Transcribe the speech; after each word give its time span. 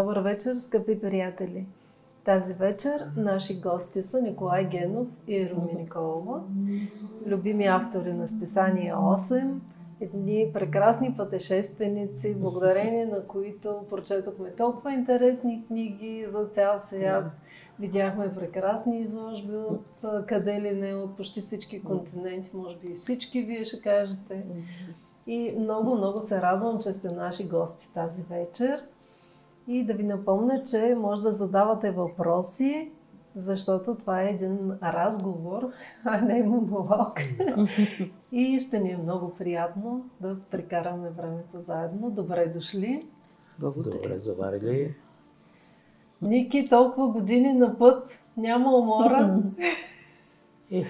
Добър 0.00 0.18
вечер, 0.18 0.56
скъпи 0.56 1.00
приятели! 1.00 1.66
Тази 2.24 2.54
вечер 2.54 3.10
наши 3.16 3.60
гости 3.60 4.02
са 4.02 4.22
Николай 4.22 4.64
Генов 4.64 5.08
и 5.28 5.50
Руми 5.50 5.72
Николова, 5.78 6.42
любими 7.26 7.66
автори 7.66 8.12
на 8.12 8.26
списание 8.26 8.92
8, 8.92 9.54
едни 10.00 10.50
прекрасни 10.52 11.14
пътешественици, 11.16 12.34
благодарение 12.34 13.06
на 13.06 13.26
които 13.26 13.84
прочетохме 13.90 14.50
толкова 14.50 14.92
интересни 14.92 15.64
книги 15.66 16.24
за 16.28 16.44
цял 16.44 16.78
свят. 16.78 17.24
Видяхме 17.80 18.34
прекрасни 18.34 19.00
изложби 19.00 19.56
от 19.56 20.26
къде 20.26 20.60
ли 20.60 20.72
не, 20.72 20.94
от 20.94 21.16
почти 21.16 21.40
всички 21.40 21.82
континенти, 21.82 22.56
може 22.56 22.76
би 22.76 22.92
и 22.92 22.94
всички 22.94 23.42
вие 23.42 23.64
ще 23.64 23.80
кажете. 23.80 24.44
И 25.26 25.54
много, 25.58 25.94
много 25.94 26.22
се 26.22 26.42
радвам, 26.42 26.78
че 26.82 26.94
сте 26.94 27.08
наши 27.08 27.48
гости 27.48 27.94
тази 27.94 28.22
вечер. 28.22 28.82
И 29.68 29.84
да 29.84 29.92
ви 29.92 30.02
напомня, 30.02 30.62
че 30.64 30.96
може 30.98 31.22
да 31.22 31.32
задавате 31.32 31.90
въпроси, 31.90 32.90
защото 33.36 33.94
това 33.94 34.22
е 34.22 34.30
един 34.30 34.72
разговор, 34.82 35.70
а 36.04 36.20
не 36.20 36.42
монолог. 36.42 37.20
И 38.32 38.60
ще 38.60 38.80
ни 38.80 38.90
е 38.90 38.96
много 38.96 39.34
приятно 39.34 40.04
да 40.20 40.36
прекараме 40.50 41.10
времето 41.10 41.60
заедно. 41.60 42.10
Добре 42.10 42.46
дошли. 42.46 43.06
Благодаря. 43.58 43.96
Добре 43.96 44.18
заварили. 44.18 44.94
Ники, 46.22 46.68
толкова 46.68 47.08
години 47.08 47.52
на 47.52 47.78
път, 47.78 48.24
няма 48.36 48.76
умора. 48.76 49.38
Е, 50.72 50.84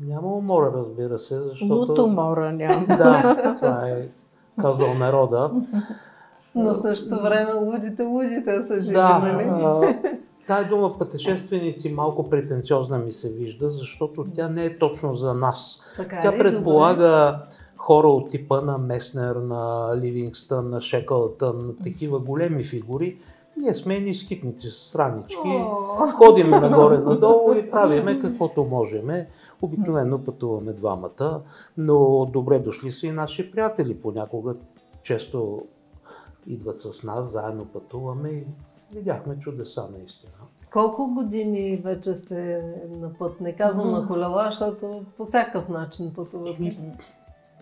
няма 0.00 0.34
умора, 0.34 0.72
разбира 0.74 1.18
се, 1.18 1.40
защото... 1.40 1.92
От 1.92 1.98
умора 1.98 2.52
няма. 2.52 2.86
Да, 2.86 3.54
това 3.56 3.88
е 3.88 4.08
казал 4.60 4.94
народа. 4.94 5.50
Но 6.54 6.74
също 6.74 7.22
време 7.22 7.52
лудите, 7.54 8.02
лудите 8.02 8.62
са 8.62 8.82
живи, 8.82 8.94
да, 8.94 9.18
нали? 9.18 9.44
А, 9.48 9.98
тая 10.46 10.68
дума 10.68 10.98
пътешественици 10.98 11.92
малко 11.92 12.30
претенциозна 12.30 12.98
ми 12.98 13.12
се 13.12 13.32
вижда, 13.32 13.68
защото 13.68 14.26
тя 14.34 14.48
не 14.48 14.64
е 14.64 14.78
точно 14.78 15.14
за 15.14 15.34
нас. 15.34 15.80
Така 15.96 16.20
тя 16.22 16.32
ли? 16.32 16.38
предполага 16.38 17.32
Добре. 17.32 17.56
хора 17.76 18.08
от 18.08 18.30
типа 18.30 18.60
на 18.60 18.78
Меснер, 18.78 19.36
на 19.36 19.92
Ливингстън, 19.96 20.70
на 20.70 20.80
Шекълтън, 20.80 21.66
на 21.66 21.76
такива 21.76 22.18
големи 22.18 22.62
фигури. 22.62 23.18
Ние 23.56 23.74
сме 23.74 24.00
ни 24.00 24.14
скитници 24.14 24.70
с 24.70 24.94
ранички, 24.94 25.48
О! 25.48 26.10
ходиме 26.16 26.60
нагоре-надолу 26.60 27.54
и 27.54 27.70
правиме 27.70 28.20
каквото 28.20 28.64
можеме. 28.64 29.28
Обикновено 29.62 30.24
пътуваме 30.24 30.72
двамата, 30.72 31.40
но 31.76 32.26
добре 32.32 32.58
дошли 32.58 32.90
са 32.90 33.06
и 33.06 33.12
наши 33.12 33.50
приятели. 33.50 33.94
Понякога 33.94 34.54
често 35.02 35.62
идват 36.46 36.80
с 36.80 37.02
нас, 37.04 37.32
заедно 37.32 37.64
пътуваме 37.64 38.28
и 38.28 38.44
видяхме 38.92 39.38
чудеса 39.38 39.88
наистина. 39.98 40.32
Колко 40.72 41.06
години 41.06 41.76
вече 41.76 42.14
сте 42.14 42.62
на 42.90 43.12
път? 43.14 43.40
Не 43.40 43.52
казвам 43.52 43.90
на 43.90 44.06
колела, 44.06 44.46
защото 44.50 45.04
по 45.16 45.24
всякакъв 45.24 45.68
начин 45.68 46.12
пътувате. 46.16 46.76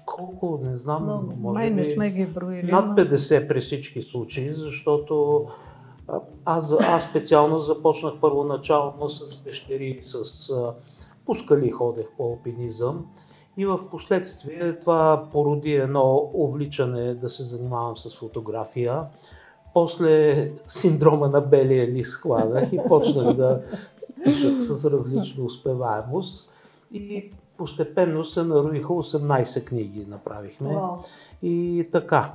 Колко, 0.07 0.61
не 0.65 0.77
знам, 0.77 1.03
Много. 1.03 1.33
може 1.41 1.55
Май 1.55 1.71
не 1.71 1.85
сме 1.85 2.11
ги 2.11 2.27
броили. 2.27 2.71
над 2.73 2.87
но- 2.89 2.95
50 2.95 3.49
при 3.49 3.61
всички 3.61 4.03
случаи, 4.03 4.55
защото 4.55 5.47
а, 6.09 6.21
аз, 6.45 6.73
аз 6.81 7.05
специално 7.05 7.59
започнах 7.59 8.15
първоначално 8.21 9.09
с 9.11 9.45
пещери, 9.45 10.03
с 10.05 10.15
а, 10.51 10.75
по 11.27 11.35
скали 11.35 11.71
ходех 11.71 12.07
по 12.17 12.25
алпинизъм 12.25 13.07
и 13.57 13.67
в 13.67 13.91
последствие 13.91 14.81
това 14.81 15.29
породи 15.33 15.75
едно 15.75 16.31
увличане 16.35 17.15
да 17.15 17.29
се 17.29 17.43
занимавам 17.43 17.97
с 17.97 18.17
фотография. 18.17 19.03
После 19.75 20.53
синдрома 20.69 21.29
на 21.29 21.41
белия 21.41 21.89
лист 21.89 22.21
хванах 22.21 22.73
и 22.73 22.81
почнах 22.89 23.35
да 23.35 23.63
пиша 24.25 24.63
с 24.63 24.85
различна 24.85 25.45
успеваемост. 25.45 26.53
И 26.93 27.31
постепенно 27.57 28.25
се 28.25 28.43
нароиха 28.43 28.89
18 28.89 29.65
книги 29.65 30.07
направихме. 30.09 30.75
Вау. 30.75 30.97
И 31.43 31.89
така. 31.93 32.33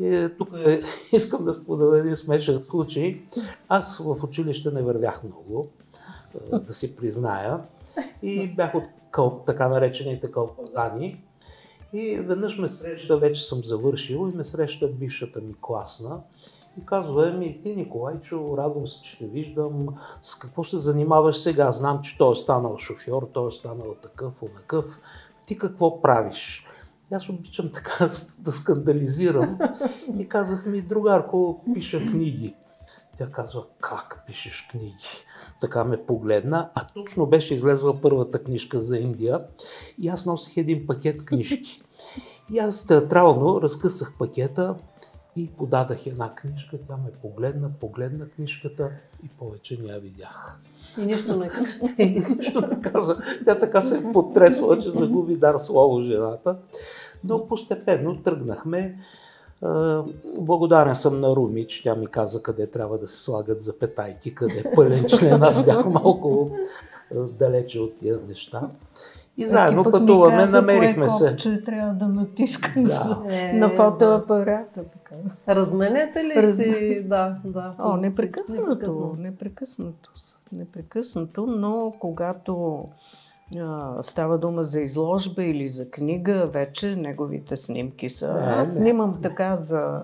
И, 0.00 0.28
тук 0.38 0.48
е, 0.66 0.80
искам 1.12 1.44
да 1.44 1.54
споделя 1.54 1.98
един 1.98 2.16
смешен 2.16 2.62
случай. 2.70 3.22
Аз 3.68 3.98
в 3.98 4.24
училище 4.24 4.70
не 4.70 4.82
вървях 4.82 5.22
много, 5.24 5.66
е, 6.52 6.58
да 6.58 6.74
си 6.74 6.96
призная. 6.96 7.60
И 8.22 8.48
бях 8.48 8.74
от 8.74 8.84
къл, 9.16 9.42
така 9.46 9.68
наречените 9.68 10.30
кълпазани. 10.30 11.24
И 11.92 12.16
веднъж 12.16 12.58
ме 12.58 12.68
среща, 12.68 13.18
вече 13.18 13.48
съм 13.48 13.64
завършил, 13.64 14.30
и 14.32 14.36
ме 14.36 14.44
среща 14.44 14.88
бившата 14.88 15.40
ми 15.40 15.54
класна. 15.60 16.20
И 16.82 16.86
казва, 16.86 17.32
ми 17.32 17.62
ти 17.62 17.76
Николайчо, 17.76 18.54
радвам 18.58 18.88
се, 18.88 19.02
че 19.02 19.18
те 19.18 19.26
виждам. 19.26 19.86
С 20.22 20.34
какво 20.34 20.64
се 20.64 20.78
занимаваш 20.78 21.36
сега? 21.36 21.72
Знам, 21.72 22.00
че 22.02 22.18
той 22.18 22.32
е 22.32 22.36
станал 22.36 22.78
шофьор, 22.78 23.28
той 23.32 23.48
е 23.48 23.52
станал 23.52 23.94
такъв, 24.02 24.42
онакъв. 24.42 25.00
Ти 25.46 25.58
какво 25.58 26.02
правиш? 26.02 26.66
Аз 27.12 27.28
обичам 27.28 27.70
така 27.72 28.04
да 28.38 28.52
скандализирам. 28.52 29.58
И 30.18 30.28
казах 30.28 30.66
ми, 30.66 30.80
другарко, 30.80 31.64
пиша 31.74 32.00
книги. 32.00 32.54
Тя 33.18 33.30
казва, 33.30 33.64
как 33.80 34.22
пишеш 34.26 34.68
книги? 34.70 35.24
Така 35.60 35.84
ме 35.84 36.06
погледна, 36.06 36.70
а 36.74 36.86
точно 36.94 37.26
беше 37.26 37.54
излезла 37.54 38.00
първата 38.00 38.42
книжка 38.42 38.80
за 38.80 38.98
Индия 38.98 39.40
и 39.98 40.08
аз 40.08 40.26
носих 40.26 40.56
един 40.56 40.86
пакет 40.86 41.24
книжки. 41.24 41.82
И 42.52 42.58
аз 42.58 42.86
театрално 42.86 43.62
разкъсах 43.62 44.12
пакета 44.18 44.76
и 45.36 45.50
подадах 45.50 46.06
една 46.06 46.34
книжка. 46.34 46.78
Тя 46.88 46.96
ме 46.96 47.10
погледна, 47.22 47.70
погледна 47.80 48.28
книжката 48.28 48.90
и 49.24 49.28
повече 49.28 49.78
не 49.82 49.92
я 49.92 50.00
видях. 50.00 50.60
И 50.98 51.06
нищо 51.06 51.36
не 51.36 51.48
казвам. 51.48 51.94
И 51.98 52.24
нищо 52.38 52.60
не 52.60 52.80
каза. 52.80 53.18
Тя 53.44 53.58
така 53.58 53.80
се 53.80 53.98
е 53.98 54.12
потресла, 54.12 54.78
че 54.78 54.90
загуби 54.90 55.36
дар 55.36 55.58
слово 55.58 56.02
жената. 56.02 56.56
Но 57.24 57.48
постепенно 57.48 58.22
тръгнахме. 58.22 58.98
Благодарен 60.40 60.94
съм 60.94 61.20
на 61.20 61.28
Руми, 61.28 61.66
че 61.66 61.82
тя 61.82 61.94
ми 61.94 62.06
каза 62.06 62.42
къде 62.42 62.66
трябва 62.66 62.98
да 62.98 63.06
се 63.06 63.22
слагат 63.22 63.60
запетайки, 63.60 64.34
къде 64.34 64.58
е 64.58 64.74
пълен 64.74 65.04
член. 65.06 65.42
Аз 65.42 65.64
бях 65.64 65.86
малко 65.86 66.50
далече 67.14 67.80
от 67.80 67.98
тия 67.98 68.18
неща. 68.28 68.60
И 69.38 69.44
А 69.44 69.48
заедно 69.48 69.84
ти 69.84 69.84
пък 69.84 69.92
ми 69.92 70.00
пътуваме, 70.00 70.36
каза 70.36 70.50
намерихме 70.52 71.06
кое 71.06 71.10
се. 71.10 71.28
копче 71.28 71.64
трябва 71.64 71.94
да 71.94 72.08
натискам 72.08 72.84
Да. 72.84 73.22
Е, 73.28 73.52
на 73.52 73.68
фотоапарата. 73.68 74.84
Така. 74.84 75.14
Разменете 75.48 76.24
ли 76.24 76.34
Раз- 76.36 76.56
си? 76.56 77.02
Да, 77.04 77.36
да. 77.44 77.74
О, 77.78 77.96
непрекъснато, 77.96 78.62
Непрекъснато. 78.62 79.16
непрекъснато. 79.18 80.10
Непрекъснато, 80.52 81.46
но 81.46 81.92
когато 81.98 82.84
става 84.02 84.38
дума 84.38 84.64
за 84.64 84.80
изложба 84.80 85.44
или 85.44 85.68
за 85.68 85.90
книга, 85.90 86.46
вече 86.46 86.96
неговите 86.96 87.56
снимки 87.56 88.10
са. 88.10 88.34
Не, 88.34 88.40
Аз 88.40 88.68
не. 88.68 88.80
снимам 88.80 89.18
така 89.22 89.58
за, 89.60 90.02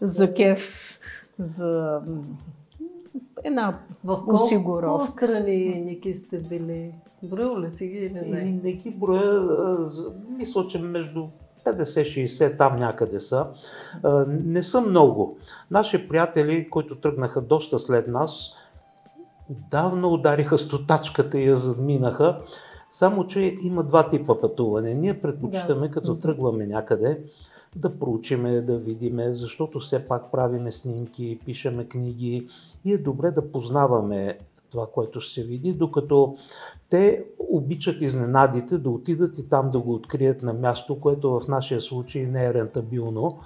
за 0.00 0.34
кеф, 0.34 0.98
за 1.38 2.00
една 3.44 3.78
В 4.04 4.14
колко 4.16 4.44
осигуровка. 4.44 5.06
страни, 5.06 5.56
Ники, 5.76 6.14
сте 6.14 6.38
били? 6.38 6.94
Сброил 7.22 7.60
ли 7.60 7.70
си 7.70 7.86
ги 7.86 7.96
или 7.96 8.20
не? 8.30 8.60
не 8.64 8.72
ги 8.72 8.90
броя, 8.90 9.42
мисля, 10.28 10.66
че 10.68 10.78
между 10.78 11.26
50-60 11.66 12.58
там 12.58 12.76
някъде 12.76 13.20
са. 13.20 13.46
Не 14.28 14.62
са 14.62 14.80
много. 14.80 15.38
Наши 15.70 16.08
приятели, 16.08 16.70
които 16.70 16.96
тръгнаха 16.96 17.40
доста 17.40 17.78
след 17.78 18.06
нас, 18.06 18.54
давно 19.50 20.12
удариха 20.12 20.58
стотачката 20.58 21.40
и 21.40 21.48
я 21.48 21.56
задминаха. 21.56 22.40
Само, 22.90 23.26
че 23.26 23.58
има 23.62 23.82
два 23.84 24.08
типа 24.08 24.40
пътуване. 24.40 24.94
Ние 24.94 25.20
предпочитаме, 25.20 25.90
като 25.90 26.18
тръгваме 26.18 26.66
някъде, 26.66 27.20
да 27.76 27.98
проучиме, 27.98 28.60
да 28.60 28.78
видиме, 28.78 29.34
защото 29.34 29.80
все 29.80 30.08
пак 30.08 30.32
правиме 30.32 30.72
снимки, 30.72 31.38
пишеме 31.44 31.84
книги 31.84 32.48
и 32.84 32.92
е 32.92 32.98
добре 32.98 33.30
да 33.30 33.52
познаваме 33.52 34.38
това, 34.70 34.86
което 34.94 35.20
ще 35.20 35.40
се 35.40 35.46
види, 35.46 35.72
докато 35.72 36.36
те 36.88 37.24
обичат 37.38 38.00
изненадите 38.00 38.78
да 38.78 38.90
отидат 38.90 39.38
и 39.38 39.48
там 39.48 39.70
да 39.70 39.78
го 39.80 39.94
открият 39.94 40.42
на 40.42 40.52
място, 40.52 41.00
което 41.00 41.40
в 41.40 41.48
нашия 41.48 41.80
случай 41.80 42.22
не 42.22 42.44
е 42.44 42.54
рентабилно. 42.54 43.38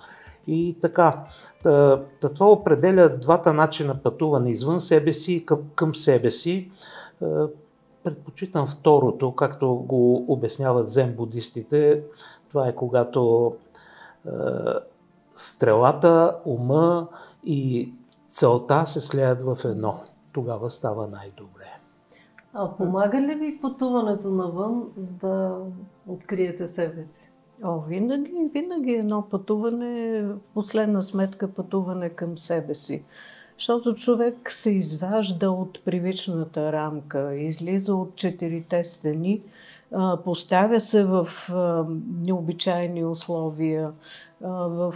И 0.46 0.76
така, 0.80 1.24
та, 1.62 2.02
та 2.20 2.28
това 2.28 2.50
определя 2.50 3.08
двата 3.08 3.52
начина 3.52 4.02
пътуване 4.02 4.50
извън 4.50 4.80
себе 4.80 5.12
си 5.12 5.32
и 5.32 5.46
към, 5.46 5.58
към 5.74 5.94
себе 5.94 6.30
си. 6.30 6.70
Е, 7.22 7.26
Предпочитам 8.04 8.66
второто, 8.66 9.34
както 9.34 9.74
го 9.74 10.24
обясняват 10.32 10.88
зен-будистите. 10.88 12.02
Това 12.48 12.68
е 12.68 12.74
когато 12.74 13.52
е, 14.26 14.30
стрелата, 15.34 16.36
ума 16.44 17.08
и 17.44 17.92
целта 18.28 18.86
се 18.86 19.00
слеят 19.00 19.42
в 19.42 19.58
едно. 19.64 20.00
Тогава 20.32 20.70
става 20.70 21.06
най-добре. 21.06 21.80
А 22.52 22.76
помага 22.76 23.20
ли 23.20 23.34
ви 23.34 23.58
пътуването 23.62 24.30
навън 24.30 24.84
да 24.96 25.58
откриете 26.08 26.68
себе 26.68 27.06
си? 27.06 27.35
О, 27.64 27.80
винаги, 27.80 28.50
винаги 28.52 28.92
едно 28.92 29.28
пътуване, 29.30 30.24
последна 30.54 31.02
сметка 31.02 31.48
пътуване 31.48 32.08
към 32.08 32.38
себе 32.38 32.74
си. 32.74 33.02
Защото 33.58 33.94
човек 33.94 34.50
се 34.50 34.70
изважда 34.70 35.50
от 35.50 35.84
привичната 35.84 36.72
рамка, 36.72 37.34
излиза 37.34 37.94
от 37.94 38.16
четирите 38.16 38.84
стени, 38.84 39.42
поставя 40.24 40.80
се 40.80 41.04
в 41.04 41.28
необичайни 42.22 43.04
условия, 43.04 43.92
в 44.40 44.94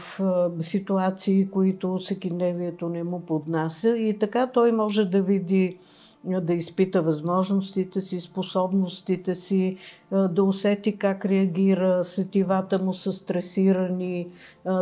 ситуации, 0.60 1.50
които 1.50 1.98
всекидневието 1.98 2.88
не 2.88 3.04
му 3.04 3.20
поднася 3.20 3.96
и 3.96 4.18
така 4.18 4.46
той 4.46 4.72
може 4.72 5.04
да 5.04 5.22
види 5.22 5.78
да 6.24 6.54
изпита 6.54 7.02
възможностите 7.02 8.00
си, 8.00 8.20
способностите 8.20 9.34
си, 9.34 9.76
да 10.12 10.44
усети 10.44 10.96
как 10.96 11.24
реагира, 11.24 12.04
сетивата 12.04 12.78
му 12.78 12.94
са 12.94 13.12
стресирани, 13.12 14.28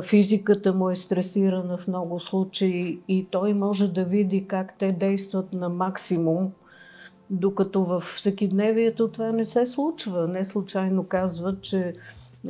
физиката 0.05 0.73
му 0.73 0.91
е 0.91 0.97
стресирана 0.97 1.79
в 1.79 1.89
много 1.89 2.21
случаи 2.21 2.99
и 3.09 3.27
той 3.31 3.55
може 3.55 3.93
да 3.93 4.05
види 4.05 4.47
как 4.47 4.75
те 4.79 4.93
действат 4.93 5.53
на 5.53 5.69
максимум, 5.69 6.53
докато 7.31 7.85
в 7.85 8.01
всекидневието 8.01 9.09
това 9.09 9.33
не 9.33 9.45
се 9.45 9.67
случва. 9.67 10.29
Не 10.29 10.45
случайно 10.45 11.05
казват, 11.05 11.63
че 11.63 11.95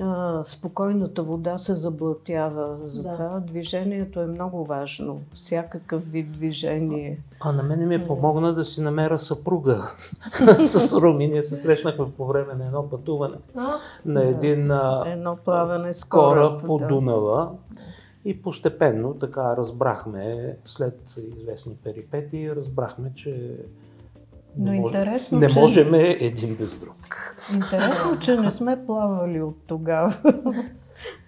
а, 0.01 0.43
спокойната 0.45 1.23
вода 1.23 1.59
се 1.59 1.75
заблатява. 1.75 2.77
Затова 2.85 3.29
да. 3.29 3.41
движението 3.41 4.21
е 4.21 4.27
много 4.27 4.65
важно. 4.65 5.21
Всякакъв 5.35 6.11
вид 6.11 6.33
движение. 6.33 7.21
А 7.41 7.53
на 7.53 7.63
мене 7.63 7.87
ми 7.87 7.95
е 7.95 8.07
помогна 8.07 8.55
да 8.55 8.65
си 8.65 8.81
намеря 8.81 9.19
съпруга 9.19 9.83
с 10.65 11.01
Руми. 11.01 11.27
Ние 11.27 11.43
се 11.43 11.55
срещнахме 11.55 12.13
по 12.17 12.27
време 12.27 12.55
на 12.55 12.67
едно 12.67 12.91
пътуване 12.91 13.37
а? 13.57 13.73
на 14.05 14.25
един 14.25 14.71
едно 15.07 15.37
плаване 15.45 15.95
с 15.95 16.05
кораб, 16.05 16.61
кораб 16.61 16.67
по 16.67 16.79
да. 16.79 16.87
Дунава. 16.87 17.51
И 18.25 18.43
постепенно 18.43 19.15
така 19.15 19.57
разбрахме, 19.57 20.57
след 20.65 21.17
известни 21.19 21.77
перипети, 21.85 22.57
разбрахме, 22.57 23.13
че 23.17 23.57
но 24.57 24.71
не, 24.71 24.77
интересно, 24.77 25.39
не 25.39 25.49
че... 25.49 25.61
можем 25.61 25.95
един 25.95 26.55
без 26.55 26.79
друг. 26.79 27.35
Интересно, 27.55 28.21
че 28.21 28.37
не 28.37 28.51
сме 28.51 28.87
плавали 28.87 29.43
от 29.43 29.57
тогава. 29.67 30.15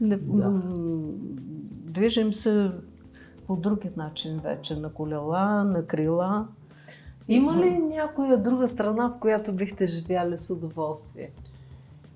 не, 0.01 0.17
да. 0.23 0.51
Движим 1.73 2.33
се 2.33 2.71
по 3.47 3.57
друг 3.57 3.97
начин 3.97 4.41
вече, 4.45 4.77
на 4.77 4.93
колела, 4.93 5.65
на 5.65 5.87
крила. 5.87 6.47
Има 7.29 7.57
ли 7.57 7.79
някоя 7.79 8.39
друга 8.39 8.69
страна, 8.69 9.09
в 9.09 9.19
която 9.21 9.53
бихте 9.53 9.87
живяли 9.87 10.39
с 10.39 10.51
удоволствие? 10.51 11.31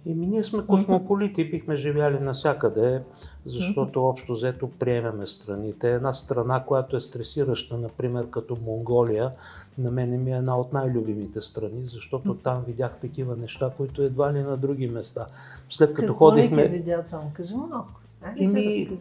Еми, 0.06 0.26
ние 0.26 0.44
сме 0.44 0.66
космополити, 0.66 1.50
бихме 1.50 1.76
живяли 1.76 2.18
навсякъде, 2.18 3.02
защото 3.46 4.04
общо 4.04 4.32
взето 4.32 4.70
приемаме 4.78 5.26
страните. 5.26 5.94
Една 5.94 6.14
страна, 6.14 6.64
която 6.66 6.96
е 6.96 7.00
стресираща, 7.00 7.78
например, 7.78 8.30
като 8.30 8.56
Монголия, 8.66 9.30
на 9.78 9.90
мен 9.90 10.24
ми 10.24 10.32
е 10.32 10.36
една 10.36 10.58
от 10.58 10.72
най-любимите 10.72 11.40
страни, 11.40 11.86
защото 11.86 12.34
там 12.34 12.62
видях 12.66 12.98
такива 13.00 13.36
неща, 13.36 13.70
които 13.76 14.02
едва 14.02 14.32
ли 14.32 14.42
на 14.42 14.56
други 14.56 14.86
места. 14.86 15.26
След 15.68 15.94
като 15.94 16.12
Какво 16.12 16.30
ходихме... 16.30 16.68
видя 16.68 17.04
там? 17.10 17.22
Кажи 17.32 17.54
малко. 17.54 18.00
Еми, 18.40 18.98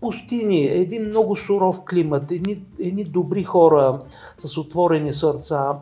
пустини, 0.00 0.64
един 0.64 1.08
много 1.08 1.36
суров 1.36 1.84
климат, 1.90 2.30
едни, 2.30 2.64
едни 2.80 3.04
добри 3.04 3.42
хора 3.42 4.00
с 4.38 4.58
отворени 4.58 5.12
сърца. 5.12 5.78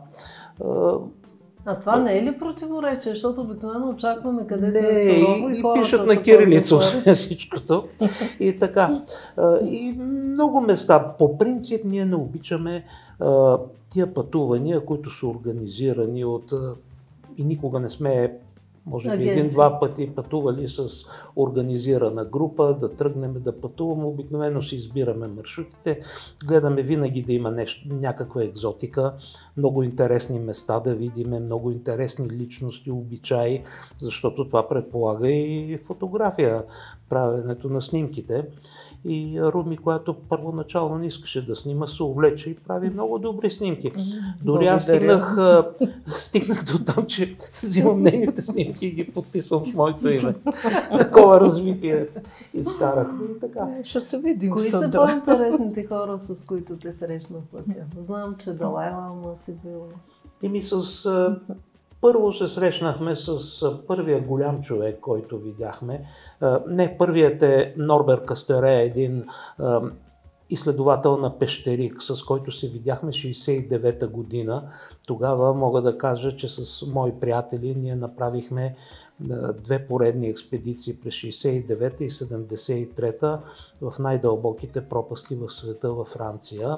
А 1.65 1.79
това 1.79 1.99
не 1.99 2.17
е 2.17 2.23
ли 2.23 2.39
противоречие? 2.39 3.11
Защото 3.11 3.41
обикновено 3.41 3.89
очакваме 3.89 4.47
където 4.47 4.81
не, 4.81 4.89
е 4.89 5.19
сурово 5.19 5.49
и, 5.49 5.59
и 5.59 5.81
пишат 5.81 6.07
на 6.07 6.21
кирилица 6.21 6.75
освен 6.75 7.13
всичкото. 7.13 7.87
И 8.39 8.59
така. 8.59 9.03
И 9.65 9.95
много 10.01 10.61
места. 10.61 11.15
По 11.19 11.37
принцип 11.37 11.81
ние 11.85 12.05
не 12.05 12.15
обичаме 12.15 12.83
тия 13.89 14.13
пътувания, 14.13 14.85
които 14.85 15.17
са 15.17 15.27
организирани 15.27 16.25
от 16.25 16.53
и 17.37 17.43
никога 17.43 17.79
не 17.79 17.89
сме 17.89 18.37
може 18.85 19.17
би 19.17 19.29
един-два 19.29 19.79
пъти 19.79 20.15
пътували 20.15 20.69
с 20.69 20.87
организирана 21.35 22.25
група, 22.25 22.73
да 22.73 22.95
тръгнем 22.95 23.33
да 23.33 23.61
пътуваме. 23.61 24.05
Обикновено 24.05 24.61
си 24.61 24.75
избираме 24.75 25.27
маршрутите, 25.27 25.99
гледаме 26.47 26.83
винаги 26.83 27.21
да 27.21 27.33
има 27.33 27.51
нещо, 27.51 27.87
някаква 27.95 28.43
екзотика, 28.43 29.13
много 29.57 29.83
интересни 29.83 30.39
места 30.39 30.79
да 30.79 30.95
видиме, 30.95 31.39
много 31.39 31.71
интересни 31.71 32.29
личности, 32.29 32.91
обичаи, 32.91 33.63
защото 33.99 34.45
това 34.45 34.69
предполага 34.69 35.29
и 35.29 35.79
фотография, 35.85 36.63
правенето 37.09 37.69
на 37.69 37.81
снимките. 37.81 38.45
И 39.05 39.41
Руми, 39.41 39.77
която 39.77 40.13
първоначално 40.13 40.97
не 40.97 41.07
искаше 41.07 41.45
да 41.45 41.55
снима, 41.55 41.87
се 41.87 42.03
увлече 42.03 42.49
и 42.49 42.55
прави 42.55 42.89
много 42.89 43.19
добри 43.19 43.51
снимки. 43.51 43.91
Дори 44.43 44.65
аз 44.65 44.83
стигнах, 44.83 45.37
стигнах 46.07 46.63
до 46.63 46.83
там, 46.93 47.05
че 47.05 47.35
взимам 47.63 48.01
нейните 48.01 48.41
снимки 48.41 48.87
и 48.87 48.91
ги 48.91 49.11
подписвам 49.11 49.65
с 49.65 49.73
моето 49.73 50.09
име. 50.09 50.35
Такова 50.99 51.41
развитие 51.41 52.07
изкарах. 52.53 53.07
И 53.35 53.39
така. 53.39 53.67
Е, 53.79 53.83
ще 53.83 53.99
се 53.99 54.17
видим. 54.17 54.51
Кои 54.51 54.69
са 54.69 54.91
по-интересните 54.91 55.85
хора, 55.85 56.19
с 56.19 56.45
които 56.45 56.77
те 56.77 56.93
срещна 56.93 57.37
в 57.39 57.51
пътя? 57.51 57.85
Знам, 57.97 58.35
че 58.39 58.53
Далай 58.53 58.91
Лама 58.91 59.37
си 59.37 59.57
бил. 59.63 59.87
Ими 60.41 60.61
с 60.63 61.05
първо 62.03 62.33
се 62.33 62.47
срещнахме 62.47 63.15
с 63.15 63.37
първия 63.87 64.21
голям 64.21 64.61
човек, 64.61 64.99
който 64.99 65.39
видяхме. 65.39 66.05
Не, 66.67 66.97
първият 66.97 67.41
е 67.41 67.73
Норбер 67.77 68.25
Кастере, 68.25 68.83
един 68.83 69.25
изследовател 70.49 71.17
на 71.17 71.39
Пещерик, 71.39 72.03
с 72.03 72.23
който 72.23 72.51
се 72.51 72.69
видяхме 72.69 73.11
69-та 73.11 74.07
година. 74.07 74.69
Тогава 75.07 75.53
мога 75.53 75.81
да 75.81 75.97
кажа, 75.97 76.35
че 76.35 76.49
с 76.49 76.85
мои 76.87 77.11
приятели 77.19 77.75
ние 77.75 77.95
направихме 77.95 78.75
две 79.63 79.87
поредни 79.87 80.27
експедиции 80.27 80.99
през 81.03 81.13
69-та 81.13 82.03
и 82.03 82.09
73-та 82.09 83.39
в 83.81 83.99
най-дълбоките 83.99 84.81
пропасти 84.81 85.35
в 85.35 85.49
света 85.49 85.93
във 85.93 86.07
Франция. 86.07 86.77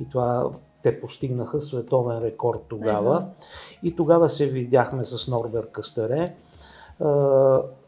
И 0.00 0.08
това 0.08 0.50
те 0.86 1.00
постигнаха 1.00 1.60
световен 1.60 2.18
рекорд 2.18 2.60
тогава. 2.68 3.16
Ега. 3.16 3.28
И 3.82 3.96
тогава 3.96 4.30
се 4.30 4.46
видяхме 4.46 5.04
с 5.04 5.28
Норбер 5.28 5.70
Кастере. 5.70 6.36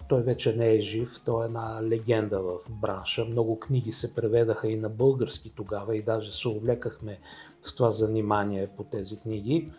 Той 0.08 0.22
вече 0.22 0.56
не 0.56 0.70
е 0.74 0.80
жив, 0.80 1.20
той 1.24 1.44
е 1.44 1.46
една 1.46 1.82
легенда 1.82 2.42
в 2.42 2.58
бранша. 2.70 3.24
Много 3.24 3.58
книги 3.58 3.92
се 3.92 4.14
преведаха 4.14 4.68
и 4.68 4.76
на 4.76 4.88
български 4.88 5.52
тогава 5.56 5.96
и 5.96 6.02
даже 6.02 6.32
се 6.32 6.48
увлекахме 6.48 7.18
в 7.62 7.76
това 7.76 7.90
занимание 7.90 8.68
по 8.76 8.84
тези 8.84 9.20
книги. 9.20 9.72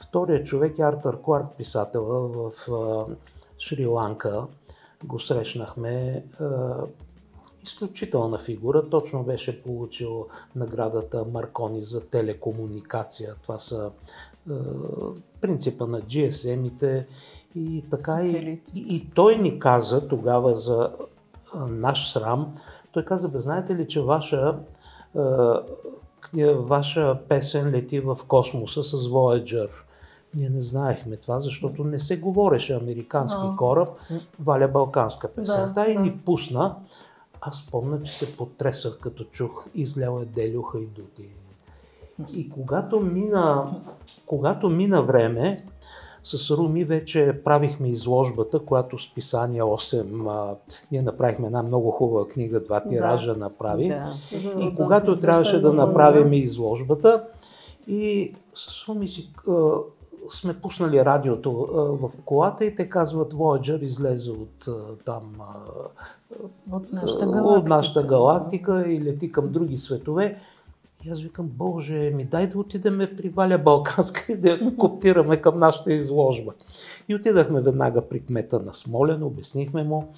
Вторият 0.00 0.46
човек 0.46 0.78
е 0.78 0.82
Артър 0.82 1.20
Кларк, 1.22 1.46
писателя 1.58 2.28
в 2.28 2.52
Шри-Ланка. 3.58 4.46
Го 5.04 5.20
срещнахме 5.20 6.24
изключителна 7.66 8.38
фигура. 8.38 8.90
Точно 8.90 9.22
беше 9.22 9.62
получил 9.62 10.26
наградата 10.56 11.24
Маркони 11.32 11.82
за 11.82 12.06
телекомуникация. 12.06 13.34
Това 13.42 13.58
са 13.58 13.90
е, 14.50 14.52
принципа 15.40 15.86
на 15.86 16.00
GSM-ите 16.00 17.06
и 17.54 17.84
така. 17.90 18.22
И, 18.24 18.60
и, 18.74 19.10
той 19.14 19.36
ни 19.36 19.58
каза 19.58 20.08
тогава 20.08 20.54
за 20.54 20.90
е, 20.90 21.58
наш 21.70 22.12
срам, 22.12 22.54
той 22.92 23.04
каза, 23.04 23.28
бе, 23.28 23.40
знаете 23.40 23.76
ли, 23.76 23.88
че 23.88 24.00
ваша, 24.00 24.58
е, 26.36 26.54
ваша 26.54 27.18
песен 27.28 27.70
лети 27.70 28.00
в 28.00 28.18
космоса 28.28 28.84
с 28.84 28.96
Voyager. 28.96 29.70
Ние 30.34 30.50
не 30.50 30.62
знаехме 30.62 31.16
това, 31.16 31.40
защото 31.40 31.84
не 31.84 32.00
се 32.00 32.18
говореше 32.18 32.74
американски 32.74 33.46
кораб, 33.56 33.88
валя 34.40 34.68
балканска 34.68 35.28
песен. 35.28 35.72
Да, 35.72 35.86
и 35.86 35.96
ни 35.96 36.18
пусна. 36.18 36.76
Аз 37.40 37.66
помня, 37.70 38.02
че 38.02 38.18
се 38.18 38.36
потресах 38.36 38.98
като 39.02 39.24
чух 39.24 39.66
изляла 39.74 40.24
Делюха 40.24 40.80
и 40.80 40.86
Дути. 40.86 41.28
И 42.34 42.50
когато 42.50 43.00
мина, 43.00 43.76
когато 44.26 44.68
мина 44.68 45.02
време, 45.02 45.64
с 46.24 46.50
Руми 46.50 46.84
вече 46.84 47.40
правихме 47.44 47.88
изложбата, 47.88 48.58
която 48.58 48.98
с 48.98 49.14
писание 49.14 49.62
8, 49.62 50.30
а, 50.30 50.56
ние 50.92 51.02
направихме 51.02 51.46
една 51.46 51.62
много 51.62 51.90
хубава 51.90 52.28
книга, 52.28 52.60
два 52.60 52.84
тиража 52.84 53.34
да, 53.34 53.40
направи. 53.40 53.88
Да. 53.88 54.10
И 54.60 54.74
когато 54.74 55.14
да, 55.14 55.20
трябваше 55.20 55.60
да 55.60 55.72
направим 55.72 56.32
изложбата, 56.32 57.24
и 57.88 58.34
с 58.54 58.88
Руми 58.88 59.08
си 59.08 59.32
сме 60.30 60.60
пуснали 60.60 61.04
радиото 61.04 61.52
в 62.02 62.10
колата 62.24 62.64
и 62.64 62.74
те 62.74 62.88
казват 62.88 63.34
Voyager 63.34 63.82
излезе 63.82 64.30
от 64.30 64.68
там 65.04 65.22
от 66.72 66.92
нашата 66.92 67.26
галактика, 67.26 67.58
от 67.58 67.68
нашата 67.68 68.02
галактика 68.02 68.84
и 68.88 69.04
лети 69.04 69.32
към 69.32 69.52
други 69.52 69.78
светове. 69.78 70.38
И 71.04 71.10
аз 71.10 71.20
викам, 71.20 71.46
Боже, 71.46 72.12
ми 72.14 72.24
дай 72.24 72.46
да 72.46 72.58
отидеме 72.58 73.16
при 73.16 73.28
Валя 73.28 73.58
Балканска 73.58 74.32
и 74.32 74.36
да 74.36 74.50
я 74.50 74.76
коптираме 74.76 75.40
към 75.40 75.58
нашата 75.58 75.92
изложба. 75.92 76.52
И 77.08 77.14
отидахме 77.14 77.60
веднага 77.60 78.08
при 78.08 78.20
кмета 78.20 78.60
на 78.60 78.74
Смолен, 78.74 79.22
обяснихме 79.22 79.84
му. 79.84 80.08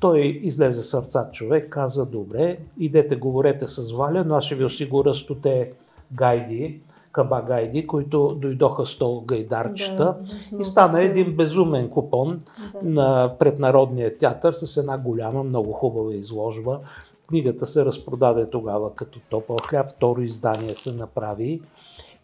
Той 0.00 0.20
излезе 0.20 0.82
сърца 0.82 1.30
човек, 1.32 1.68
каза, 1.68 2.06
добре, 2.06 2.58
идете, 2.78 3.16
говорете 3.16 3.68
с 3.68 3.92
Валя, 3.92 4.24
но 4.26 4.34
аз 4.34 4.44
ще 4.44 4.54
ви 4.54 4.64
осигуря 4.64 5.14
стоте 5.14 5.72
гайди, 6.12 6.80
каба 7.16 7.42
гайди, 7.42 7.86
които 7.86 8.34
дойдоха 8.34 8.86
с 8.86 8.98
то 8.98 9.20
гайдарчета 9.26 10.16
Да, 10.52 10.60
и 10.60 10.64
стана 10.64 11.02
един 11.02 11.36
безумен 11.36 11.90
купон 11.90 12.40
Да. 12.72 12.80
на 12.82 13.34
преднародния 13.38 14.18
театър 14.18 14.52
с 14.52 14.76
една 14.76 14.98
голяма, 14.98 15.42
много 15.42 15.72
хубава 15.72 16.14
изложба. 16.14 16.80
Книгата 17.28 17.66
се 17.66 17.84
разпродаде 17.84 18.50
тогава 18.50 18.94
като 18.94 19.20
топъл 19.30 19.56
хляб, 19.68 19.90
второ 19.90 20.20
издание 20.20 20.74
се 20.74 20.92
направи 20.92 21.60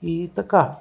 и 0.03 0.31
така. 0.35 0.77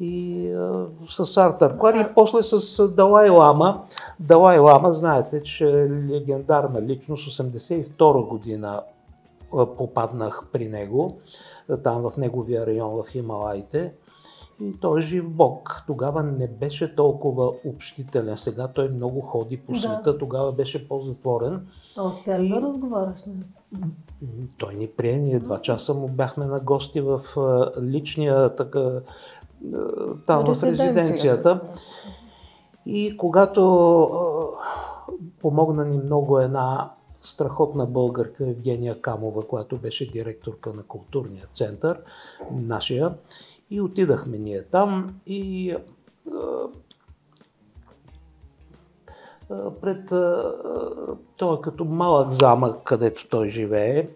И 0.00 0.46
а, 0.52 0.86
с 1.08 1.36
Артър 1.36 1.78
Клар 1.78 1.94
и 1.94 2.14
после 2.14 2.42
с 2.42 2.88
Далай 2.88 3.28
Лама. 3.28 3.82
Далай 4.20 4.58
Лама, 4.58 4.92
знаете, 4.92 5.42
че 5.42 5.70
е 5.70 5.90
легендарна 5.90 6.82
личност, 6.82 7.40
82 7.40 8.28
година 8.28 8.82
попаднах 9.50 10.44
при 10.52 10.68
него, 10.68 11.18
там 11.76 12.02
в 12.02 12.16
неговия 12.16 12.66
район 12.66 12.90
в 12.92 13.08
Хималаите. 13.08 13.92
И 14.60 14.74
той 14.74 14.98
е 14.98 15.02
жив 15.02 15.28
бог. 15.28 15.84
Тогава 15.86 16.22
не 16.22 16.48
беше 16.48 16.94
толкова 16.94 17.52
общителен. 17.66 18.36
Сега 18.36 18.68
той 18.68 18.88
много 18.88 19.20
ходи 19.20 19.56
по 19.56 19.72
Да. 19.72 19.78
света. 19.78 20.18
Тогава 20.18 20.52
беше 20.52 20.88
по-затворен. 20.88 21.66
А 21.98 22.02
успя 22.02 22.36
И- 22.36 22.48
да 22.48 22.60
разговаряш 22.60 23.20
с 23.20 23.26
него? 23.26 23.42
М, 23.74 23.88
Той 24.58 24.74
ни 24.74 24.86
прие, 24.88 25.12
ние 25.12 25.40
два 25.40 25.60
часа 25.60 25.94
му 25.94 26.08
бяхме 26.08 26.46
на 26.46 26.60
гости 26.60 27.00
в 27.00 27.20
личния 27.82 28.54
така, 28.54 29.00
там 30.26 30.54
в 30.54 30.62
резиденцията. 30.62 31.60
И 32.86 33.16
когато 33.16 34.50
помогна 35.40 35.84
ни 35.84 35.98
много 35.98 36.38
една 36.38 36.90
страхотна 37.20 37.86
българка 37.86 38.48
Евгения 38.48 39.00
Камова, 39.00 39.46
която 39.46 39.78
беше 39.78 40.10
директорка 40.10 40.72
на 40.72 40.82
културния 40.82 41.46
център, 41.54 42.00
нашия, 42.52 43.14
и 43.70 43.80
отидахме 43.80 44.38
ние 44.38 44.62
там 44.62 45.14
и 45.26 45.76
пред 49.80 50.08
той 51.36 51.56
е 51.56 51.60
като 51.62 51.84
малък 51.84 52.30
замък, 52.30 52.84
където 52.84 53.28
той 53.28 53.50
живее, 53.50 54.08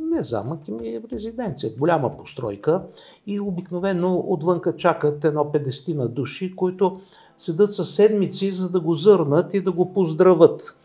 не 0.00 0.22
замък, 0.22 0.60
ами 0.68 1.00
резиденция, 1.12 1.72
голяма 1.78 2.16
постройка. 2.16 2.82
И 3.26 3.40
обикновено 3.40 4.24
отвънка 4.28 4.76
чакат 4.76 5.24
едно 5.24 5.44
50 5.44 5.94
на 5.94 6.08
души, 6.08 6.56
които 6.56 7.00
седат 7.38 7.74
със 7.74 7.94
седмици, 7.94 8.50
за 8.50 8.70
да 8.70 8.80
го 8.80 8.94
зърнат 8.94 9.54
и 9.54 9.60
да 9.60 9.72
го 9.72 9.92
поздрават. 9.92 10.76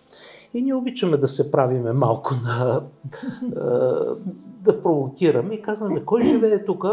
И 0.54 0.62
ние 0.62 0.76
обичаме 0.76 1.18
да 1.18 1.28
се 1.28 1.52
правиме 1.52 1.94
малко 1.94 2.34
на... 2.44 2.84
да 4.62 4.82
провокираме 4.84 5.54
и 5.54 5.62
казваме, 5.62 6.06
кой 6.06 6.24
живее 6.24 6.66
тук? 6.66 6.86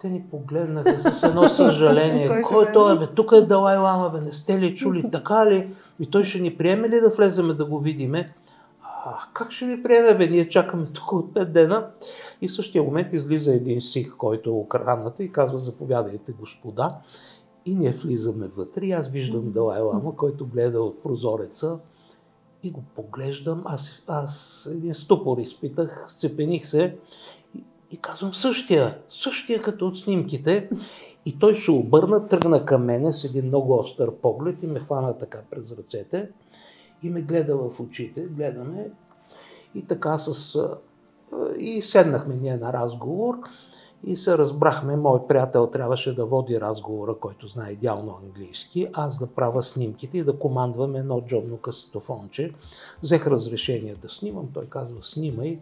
Те 0.00 0.08
ни 0.08 0.24
погледнаха 0.30 1.12
с 1.12 1.22
едно 1.22 1.48
съжаление. 1.48 2.28
Кой 2.28 2.42
Кой 2.42 2.72
той 2.72 2.96
е, 2.96 2.98
бе? 2.98 3.06
Тук 3.06 3.32
е 3.32 3.40
Далай 3.40 3.78
Лама, 3.78 4.10
бе, 4.10 4.20
не 4.20 4.32
сте 4.32 4.58
ли 4.58 4.76
чули? 4.76 5.10
Така 5.10 5.46
ли? 5.46 5.74
И 6.00 6.06
той 6.06 6.24
ще 6.24 6.40
ни 6.40 6.56
приеме 6.56 6.88
ли 6.88 7.00
да 7.00 7.08
влеземе 7.08 7.54
да 7.54 7.64
го 7.64 7.78
видиме? 7.78 8.34
А, 8.82 9.18
как 9.34 9.52
ще 9.52 9.66
ви 9.66 9.82
приеме, 9.82 10.14
бе? 10.18 10.26
Ние 10.26 10.48
чакаме 10.48 10.86
тук 10.86 11.12
от 11.12 11.32
5 11.32 11.44
дена. 11.44 11.90
И 12.40 12.48
в 12.48 12.54
същия 12.54 12.82
момент 12.82 13.12
излиза 13.12 13.54
един 13.54 13.80
сих, 13.80 14.16
който 14.16 14.50
е 14.50 14.52
охраната 14.52 15.22
и 15.22 15.32
казва, 15.32 15.58
заповядайте, 15.58 16.32
господа. 16.32 16.98
И 17.66 17.74
ние 17.74 17.90
влизаме 17.90 18.46
вътре 18.46 18.86
и 18.86 18.92
аз 18.92 19.08
виждам 19.08 19.52
Далай 19.52 19.80
Лама, 19.80 20.16
който 20.16 20.46
гледа 20.46 20.82
от 20.82 21.02
прозореца 21.02 21.78
и 22.68 22.70
го 22.70 22.82
поглеждам. 22.94 23.62
Аз, 23.64 24.02
аз 24.06 24.68
един 24.72 24.94
ступор 24.94 25.38
изпитах, 25.38 26.06
сцепених 26.08 26.66
се 26.66 26.96
и, 27.54 27.64
и 27.90 27.96
казвам 27.96 28.34
същия, 28.34 28.98
същия 29.08 29.62
като 29.62 29.86
от 29.86 29.98
снимките. 29.98 30.70
И 31.26 31.38
той 31.38 31.56
се 31.56 31.70
обърна, 31.70 32.28
тръгна 32.28 32.64
към 32.64 32.84
мене 32.84 33.12
с 33.12 33.24
един 33.24 33.46
много 33.46 33.78
остър 33.78 34.14
поглед 34.14 34.62
и 34.62 34.66
ме 34.66 34.80
хвана 34.80 35.18
така 35.18 35.38
през 35.50 35.72
ръцете 35.72 36.30
и 37.02 37.10
ме 37.10 37.22
гледа 37.22 37.56
в 37.56 37.80
очите, 37.80 38.20
гледаме 38.20 38.90
и 39.74 39.82
така 39.82 40.18
с... 40.18 40.58
И 41.58 41.82
седнахме 41.82 42.36
ние 42.36 42.56
на 42.56 42.72
разговор 42.72 43.36
и 44.06 44.16
се 44.16 44.38
разбрахме, 44.38 44.96
мой 44.96 45.26
приятел 45.28 45.66
трябваше 45.66 46.14
да 46.14 46.24
води 46.24 46.60
разговора, 46.60 47.14
който 47.14 47.48
знае 47.48 47.72
идеално 47.72 48.18
английски, 48.24 48.88
аз 48.92 49.18
да 49.18 49.26
правя 49.26 49.62
снимките 49.62 50.18
и 50.18 50.24
да 50.24 50.38
командвам 50.38 50.96
едно 50.96 51.20
джобно 51.20 51.56
касетофонче. 51.56 52.52
Взех 53.02 53.26
разрешение 53.26 53.94
да 53.94 54.08
снимам, 54.08 54.48
той 54.54 54.66
казва 54.66 54.98
снимай. 55.02 55.58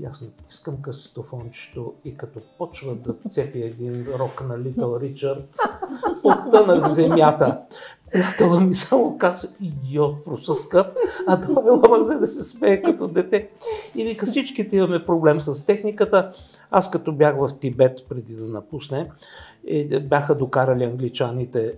И 0.00 0.04
аз 0.04 0.20
натискам 0.20 0.82
касетофончето 0.82 1.92
и 2.04 2.16
като 2.16 2.40
почва 2.58 2.94
да 2.94 3.14
цепи 3.30 3.62
един 3.62 4.06
рок 4.18 4.44
на 4.48 4.58
Литъл 4.58 4.98
Ричард, 5.00 5.56
потънах 6.22 6.92
земята. 6.92 7.60
Приятела 8.12 8.60
ми 8.60 8.74
само 8.74 9.18
каза, 9.18 9.48
идиот, 9.60 10.24
просъска, 10.24 10.92
а 11.26 11.40
той 11.40 11.54
лама 11.54 12.02
за 12.02 12.18
да 12.18 12.26
се 12.26 12.44
смее 12.44 12.82
като 12.82 13.08
дете. 13.08 13.50
И 13.94 14.04
вика, 14.04 14.26
всичките 14.26 14.76
имаме 14.76 15.04
проблем 15.04 15.40
с 15.40 15.66
техниката. 15.66 16.32
Аз 16.76 16.90
като 16.90 17.12
бях 17.12 17.36
в 17.36 17.58
Тибет 17.60 18.06
преди 18.08 18.34
да 18.34 18.44
напусне, 18.44 19.10
е, 19.68 20.00
бяха 20.00 20.34
докарали 20.34 20.84
англичаните 20.84 21.74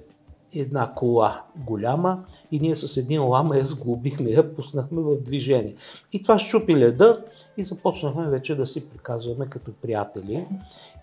една 0.54 0.92
кола 0.94 1.42
голяма 1.56 2.24
и 2.52 2.60
ние 2.60 2.76
с 2.76 2.96
един 2.96 3.22
лама 3.24 3.56
я 3.56 3.64
сглобихме, 3.64 4.30
я 4.30 4.54
пуснахме 4.54 5.02
в 5.02 5.22
движение. 5.22 5.74
И 6.12 6.22
това 6.22 6.38
щупи 6.38 6.76
леда 6.76 7.24
и 7.56 7.64
започнахме 7.64 8.28
вече 8.28 8.54
да 8.54 8.66
си 8.66 8.88
приказваме 8.88 9.46
като 9.46 9.72
приятели. 9.82 10.46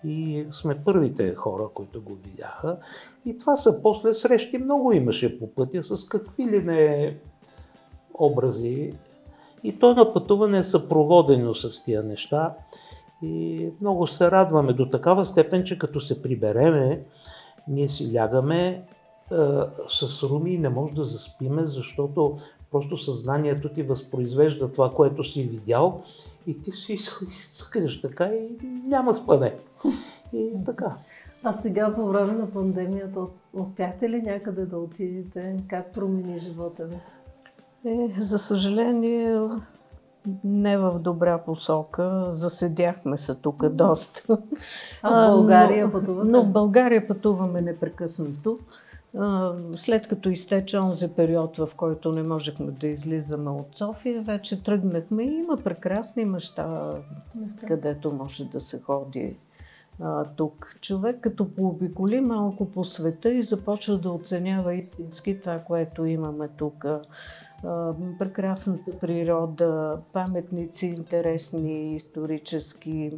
И 0.04 0.46
сме 0.52 0.84
първите 0.84 1.34
хора, 1.34 1.68
които 1.74 2.02
го 2.02 2.14
видяха. 2.24 2.76
И 3.26 3.38
това 3.38 3.56
са 3.56 3.82
после 3.82 4.14
срещи. 4.14 4.58
Много 4.58 4.92
имаше 4.92 5.38
по 5.38 5.46
пътя 5.46 5.82
с 5.82 6.04
какви 6.04 6.44
ли 6.44 6.62
не 6.62 7.16
образи. 8.14 8.92
И 9.64 9.78
то 9.78 9.94
на 9.94 10.12
пътуване 10.12 10.58
е 10.58 10.62
съпроводено 10.62 11.54
с 11.54 11.84
тия 11.84 12.02
неща. 12.02 12.54
И 13.24 13.70
много 13.80 14.06
се 14.06 14.30
радваме 14.30 14.72
до 14.72 14.88
такава 14.88 15.24
степен, 15.24 15.64
че 15.64 15.78
като 15.78 16.00
се 16.00 16.22
прибереме, 16.22 17.04
ние 17.68 17.88
си 17.88 18.14
лягаме 18.14 18.66
е, 18.66 18.82
с 19.88 20.22
руми 20.22 20.50
и 20.50 20.58
не 20.58 20.68
може 20.68 20.94
да 20.94 21.04
заспиме, 21.04 21.66
защото 21.66 22.36
просто 22.70 22.98
съзнанието 22.98 23.68
ти 23.68 23.82
възпроизвежда 23.82 24.72
това, 24.72 24.90
което 24.90 25.24
си 25.24 25.42
видял 25.42 26.02
и 26.46 26.62
ти 26.62 26.72
си 26.72 26.92
изцъкляш 27.28 28.00
така 28.00 28.24
и 28.26 28.66
няма 28.86 29.14
спане. 29.14 29.54
И 30.32 30.50
така. 30.66 30.96
А 31.42 31.52
сега 31.52 31.94
по 31.94 32.06
време 32.06 32.32
на 32.32 32.50
пандемията 32.50 33.20
ус- 33.20 33.34
успяхте 33.52 34.10
ли 34.10 34.22
някъде 34.22 34.66
да 34.66 34.78
отидете? 34.78 35.56
Как 35.68 35.92
промени 35.94 36.40
живота 36.40 36.84
ви? 36.84 36.96
Е, 37.86 38.14
за 38.24 38.38
съжаление, 38.38 39.40
не 40.44 40.78
в 40.78 40.98
добра 40.98 41.38
посока. 41.38 42.30
Заседяхме 42.32 43.16
се 43.16 43.34
тук 43.34 43.68
доста. 43.68 44.38
А 45.02 45.30
в 45.30 45.36
България 45.36 45.86
но, 45.86 45.92
пътувате? 45.92 46.30
Но 46.30 46.42
в 46.42 46.48
България 46.48 47.08
пътуваме 47.08 47.60
непрекъснато. 47.60 48.58
След 49.76 50.08
като 50.08 50.28
изтече 50.28 50.78
онзи 50.78 51.08
период, 51.08 51.56
в 51.56 51.68
който 51.76 52.12
не 52.12 52.22
можехме 52.22 52.70
да 52.70 52.86
излизаме 52.86 53.50
от 53.50 53.66
София, 53.76 54.22
вече 54.22 54.62
тръгнахме 54.62 55.22
и 55.22 55.34
има 55.34 55.56
прекрасни 55.56 56.24
Места. 56.24 56.90
където 57.68 58.12
може 58.12 58.44
да 58.44 58.60
се 58.60 58.80
ходи 58.80 59.36
а, 60.00 60.24
тук. 60.24 60.76
Човек 60.80 61.20
като 61.20 61.54
пообиколи 61.54 62.20
малко 62.20 62.70
по 62.70 62.84
света 62.84 63.32
и 63.32 63.42
започва 63.42 63.98
да 63.98 64.10
оценява 64.10 64.74
истински 64.74 65.40
това, 65.40 65.58
което 65.58 66.04
имаме 66.04 66.48
тук. 66.48 66.84
Прекрасната 68.18 68.98
природа, 68.98 69.98
паметници 70.12 70.86
интересни, 70.86 71.96
исторически, 71.96 73.12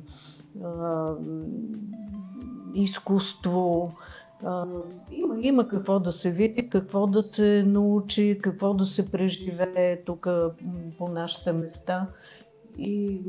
изкуство. 2.75 3.93
Има, 5.11 5.35
има 5.41 5.69
какво 5.69 6.01
да 6.01 6.13
се 6.13 6.31
види, 6.31 6.69
какво 6.69 7.07
да 7.07 7.23
се 7.23 7.65
научи, 7.67 8.39
какво 8.43 8.75
да 8.75 8.85
се 8.85 9.11
преживее 9.11 10.05
тук 10.05 10.29
по 10.99 11.09
нашите 11.09 11.53
места. 11.53 12.07
И 12.79 13.21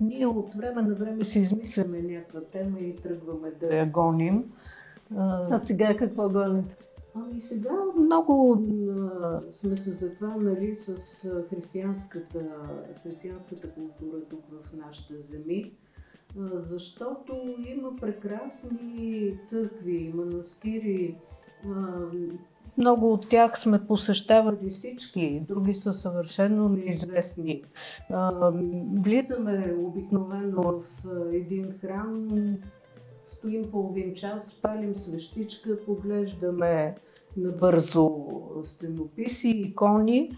ние 0.00 0.26
от 0.26 0.54
време 0.54 0.82
на 0.82 0.94
време 0.94 1.24
си 1.24 1.38
измисляме 1.38 2.02
някаква 2.02 2.40
тема 2.40 2.78
и 2.78 2.96
тръгваме 2.96 3.50
да 3.60 3.76
я 3.76 3.86
гоним. 3.86 4.44
А 5.16 5.58
сега 5.58 5.96
какво 5.96 6.28
гоните? 6.28 6.76
Ами 7.16 7.40
сега 7.40 7.72
много 7.96 8.62
сме 9.52 9.76
се 9.76 9.90
захванали 9.90 10.76
с 10.76 11.24
а, 11.24 11.42
християнската, 11.48 12.44
християнската 13.02 13.70
култура 13.70 14.20
тук 14.30 14.44
в 14.50 14.72
нашите 14.76 15.14
земи, 15.30 15.72
защото 16.62 17.32
има 17.66 17.96
прекрасни 17.96 19.32
църкви, 19.48 20.12
манастири, 20.14 21.16
много 22.78 23.12
от 23.12 23.28
тях 23.28 23.58
сме 23.58 23.86
посещавали 23.86 24.70
всички, 24.70 25.42
други 25.48 25.74
са 25.74 25.94
съвършено 25.94 26.68
неизвестни. 26.68 27.62
Влизаме 29.02 29.74
обикновено 29.78 30.62
в 30.62 30.84
един 31.32 31.78
храм, 31.80 32.28
стоим 33.46 33.70
половин 33.70 34.14
час, 34.14 34.54
палим 34.62 34.96
свещичка, 34.96 35.78
поглеждаме 35.86 36.94
набързо 37.36 38.10
стенописи, 38.64 39.48
икони 39.48 40.30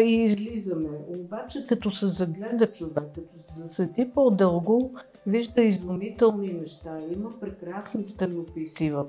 и 0.00 0.22
излизаме. 0.24 0.88
Обаче, 1.08 1.66
като 1.66 1.90
се 1.90 2.08
загледа 2.08 2.72
човек, 2.72 3.04
като 3.14 3.54
се 3.54 3.62
засети 3.62 4.10
по-дълго, 4.14 4.94
вижда 5.26 5.62
изумителни 5.62 6.52
неща. 6.52 6.98
Има 7.16 7.30
прекрасни 7.40 8.04
стенописи 8.04 8.90
в 8.90 9.06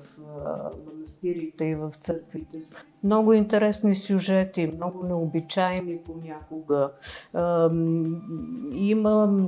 манастирите 0.85 1.65
и 1.65 1.75
в 1.75 1.93
църквите. 2.01 2.61
Много 3.03 3.33
интересни 3.33 3.95
сюжети, 3.95 4.71
много 4.75 5.03
необичайни 5.03 5.97
понякога. 5.97 6.91
Има 8.73 9.39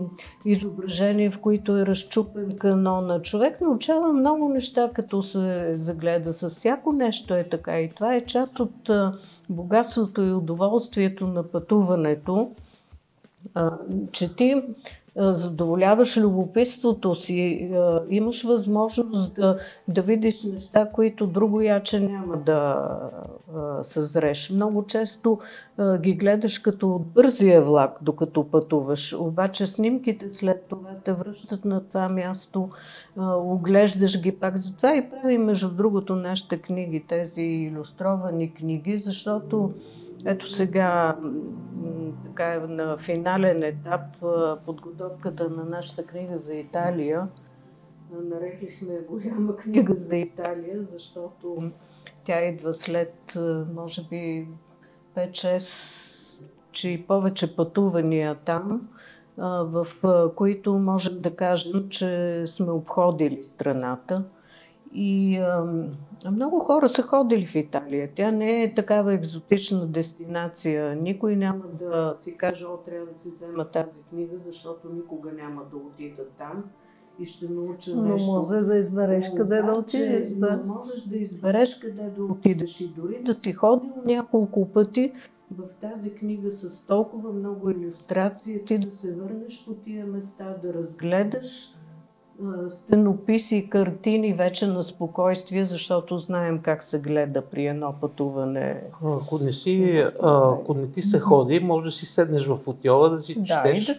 изображения, 0.46 1.32
в 1.32 1.40
които 1.40 1.78
е 1.78 1.86
разчупен 1.86 2.58
канона. 2.58 3.22
Човек 3.22 3.62
научава 3.62 4.14
много 4.14 4.50
неща, 4.50 4.90
като 4.94 5.24
се 5.24 5.78
загледа. 5.80 6.34
С 6.34 6.50
всяко 6.50 6.92
нещо 6.92 7.36
е 7.36 7.50
така. 7.50 7.80
И 7.80 7.90
това 7.90 8.16
е 8.16 8.26
част 8.26 8.60
от 8.60 8.90
богатството 9.50 10.22
и 10.22 10.34
удоволствието 10.34 11.28
на 11.28 11.44
пътуването 11.44 12.52
че 14.12 14.36
ти 14.36 14.64
задоволяваш 15.16 16.18
любопитството 16.18 17.16
си, 17.16 17.72
имаш 18.10 18.44
възможност 18.44 19.34
да, 19.34 19.58
да 19.88 20.02
видиш 20.02 20.44
неща, 20.44 20.90
които 20.94 21.28
друго 21.28 21.62
яче 21.62 22.00
няма 22.00 22.38
да 22.38 22.90
съзреш. 23.82 24.50
Много 24.50 24.86
често 24.86 25.40
ги 26.00 26.14
гледаш 26.14 26.60
като 26.60 27.02
бързия 27.16 27.64
влак, 27.64 27.98
докато 28.02 28.44
пътуваш. 28.44 29.14
Обаче 29.14 29.68
снимките 29.68 30.34
след 30.34 30.66
това 30.70 30.90
те 31.04 31.14
връщат 31.14 31.66
на 31.66 31.84
това 31.84 32.10
място, 32.10 32.70
оглеждаш 33.18 34.22
ги 34.22 34.32
пак. 34.32 34.58
Затова 34.58 34.96
и 34.96 35.10
правим, 35.10 35.44
между 35.44 35.70
другото, 35.70 36.16
нашите 36.16 36.58
книги, 36.58 37.06
тези 37.10 37.42
иллюстровани 37.42 38.54
книги, 38.54 39.02
защото 39.06 39.72
ето 40.26 40.52
сега 40.52 41.18
така, 42.24 42.60
на 42.60 42.98
финален 42.98 43.64
етап 43.64 44.02
подготовката 44.66 45.50
на 45.50 45.64
нашата 45.64 46.04
книга 46.04 46.38
за 46.38 46.56
Италия. 46.56 47.28
Нарекли 48.12 48.72
сме 48.72 49.00
голяма 49.10 49.56
книга 49.58 49.96
за 49.96 50.18
Италия, 50.18 50.84
защото 50.84 51.72
тя 52.24 52.42
идва 52.42 52.74
след, 52.74 53.38
може 53.76 54.08
би, 54.08 54.48
5-6, 55.16 56.44
че 56.72 56.90
и 56.90 57.04
повече 57.08 57.56
пътувания 57.56 58.36
там, 58.36 58.90
в 59.38 59.88
които 60.36 60.74
можем 60.74 61.22
да 61.22 61.36
кажем, 61.36 61.90
че 61.90 62.44
сме 62.48 62.72
обходили 62.72 63.44
страната. 63.44 64.24
И 64.94 65.38
а, 65.38 65.66
много 66.32 66.60
хора 66.60 66.90
са 66.90 67.02
ходили 67.02 67.46
в 67.46 67.56
Италия. 67.56 68.10
Тя 68.16 68.32
не 68.32 68.64
е 68.64 68.76
такава 68.76 69.14
екзотична 69.14 69.88
дестинация. 69.88 70.96
Никой 70.96 71.36
няма 71.36 71.64
да 71.80 72.18
си 72.22 72.38
каже, 72.38 72.66
о, 72.66 72.78
трябва 72.78 73.06
да 73.06 73.20
си 73.20 73.30
взема 73.36 73.66
тази 73.66 73.90
книга, 74.10 74.36
защото 74.46 74.90
никога 74.94 75.32
няма 75.32 75.62
да 75.72 75.78
отида 75.78 76.26
там 76.38 76.64
и 77.20 77.26
ще 77.26 77.50
науча 77.50 77.96
нещо. 77.96 78.28
Но 78.28 78.36
може 78.36 78.66
да 78.66 78.78
избереш 78.78 79.30
Но, 79.30 79.36
къде 79.36 79.62
да 79.62 79.74
отидеш. 79.74 80.34
Да. 80.34 80.64
можеш 80.66 81.02
да 81.02 81.18
избереш 81.18 81.80
къде 81.80 82.10
да 82.10 82.24
отидеш 82.24 82.82
и 82.82 82.88
дори 82.88 83.24
да 83.24 83.36
си 83.36 83.54
ходил 83.54 83.94
няколко 84.06 84.72
пъти 84.72 85.14
в 85.52 85.64
тази 85.82 86.16
книга 86.16 86.52
с 86.52 86.86
толкова 86.86 87.34
много 87.34 87.70
иллюстрации, 87.70 88.66
ти 88.66 88.78
да 88.78 88.92
се 88.92 89.12
върнеш 89.12 89.66
по 89.66 89.74
тия 89.74 90.06
места, 90.06 90.56
да 90.64 90.74
разгледаш 90.74 91.76
стенописи 92.70 93.56
и 93.56 93.70
картини 93.70 94.34
вече 94.34 94.68
на 94.68 94.84
спокойствие, 94.84 95.66
защото 95.66 96.20
знаем 96.20 96.60
как 96.62 96.84
се 96.84 97.00
гледа 97.00 97.42
при 97.42 97.68
едно 97.68 97.94
пътуване. 98.02 98.84
Ако 99.04 99.40
не, 99.40 99.52
си, 99.52 100.06
ако 100.22 100.74
не 100.74 100.88
ти 100.88 101.02
се 101.02 101.20
ходи, 101.20 101.60
може 101.60 101.86
да 101.86 101.92
си 101.92 102.06
седнеш 102.06 102.46
в 102.46 102.60
отела, 102.68 103.10
да 103.10 103.20
си 103.20 103.44
четеш 103.46 103.86
да, 103.86 103.94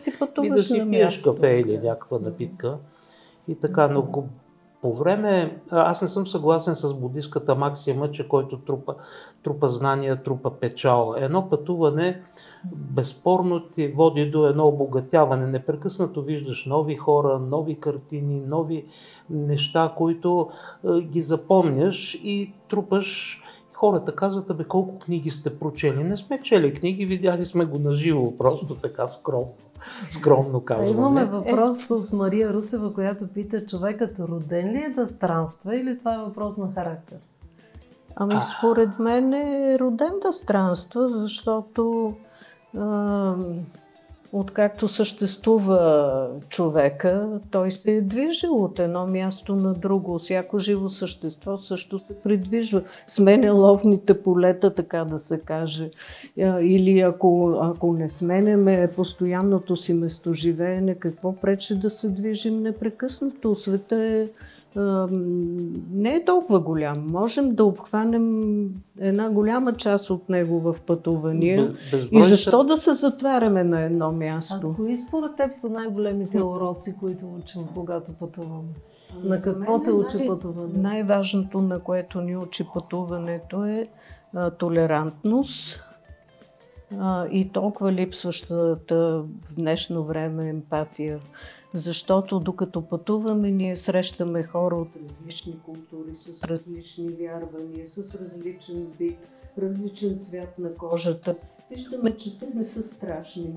и 0.45 0.51
да 0.51 0.63
си, 0.63 0.75
и 0.75 0.79
да 0.79 0.85
си 0.85 0.91
пиеш 0.91 1.19
кафе 1.19 1.49
или 1.49 1.79
някаква 1.79 2.19
напитка. 2.19 2.77
И 3.49 3.55
така, 3.55 3.89
но 3.89 4.07
по 4.85 4.93
време, 4.93 5.61
аз 5.71 6.03
не 6.03 6.09
съм 6.09 6.27
съгласен 6.27 6.75
с 6.75 6.95
буддийската 6.95 7.55
максима, 7.55 8.11
че 8.11 8.29
който 8.29 8.59
трупа, 8.59 8.95
трупа 9.43 9.69
знания, 9.69 10.23
трупа 10.23 10.51
печал. 10.51 11.15
Едно 11.19 11.51
пътуване 11.51 12.23
безспорно 12.75 13.69
ти 13.69 13.89
води 13.89 14.31
до 14.31 14.47
едно 14.47 14.67
обогатяване. 14.67 15.47
Непрекъснато 15.47 16.23
виждаш 16.23 16.67
нови 16.67 16.95
хора, 16.95 17.39
нови 17.39 17.81
картини, 17.81 18.41
нови 18.41 18.87
неща, 19.31 19.93
които 19.97 20.49
ги 21.01 21.21
запомняш 21.21 22.15
и 22.15 22.53
трупаш 22.69 23.41
хората 23.85 24.15
казват, 24.15 24.51
абе 24.51 24.65
колко 24.65 24.99
книги 24.99 25.31
сте 25.31 25.59
прочели. 25.59 26.05
Не 26.05 26.17
сме 26.17 26.43
чели 26.43 26.75
книги, 26.75 27.07
видяли 27.07 27.47
сме 27.47 27.65
го 27.65 27.79
наживо, 27.79 28.39
просто 28.39 28.75
така 28.75 29.07
скромно, 29.07 29.53
скромно 30.11 30.61
казваме. 30.61 30.99
Имаме 30.99 31.25
въпрос 31.25 31.91
от 31.91 32.13
Мария 32.13 32.53
Русева, 32.53 32.95
която 32.95 33.29
пита, 33.29 33.67
човекът 33.67 34.19
роден 34.19 34.71
ли 34.71 34.79
е 34.79 34.95
да 34.95 35.07
странства 35.07 35.77
или 35.77 35.99
това 35.99 36.15
е 36.15 36.19
въпрос 36.19 36.59
на 36.59 36.73
характер? 36.75 37.19
Ами 38.17 38.35
според 38.59 38.99
мен 38.99 39.35
е 39.35 39.79
роден 39.79 40.13
да 40.23 40.33
странства, 40.33 41.09
защото 41.09 42.15
а, 42.79 43.35
откакто 44.35 44.89
съществува 44.89 46.29
човека, 46.49 47.41
той 47.51 47.73
се 47.73 47.93
е 47.93 48.03
движил 48.03 48.65
от 48.65 48.79
едно 48.79 49.07
място 49.07 49.57
на 49.57 49.73
друго. 49.73 50.19
Всяко 50.19 50.59
живо 50.59 50.89
същество 50.89 51.59
също 51.59 51.99
се 51.99 52.15
придвижва. 52.25 52.83
Сменя 53.07 53.53
ловните 53.53 54.23
полета, 54.23 54.75
така 54.75 55.05
да 55.05 55.19
се 55.19 55.41
каже. 55.41 55.91
Или 56.61 57.01
ако, 57.01 57.59
ако 57.61 57.93
не 57.93 58.09
сменяме 58.09 58.91
постоянното 58.97 59.77
си 59.77 59.95
местоживеене, 59.95 60.95
какво 60.95 61.37
пречи 61.37 61.79
да 61.79 61.91
се 61.91 62.09
движим 62.09 62.63
непрекъснато? 62.63 63.55
Света 63.55 63.97
е 63.97 64.29
не 64.77 66.15
е 66.15 66.25
толкова 66.25 66.61
голям. 66.61 67.07
Можем 67.11 67.55
да 67.55 67.65
обхванем 67.65 68.43
една 69.01 69.31
голяма 69.31 69.73
част 69.73 70.11
от 70.11 70.29
него 70.29 70.61
в 70.61 70.77
пътувания. 70.87 71.75
И 72.13 72.23
защо 72.23 72.65
да 72.65 72.77
се 72.77 72.95
затваряме 72.95 73.65
на 73.65 73.81
едно 73.81 74.13
място? 74.13 74.71
А 74.73 74.77
кои 74.77 74.97
според 74.97 75.37
теб 75.37 75.55
са 75.55 75.69
най-големите 75.69 76.43
уроци, 76.43 76.97
които 77.01 77.27
учим, 77.27 77.63
когато 77.75 78.13
пътуваме? 78.13 78.69
На 79.23 79.43
какво 79.43 79.83
те 79.83 79.93
учи 79.93 80.17
най- 80.17 80.29
пътуване? 80.29 80.73
Най-важното, 80.77 81.61
на 81.61 81.81
което 81.81 82.21
ни 82.21 82.37
учи 82.37 82.67
пътуването 82.75 83.65
е 83.65 83.89
а, 84.35 84.51
толерантност 84.51 85.81
а, 87.01 87.27
и 87.27 87.49
толкова 87.53 87.93
липсващата 87.93 88.97
в 88.97 89.55
днешно 89.57 90.05
време 90.05 90.49
емпатия 90.49 91.19
защото 91.75 92.41
докато 92.41 92.83
пътуваме, 92.83 93.51
ние 93.51 93.77
срещаме 93.77 94.43
хора 94.43 94.77
от 94.77 94.89
различни 94.97 95.55
култури, 95.65 96.17
с 96.19 96.45
различни 96.45 97.09
вярвания, 97.09 97.89
с 97.89 98.15
различен 98.15 98.87
вид, 98.99 99.29
различен 99.59 100.19
цвят 100.19 100.59
на 100.59 100.75
кожата. 100.75 101.37
Виждаме, 101.71 102.17
че 102.17 102.39
те 102.39 102.47
не 102.55 102.65
са 102.65 102.83
страшни, 102.83 103.53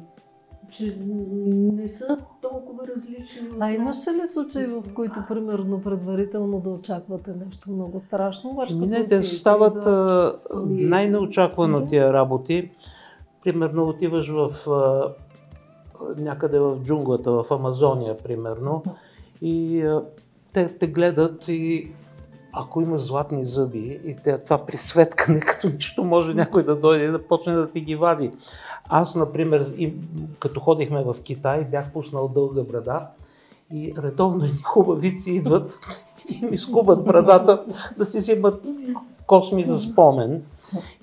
че 0.72 0.98
не 1.02 1.88
са 1.88 2.18
толкова 2.42 2.88
различни. 2.96 3.48
А 3.60 3.72
имаш 3.72 3.98
ли 4.08 4.28
случаи, 4.28 4.66
в 4.66 4.84
които, 4.94 5.24
примерно, 5.28 5.82
предварително 5.82 6.60
да 6.60 6.70
очаквате 6.70 7.32
нещо 7.46 7.72
много 7.72 8.00
страшно? 8.00 8.66
Не, 8.72 9.06
те 9.06 9.24
стават 9.24 9.74
да... 9.74 10.40
най-неочаквано 10.66 11.86
тия 11.86 12.14
работи. 12.14 12.72
Примерно 13.44 13.84
отиваш 13.84 14.30
в 14.30 14.52
някъде 16.18 16.60
в 16.60 16.80
джунглата, 16.84 17.32
в 17.32 17.46
Амазония, 17.52 18.18
примерно, 18.18 18.84
и 19.42 19.86
те 20.54 20.78
те 20.78 20.88
гледат 20.88 21.48
и 21.48 21.92
ако 22.60 22.82
имаш 22.82 23.02
златни 23.02 23.46
зъби 23.46 24.00
и 24.06 24.16
те, 24.24 24.38
това 24.38 24.66
присветкане, 24.66 25.40
като 25.48 25.70
нищо 25.70 26.04
може 26.04 26.34
някой 26.34 26.64
да 26.64 26.76
дойде 26.76 27.06
и 27.06 27.12
да 27.12 27.28
почне 27.28 27.54
да 27.54 27.72
ти 27.72 27.82
ги 27.82 27.96
вади. 27.96 28.32
Аз, 28.90 29.16
например, 29.16 29.74
и, 29.78 29.94
като 30.40 30.60
ходихме 30.60 31.04
в 31.04 31.16
Китай, 31.24 31.66
бях 31.72 31.92
пуснал 31.92 32.28
дълга 32.28 32.64
брада 32.64 33.08
и 33.74 33.94
редовно 33.98 34.46
хубавици 34.64 35.32
идват 35.32 35.80
и 36.30 36.46
ми 36.46 36.58
скубат 36.58 37.04
брадата 37.04 37.64
да 37.98 38.06
си 38.06 38.18
взимат 38.18 38.66
косми 39.28 39.64
за 39.64 39.80
спомен. 39.80 40.44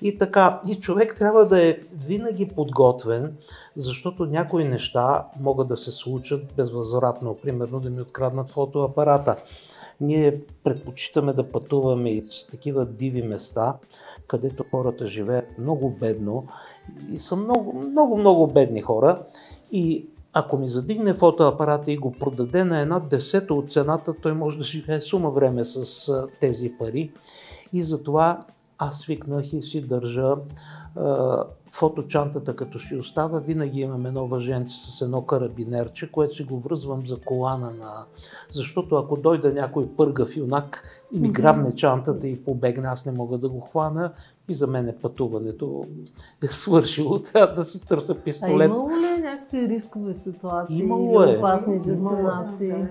И 0.01 0.17
така, 0.17 0.61
и 0.67 0.75
човек 0.75 1.15
трябва 1.17 1.45
да 1.45 1.67
е 1.67 1.77
винаги 1.93 2.47
подготвен, 2.47 3.33
защото 3.75 4.25
някои 4.25 4.63
неща 4.63 5.25
могат 5.39 5.67
да 5.67 5.77
се 5.77 5.91
случат 5.91 6.53
безвъзвратно. 6.57 7.37
Примерно 7.43 7.79
да 7.79 7.89
ми 7.89 8.01
откраднат 8.01 8.49
фотоапарата. 8.49 9.35
Ние 10.01 10.41
предпочитаме 10.63 11.33
да 11.33 11.51
пътуваме 11.51 12.09
и 12.09 12.25
с 12.29 12.47
такива 12.47 12.85
диви 12.85 13.21
места, 13.21 13.75
където 14.27 14.65
хората 14.71 15.07
живеят 15.07 15.45
много 15.59 15.89
бедно 15.89 16.47
и 17.13 17.19
са 17.19 17.35
много, 17.35 17.73
много, 17.73 18.17
много 18.17 18.47
бедни 18.47 18.81
хора. 18.81 19.21
И 19.71 20.05
ако 20.33 20.57
ми 20.57 20.69
задигне 20.69 21.13
фотоапарата 21.13 21.91
и 21.91 21.97
го 21.97 22.11
продаде 22.11 22.63
на 22.63 22.79
една 22.79 22.99
десета 22.99 23.53
от 23.53 23.71
цената, 23.71 24.13
той 24.13 24.33
може 24.33 24.57
да 24.57 24.63
живее 24.63 25.01
сума 25.01 25.29
време 25.29 25.63
с 25.63 26.11
тези 26.39 26.73
пари. 26.79 27.11
И 27.73 27.83
затова 27.83 28.45
аз 28.77 28.99
свикнах 28.99 29.53
и 29.53 29.61
си 29.61 29.81
държа 29.81 30.35
фоточантата, 31.71 32.55
като 32.55 32.79
си 32.79 32.95
остава, 32.95 33.39
винаги 33.39 33.81
имам 33.81 34.05
едно 34.05 34.27
въженце 34.27 34.75
с 34.75 35.01
едно 35.01 35.21
карабинерче, 35.21 36.11
което 36.11 36.35
си 36.35 36.43
го 36.43 36.59
връзвам 36.59 37.07
за 37.07 37.17
колана 37.17 37.71
на... 37.71 38.05
Защото 38.49 38.95
ако 38.95 39.17
дойде 39.17 39.53
някой 39.53 39.87
пъргав 39.97 40.37
юнак 40.37 40.83
и 41.13 41.19
ми 41.19 41.31
грабне 41.31 41.75
чантата 41.75 42.27
и 42.27 42.43
побегне, 42.43 42.87
аз 42.87 43.05
не 43.05 43.11
мога 43.11 43.37
да 43.37 43.49
го 43.49 43.59
хвана 43.59 44.13
и 44.49 44.55
за 44.55 44.67
мен 44.67 44.87
е 44.87 44.95
пътуването 44.95 45.85
е 46.43 46.47
свършило. 46.47 47.19
Трябва 47.33 47.53
да 47.53 47.65
си 47.65 47.85
търся 47.87 48.15
пистолет. 48.15 48.71
А 48.71 48.73
имало 48.73 48.89
ли 48.89 49.21
някакви 49.21 49.69
рискови 49.69 50.15
ситуации 50.15 50.79
имало 50.79 51.23
или 51.23 51.33
е. 51.33 51.37
опасни 51.37 51.79
дестинации? 51.79 52.69
Да, 52.69 52.89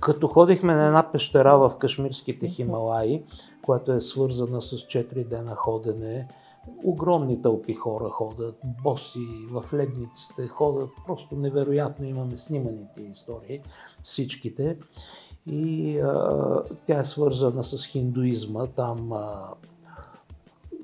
Като 0.00 0.28
ходихме 0.28 0.74
на 0.74 0.86
една 0.86 1.12
пещера 1.12 1.58
в 1.58 1.72
Кашмирските 1.78 2.48
Хималаи, 2.48 3.22
която 3.62 3.92
е 3.92 4.00
свързана 4.00 4.62
с 4.62 4.76
4 4.76 5.28
дена 5.28 5.54
ходене, 5.54 6.28
огромни 6.84 7.42
тълпи 7.42 7.74
хора 7.74 8.08
ходят, 8.08 8.58
боси 8.82 9.26
в 9.50 9.74
ледниците, 9.74 10.48
ходят 10.48 10.90
просто 11.06 11.36
невероятно. 11.36 12.06
Имаме 12.06 12.36
сниманите 12.36 13.02
истории, 13.12 13.60
всичките. 14.02 14.78
И 15.46 15.98
а, 15.98 16.62
тя 16.86 16.98
е 16.98 17.04
свързана 17.04 17.64
с 17.64 17.86
хиндуизма. 17.86 18.66
Там 18.66 19.12
а, 19.12 19.54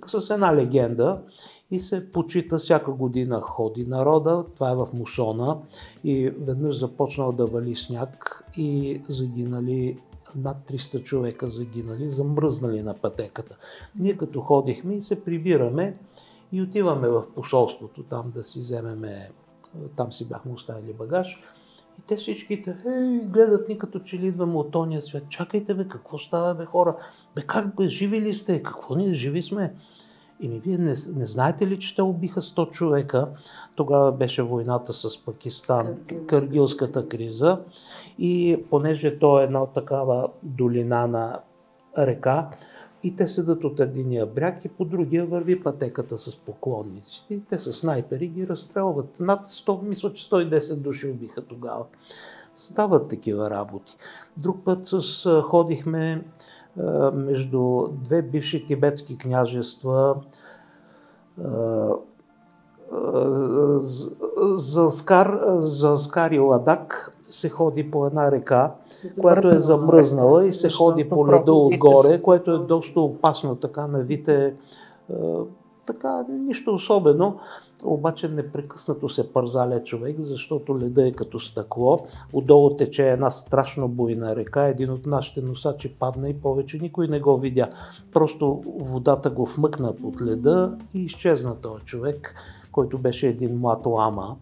с 0.07 0.31
една 0.31 0.57
легенда 0.57 1.23
и 1.71 1.81
се 1.81 2.11
почита 2.13 2.59
всяка 2.59 2.93
година 2.93 3.41
ходи 3.41 3.85
народа. 3.87 4.45
Това 4.55 4.71
е 4.71 4.77
в 4.77 4.89
Мусона 4.93 5.59
и 6.05 6.31
веднъж 6.31 6.77
започнал 6.77 7.33
да 7.33 7.47
вали 7.47 7.77
сняг 7.77 8.45
и 8.57 9.01
загинали 9.09 9.99
над 10.37 10.59
300 10.71 11.05
човека 11.05 11.49
загинали, 11.49 12.09
замръзнали 12.09 12.83
на 12.83 12.95
пътеката. 12.95 13.57
Ние 13.99 14.17
като 14.17 14.41
ходихме 14.41 14.95
и 14.95 15.03
се 15.03 15.25
прибираме 15.25 15.99
и 16.53 16.63
отиваме 16.63 17.09
в 17.09 17.25
посолството 17.35 18.03
там 18.03 18.33
да 18.35 18.45
си 18.45 18.59
вземеме, 18.59 19.31
там 19.97 20.13
си 20.13 20.29
бяхме 20.29 20.53
оставили 20.53 20.93
багаж. 20.93 21.43
И 22.03 22.05
те 22.07 22.17
всичките 22.17 22.71
е, 22.71 23.27
гледат 23.27 23.69
ни 23.69 23.79
като 23.79 23.99
че 23.99 24.19
ли 24.19 24.27
идваме 24.27 24.57
от 24.57 24.71
тония 24.71 25.03
свят. 25.03 25.23
Чакайте 25.29 25.75
бе, 25.75 25.89
какво 25.89 26.19
става 26.19 26.55
бе 26.55 26.65
хора? 26.65 26.97
Бе 27.35 27.43
как 27.43 27.77
бе, 27.77 27.89
живи 27.89 28.21
ли 28.21 28.35
сте? 28.35 28.63
Какво 28.63 28.95
ние 28.95 29.15
живи 29.15 29.43
сме? 29.43 29.75
ми 30.49 30.61
вие 30.61 30.79
не, 30.79 30.95
не 31.15 31.27
знаете 31.27 31.67
ли, 31.67 31.79
че 31.79 31.95
те 31.95 32.03
убиха 32.03 32.41
100 32.41 32.71
човека? 32.71 33.29
Тогава 33.75 34.13
беше 34.13 34.43
войната 34.43 34.93
с 34.93 35.25
Пакистан, 35.25 35.97
Къргилската 36.27 37.09
криза. 37.09 37.59
И 38.19 38.63
понеже 38.71 39.19
то 39.19 39.41
е 39.41 39.45
една 39.45 39.67
такава 39.67 40.29
долина 40.43 41.07
на 41.07 41.41
река, 41.99 42.51
и 43.03 43.17
те 43.17 43.27
седат 43.27 43.65
от 43.65 43.81
единия 43.81 44.27
бряг 44.27 44.65
и 44.65 44.69
по 44.69 44.85
другия 44.85 45.27
върви 45.27 45.63
пътеката 45.63 46.19
с 46.19 46.37
поклонниците. 46.37 47.41
Те 47.49 47.59
с 47.59 47.73
снайпери 47.73 48.29
ги 48.29 48.49
разстрелват. 48.49 49.21
Над 49.21 49.45
100, 49.45 49.83
мисля, 49.83 50.13
че 50.13 50.31
110 50.31 50.77
души 50.77 51.09
убиха 51.09 51.43
тогава. 51.43 51.85
Стават 52.57 53.09
такива 53.09 53.51
работи. 53.51 53.97
Друг 54.37 54.65
път 54.65 54.79
с, 54.87 55.43
ходихме 55.43 56.25
между 57.15 57.89
две 57.93 58.23
бивши 58.23 58.67
тибетски 58.67 59.19
княжества, 59.19 60.17
за 64.55 64.91
Скар, 64.91 65.41
за 65.59 65.99
Скар 65.99 66.31
и 66.31 66.39
Ладак 66.39 67.17
се 67.23 67.49
ходи 67.49 67.91
по 67.91 68.07
една 68.07 68.31
река, 68.31 68.75
която 69.21 69.49
е 69.49 69.59
замръзнала 69.59 70.47
и 70.47 70.53
се 70.53 70.71
ходи 70.71 71.09
по 71.09 71.29
леда 71.29 71.53
отгоре, 71.53 72.23
което 72.23 72.51
е 72.51 72.59
доста 72.59 73.01
опасно, 73.01 73.57
така 73.57 73.87
навите, 73.87 74.55
така 75.87 76.25
нищо 76.29 76.75
особено 76.75 77.39
обаче 77.85 78.29
непрекъснато 78.29 79.09
се 79.09 79.33
пързаля 79.33 79.85
човек, 79.85 80.17
защото 80.21 80.79
леда 80.79 81.09
е 81.09 81.13
като 81.13 81.41
стъкло. 81.41 81.99
Отдолу 82.33 82.77
тече 82.77 83.11
една 83.11 83.31
страшно 83.31 83.89
буйна 83.89 84.37
река. 84.37 84.63
Един 84.63 84.91
от 84.91 85.07
нашите 85.07 85.41
носачи 85.41 85.95
падна 85.95 86.29
и 86.29 86.35
повече 86.35 86.79
никой 86.83 87.09
не 87.09 87.21
го 87.21 87.39
видя. 87.39 87.69
Просто 88.13 88.63
водата 88.79 89.31
го 89.31 89.47
вмъкна 89.47 89.97
под 89.97 90.23
леда 90.23 90.77
и 90.95 91.01
изчезна 91.01 91.61
този 91.61 91.85
човек, 91.85 92.35
който 92.73 92.99
беше 92.99 93.29
един 93.29 93.59
млад 93.59 93.87
лама 93.87 94.37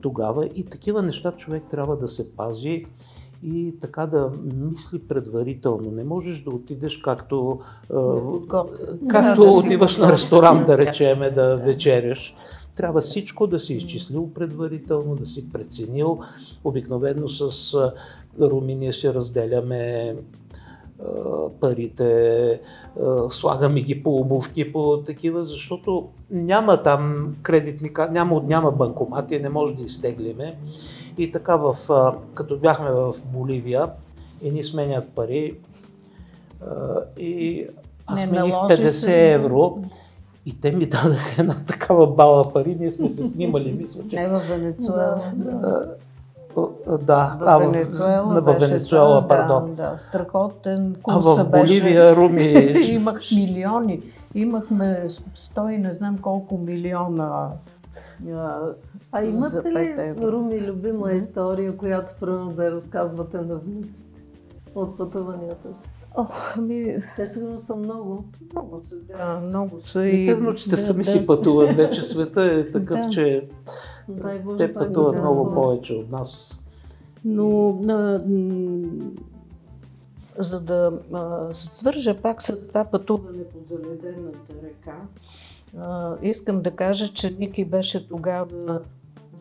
тогава. 0.00 0.46
И 0.46 0.64
такива 0.64 1.02
неща 1.02 1.32
човек 1.32 1.62
трябва 1.70 1.96
да 1.96 2.08
се 2.08 2.36
пази 2.36 2.84
и 3.42 3.74
така 3.80 4.06
да 4.06 4.30
мисли 4.54 4.98
предварително. 4.98 5.90
Не 5.90 6.04
можеш 6.04 6.42
да 6.42 6.50
отидеш 6.50 6.98
както, 6.98 7.60
както 9.08 9.56
отиваш 9.56 9.96
на 9.96 10.12
ресторант, 10.12 10.66
да 10.66 10.78
речеме, 10.78 11.30
да 11.30 11.56
вечеряш. 11.56 12.34
Трябва 12.76 13.00
всичко 13.00 13.46
да 13.46 13.60
си 13.60 13.74
изчислил 13.74 14.30
предварително, 14.34 15.14
да 15.14 15.26
си 15.26 15.52
преценил. 15.52 16.18
Обикновено 16.64 17.28
с 17.28 17.74
Руминия 18.40 18.92
си 18.92 19.14
разделяме 19.14 20.16
парите, 21.60 22.60
слагаме 23.30 23.80
ги 23.80 24.02
по 24.02 24.20
обувки, 24.20 24.72
по 24.72 25.02
такива, 25.06 25.44
защото 25.44 26.08
няма 26.30 26.82
там 26.82 27.34
кредитни, 27.42 27.90
няма, 28.10 28.42
няма 28.46 28.70
банкомати, 28.70 29.38
не 29.38 29.48
може 29.48 29.74
да 29.74 29.82
изтеглиме. 29.82 30.58
И 31.18 31.30
така, 31.30 31.56
в, 31.56 31.76
като 32.34 32.58
бяхме 32.58 32.90
в 32.90 33.14
Боливия, 33.24 33.88
и 34.42 34.50
ни 34.50 34.64
сменят 34.64 35.08
пари, 35.08 35.58
и 37.18 37.66
аз 38.06 38.22
смених 38.22 38.54
50 38.54 39.34
евро. 39.34 39.78
И 40.46 40.60
те 40.60 40.72
ми 40.72 40.86
дадаха 40.86 41.40
една 41.40 41.54
такава 41.66 42.06
бала 42.06 42.52
пари, 42.52 42.76
ние 42.80 42.90
сме 42.90 43.08
се 43.08 43.28
снимали, 43.28 43.72
мисля, 43.72 44.00
че... 44.10 44.16
Не 44.16 44.28
в 44.28 44.48
Венецуела. 44.48 45.20
Да, 47.00 47.38
а, 47.40 47.58
в 47.58 47.60
Венецуела, 47.60 48.40
в 48.40 48.58
Венецуела, 48.60 49.20
да, 49.20 49.28
пардон. 49.28 49.74
Да, 49.74 49.96
страхотен 50.08 50.96
курс 51.02 51.16
А 51.16 51.18
в 51.18 51.50
Боливия, 51.50 52.02
беше... 52.02 52.16
Руми... 52.16 52.42
Имах 52.88 53.20
милиони. 53.36 54.02
Имахме 54.34 55.08
сто 55.34 55.64
не 55.64 55.92
знам 55.92 56.18
колко 56.18 56.58
милиона 56.58 57.50
а 59.12 59.24
имате 59.24 59.72
ли, 59.72 60.14
Руми, 60.22 60.66
любима 60.66 61.12
история, 61.12 61.76
която 61.76 62.12
примерно 62.20 62.50
да 62.50 62.70
разказвате 62.70 63.36
на 63.36 63.56
внуците 63.56 64.22
от 64.74 64.98
пътуванията 64.98 65.74
си? 65.82 65.90
Ох, 66.16 66.56
ами... 66.56 66.96
Те 67.16 67.26
сигурно 67.26 67.58
са 67.58 67.76
много. 67.76 68.24
Много 68.52 68.82
са, 68.88 68.94
да, 68.96 69.40
много 69.40 69.80
са. 69.80 70.06
И, 70.06 70.26
те 70.26 70.34
внучите 70.34 70.70
да, 70.70 70.76
сами 70.76 71.02
да. 71.02 71.10
си 71.10 71.26
пътуват. 71.26 71.72
Вече 71.72 72.02
света 72.02 72.42
е 72.42 72.70
такъв, 72.70 73.00
да. 73.00 73.10
че 73.10 73.48
Дай 74.08 74.38
Боже, 74.38 74.56
те 74.56 74.74
пътуват 74.74 75.14
да 75.14 75.20
много 75.20 75.54
повече 75.54 75.92
от 75.92 76.10
нас. 76.10 76.60
Но 77.24 77.78
на, 77.82 78.24
за 80.38 80.60
да 80.60 80.92
а, 81.12 81.48
свържа 81.74 82.20
пак 82.22 82.42
с 82.42 82.68
това 82.68 82.84
пътуване 82.84 83.44
по 83.44 83.58
заледената 83.74 84.54
река, 84.64 84.96
искам 86.22 86.62
да 86.62 86.70
кажа, 86.70 87.12
че 87.12 87.30
Ники 87.30 87.64
беше 87.64 88.08
тогава 88.08 88.80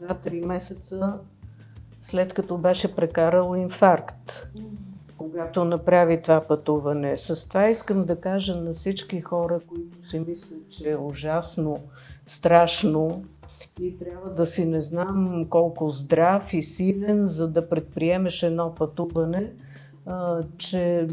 2-3 0.03 0.45
месеца 0.45 1.19
след 2.01 2.33
като 2.33 2.57
беше 2.57 2.95
прекарал 2.95 3.55
инфаркт 3.55 4.47
когато 5.17 5.65
направи 5.65 6.21
това 6.21 6.41
пътуване. 6.41 7.17
С 7.17 7.47
това 7.47 7.69
искам 7.69 8.05
да 8.05 8.15
кажа 8.21 8.55
на 8.55 8.73
всички 8.73 9.21
хора, 9.21 9.59
които 9.67 10.09
си 10.09 10.19
мислят, 10.19 10.69
че 10.69 10.91
е 10.91 10.97
ужасно, 10.97 11.77
страшно 12.27 13.23
и 13.81 13.97
трябва 13.97 14.29
да 14.29 14.45
си 14.45 14.65
не 14.65 14.81
знам 14.81 15.45
колко 15.49 15.89
здрав 15.89 16.53
и 16.53 16.63
силен, 16.63 17.27
за 17.27 17.47
да 17.47 17.69
предприемеш 17.69 18.43
едно 18.43 18.75
пътуване, 18.75 19.51
че 20.57 21.07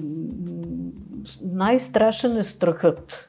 най-страшен 1.43 2.37
е 2.37 2.45
страхът. 2.45 3.29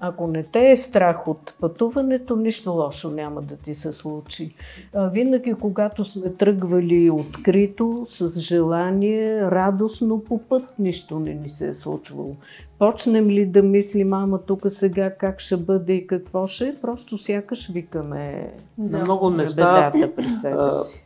Ако 0.00 0.26
не 0.26 0.42
те 0.42 0.70
е 0.70 0.76
страх 0.76 1.28
от 1.28 1.54
пътуването, 1.60 2.36
нищо 2.36 2.72
лошо 2.72 3.10
няма 3.10 3.42
да 3.42 3.56
ти 3.56 3.74
се 3.74 3.92
случи. 3.92 4.54
Винаги, 4.94 5.54
когато 5.54 6.04
сме 6.04 6.32
тръгвали 6.32 7.10
открито, 7.10 8.06
с 8.10 8.40
желание, 8.40 9.40
радостно 9.40 10.24
по 10.24 10.38
път, 10.38 10.64
нищо 10.78 11.18
не 11.18 11.34
ни 11.34 11.48
се 11.48 11.68
е 11.68 11.74
случвало. 11.74 12.36
Почнем 12.78 13.30
ли 13.30 13.46
да 13.46 13.62
мислим, 13.62 14.12
ама 14.12 14.38
тук 14.42 14.66
сега 14.70 15.14
как 15.14 15.40
ще 15.40 15.56
бъде 15.56 15.92
и 15.92 16.06
какво 16.06 16.46
ще, 16.46 16.76
просто 16.82 17.18
сякаш 17.18 17.70
викаме 17.70 18.52
на 18.78 18.98
много 18.98 19.30
места. 19.30 19.92
Себе 20.40 20.56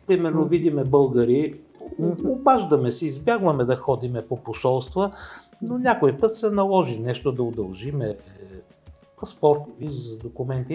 примерно 0.07 0.45
видиме 0.45 0.85
българи, 0.85 1.55
обаждаме 2.25 2.91
се, 2.91 3.07
избягваме 3.07 3.65
да 3.65 3.77
ходиме 3.77 4.23
по 4.23 4.37
посолства, 4.37 5.13
но 5.63 5.79
някой 5.79 6.19
път 6.19 6.37
се 6.37 6.51
наложи 6.51 6.99
нещо 6.99 7.33
да 7.33 7.43
удължиме 7.43 8.07
е, 8.07 8.17
паспорти, 9.21 9.71
визи 9.79 10.17
документи. 10.17 10.75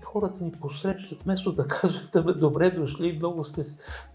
И 0.00 0.04
хората 0.04 0.44
ни 0.44 0.52
посрещат, 0.52 1.22
вместо 1.22 1.52
да 1.52 1.68
кажат, 1.68 2.26
бе, 2.26 2.32
добре 2.32 2.70
дошли, 2.70 3.16
много 3.18 3.44
сте, 3.44 3.62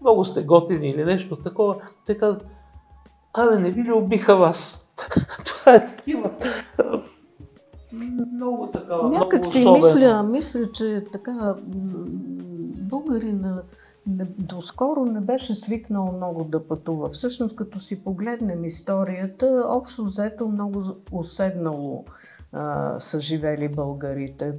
много 0.00 0.24
сте 0.24 0.42
готини 0.42 0.88
или 0.88 1.04
нещо 1.04 1.36
такова. 1.36 1.76
Те 2.06 2.18
казват, 2.18 2.46
абе, 3.34 3.58
не 3.58 3.70
ви 3.70 3.84
ли 3.84 3.92
убиха 3.92 4.36
вас? 4.36 4.92
Това 5.44 5.74
е 5.74 5.86
такива. 5.86 6.30
Много 8.32 8.66
такава, 8.66 9.08
Някак 9.08 9.40
много 9.40 9.52
си 9.52 9.70
мисля, 9.70 10.22
мисля, 10.22 10.72
че 10.72 11.04
така 11.12 11.56
българина 12.92 13.62
не, 14.06 14.24
доскоро 14.38 15.04
не 15.04 15.20
беше 15.20 15.54
свикнал 15.54 16.12
много 16.16 16.44
да 16.44 16.66
пътува. 16.66 17.08
Всъщност, 17.08 17.56
като 17.56 17.80
си 17.80 18.04
погледнем 18.04 18.64
историята, 18.64 19.64
общо 19.68 20.04
взето 20.04 20.48
много 20.48 20.82
уседнало 21.12 22.04
а, 22.52 23.00
са 23.00 23.20
живели 23.20 23.68
българите. 23.68 24.52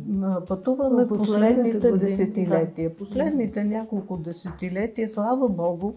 Пътуваме 0.47 1.07
последните 1.07 1.09
последните 1.09 1.91
години, 1.91 2.09
десетилетия. 2.09 2.95
Последните 2.95 3.63
няколко 3.63 4.17
десетилетия, 4.17 5.09
слава 5.09 5.49
Богу, 5.49 5.93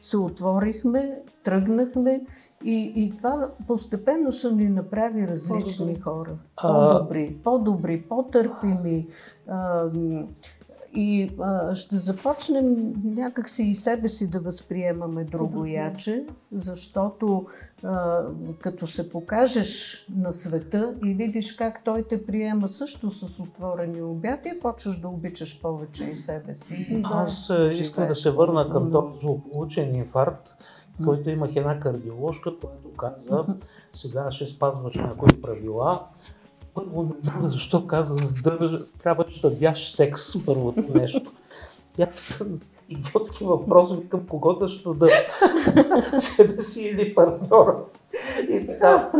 се 0.00 0.16
отворихме, 0.16 1.18
тръгнахме 1.44 2.24
и, 2.64 2.92
и 2.96 3.16
това 3.16 3.50
постепенно 3.66 4.32
ще 4.32 4.52
ни 4.52 4.68
направи 4.68 5.28
различни 5.28 5.86
По-добри. 5.86 6.00
хора. 6.00 6.36
По-добри, 6.62 7.36
по-добри, 7.44 8.02
по-търпими. 8.08 9.06
А, 9.48 9.84
и 10.94 11.30
а, 11.40 11.74
ще 11.74 11.96
започнем 11.96 12.94
някакси 13.04 13.62
и 13.62 13.74
себе 13.74 14.08
си 14.08 14.26
да 14.26 14.40
възприемаме 14.40 15.24
другояче, 15.24 16.24
защото 16.52 17.46
а, 17.82 18.22
като 18.58 18.86
се 18.86 19.10
покажеш 19.10 20.06
на 20.16 20.34
света 20.34 20.94
и 21.04 21.14
видиш 21.14 21.52
как 21.52 21.84
той 21.84 22.02
те 22.02 22.26
приема 22.26 22.68
също 22.68 23.10
с 23.10 23.40
отворени 23.40 24.02
обятия, 24.02 24.58
почваш 24.60 24.96
да 24.96 25.08
обичаш 25.08 25.60
повече 25.60 26.04
и 26.04 26.16
себе 26.16 26.54
си. 26.54 27.02
Аз 27.04 27.52
искам 27.72 28.06
да 28.06 28.14
се 28.14 28.30
върна 28.30 28.70
към 28.70 28.92
този 28.92 29.18
злополучен 29.20 29.94
инфаркт, 29.94 30.48
който 31.04 31.30
имах 31.30 31.56
една 31.56 31.80
кардиоложка, 31.80 32.50
която 32.60 32.92
каза, 32.96 33.46
сега 33.92 34.30
ще 34.30 34.46
спазваш 34.46 34.94
някои 34.94 35.42
правила. 35.42 36.00
Първо 36.74 37.02
не 37.02 37.30
знам 37.30 37.46
защо 37.46 37.86
каза, 37.86 38.14
сдържа, 38.14 38.80
трябваше 39.02 39.40
да 39.40 39.50
дяш 39.50 39.92
секс 39.92 40.44
първото 40.46 40.82
нещо. 40.94 41.32
И 41.98 42.02
аз 42.02 42.44
идиотски 42.88 43.44
въпрос, 43.44 43.96
викам 43.96 44.26
кого 44.26 44.54
да 44.54 44.68
ще 44.68 44.88
да 44.94 45.08
себе 46.18 46.62
си 46.62 46.82
или 46.82 47.14
партньора. 47.14 47.76
И 48.50 48.66
така. 48.66 49.10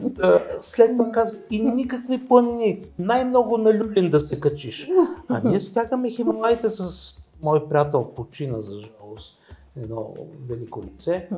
Да, 0.00 0.44
след 0.60 0.96
това 0.96 1.12
казва, 1.12 1.38
и 1.50 1.62
никакви 1.62 2.28
планини, 2.28 2.84
най-много 2.98 3.58
на 3.58 3.74
Люлин 3.74 4.10
да 4.10 4.20
се 4.20 4.40
качиш. 4.40 4.90
А 5.28 5.40
ние 5.44 5.60
стягаме 5.60 6.10
Хималайте 6.10 6.70
с 6.70 7.14
мой 7.42 7.68
приятел 7.68 8.04
почина, 8.04 8.60
за 8.60 8.80
жалост, 8.80 9.38
едно 9.76 10.14
велико 10.48 10.82
лице. 10.82 11.28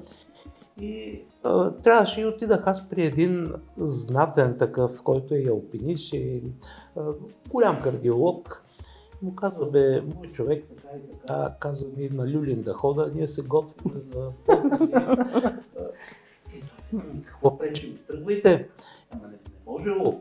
И 0.81 1.23
а, 1.43 1.71
трябваше 1.71 2.21
и 2.21 2.27
отидах 2.27 2.67
аз 2.67 2.89
при 2.89 3.03
един 3.03 3.53
знатен 3.77 4.59
такъв, 4.59 5.03
който 5.03 5.35
е 5.35 5.45
алпинист 5.51 6.13
и 6.13 6.43
а, 6.97 7.03
голям 7.51 7.83
кардиолог. 7.83 8.65
Му 9.23 9.35
казва, 9.35 9.71
бе, 9.71 10.03
мой 10.17 10.33
човек 10.33 10.65
така 10.77 10.97
и 10.97 11.19
така, 11.21 11.55
казва 11.61 11.89
ми 11.97 12.09
на 12.09 12.29
Люлин 12.29 12.63
да 12.63 12.73
хода, 12.73 13.13
ние 13.15 13.29
се 13.29 13.43
готвим 13.43 13.93
за 13.93 14.31
и 16.55 17.25
какво 17.25 17.59
пречи? 17.59 17.97
Тръгвайте. 18.07 18.69
Ама 19.11 19.27
не, 19.27 19.33
не 19.33 19.39
можело. 19.67 20.21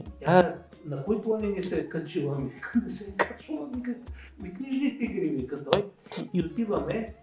И 0.00 0.04
Тя 0.24 0.54
на 0.86 1.04
кои 1.04 1.22
планини 1.22 1.62
се 1.62 1.80
е 1.80 1.88
качила? 1.88 2.38
Ми, 2.38 2.50
не 2.82 2.88
се 2.88 3.12
е 3.12 3.16
качвала 3.16 3.68
никак. 3.74 3.96
Ми 4.38 4.52
книжните 4.52 5.04
игри, 5.04 5.28
вика 5.28 5.64
той. 5.64 5.86
И 6.32 6.42
отиваме 6.42 7.14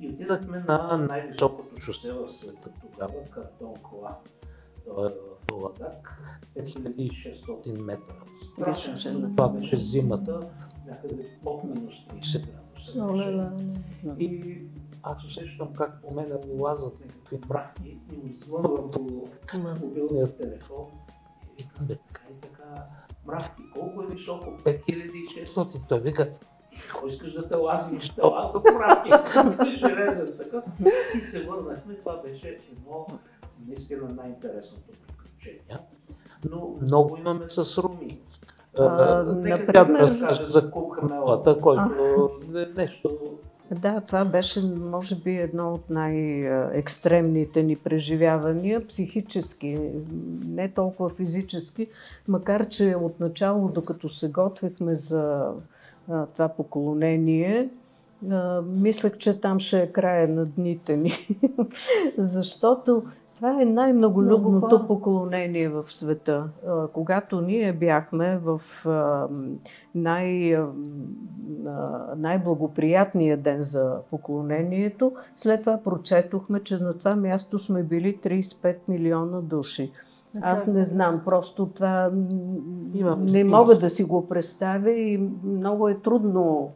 и 0.00 0.08
отидахме 0.08 0.58
на 0.58 0.98
най-високото 0.98 1.80
шосе 1.80 2.12
в 2.12 2.28
света 2.28 2.70
тогава, 2.80 3.24
Картон 3.30 3.74
Кола. 3.82 4.18
То 4.84 5.06
е 5.06 5.08
в 5.08 5.38
Ладак, 5.52 6.22
5600 6.56 7.80
метра. 7.80 8.14
Страшен 8.52 8.98
сън. 8.98 9.34
Това 9.36 9.48
беше 9.48 9.76
зимата, 9.76 10.40
някъде 10.86 11.38
под 11.44 11.64
минус 11.64 11.94
30 11.94 12.46
градуса. 12.46 13.52
И 14.18 14.58
аз 15.02 15.24
усещам 15.24 15.74
как 15.74 16.02
по 16.02 16.14
мен 16.14 16.38
лазат 16.58 17.00
някакви 17.00 17.38
мравки 17.48 17.98
и 18.12 18.16
ми 18.16 18.32
звънвам 18.32 18.90
по 18.90 19.28
мобилния 19.80 20.36
телефон. 20.36 20.86
И 21.58 21.62
викам, 21.62 21.86
бе, 21.86 21.96
така 21.96 22.22
и 22.30 22.40
така, 22.40 22.86
мравки, 23.26 23.62
колко 23.74 24.02
е 24.02 24.06
високо? 24.06 24.50
5600. 24.64 25.88
Той 25.88 26.00
вика, 26.00 26.32
кой 27.00 27.08
искаш 27.08 27.32
да 27.32 27.48
те 27.48 27.56
лази? 27.56 28.00
Ще 28.00 28.22
лазат 28.22 28.64
мравки. 28.64 29.10
Той 29.34 29.68
е 29.68 29.76
железен 29.76 30.32
така. 30.38 30.62
И 31.18 31.20
се 31.20 31.44
върнахме. 31.44 31.94
Това 31.94 32.22
беше 32.24 32.60
едно 32.72 33.06
наистина 33.68 34.08
най-интересното 34.16 34.82
приключение. 35.08 35.78
Но 36.50 36.76
много 36.82 37.16
имаме 37.16 37.48
с 37.48 37.78
Руми. 37.78 38.20
А, 38.78 38.84
А, 38.84 39.34
Нека 39.34 39.72
тя 39.72 39.84
да 39.84 39.98
разкаже 39.98 40.46
за 40.46 40.70
Кукхамелата, 40.70 41.60
който 41.60 42.30
е 42.56 42.66
нещо 42.76 43.10
Да, 43.70 44.00
това 44.00 44.24
беше, 44.24 44.62
може 44.66 45.16
би, 45.16 45.36
едно 45.36 45.72
от 45.72 45.90
най-екстремните 45.90 47.62
ни 47.62 47.76
преживявания, 47.76 48.86
психически, 48.86 49.78
не 50.46 50.68
толкова 50.68 51.08
физически, 51.08 51.88
макар 52.28 52.68
че 52.68 52.96
отначало, 53.02 53.68
докато 53.68 54.08
се 54.08 54.28
готвихме 54.28 54.94
за 54.94 55.52
а, 56.10 56.26
това 56.26 56.48
поклонение, 56.48 57.68
а, 58.30 58.62
мислех, 58.62 59.16
че 59.16 59.40
там 59.40 59.58
ще 59.58 59.82
е 59.82 59.92
края 59.92 60.28
на 60.28 60.44
дните 60.46 60.96
ни, 60.96 61.12
защото 62.18 63.02
това 63.38 63.62
е 63.62 63.64
най-многолюбното 63.64 64.86
поклонение 64.86 65.68
в 65.68 65.86
света. 65.86 66.48
Когато 66.92 67.40
ние 67.40 67.72
бяхме 67.72 68.38
в 68.38 68.60
най, 69.94 70.58
най-благоприятния 72.16 73.36
ден 73.36 73.62
за 73.62 73.96
поклонението, 74.10 75.12
след 75.36 75.60
това 75.62 75.80
прочетохме, 75.84 76.60
че 76.60 76.78
на 76.78 76.98
това 76.98 77.16
място 77.16 77.58
сме 77.58 77.82
били 77.82 78.18
35 78.18 78.76
милиона 78.88 79.40
души. 79.40 79.92
Аз 80.40 80.66
не 80.66 80.84
знам, 80.84 81.22
просто 81.24 81.66
това 81.66 82.10
м, 82.10 82.22
Имам 82.94 83.24
не 83.24 83.44
мога 83.44 83.74
да 83.74 83.90
си 83.90 84.04
го 84.04 84.28
представя 84.28 84.90
и 84.90 85.18
много 85.44 85.88
е 85.88 85.94
трудно. 85.94 86.68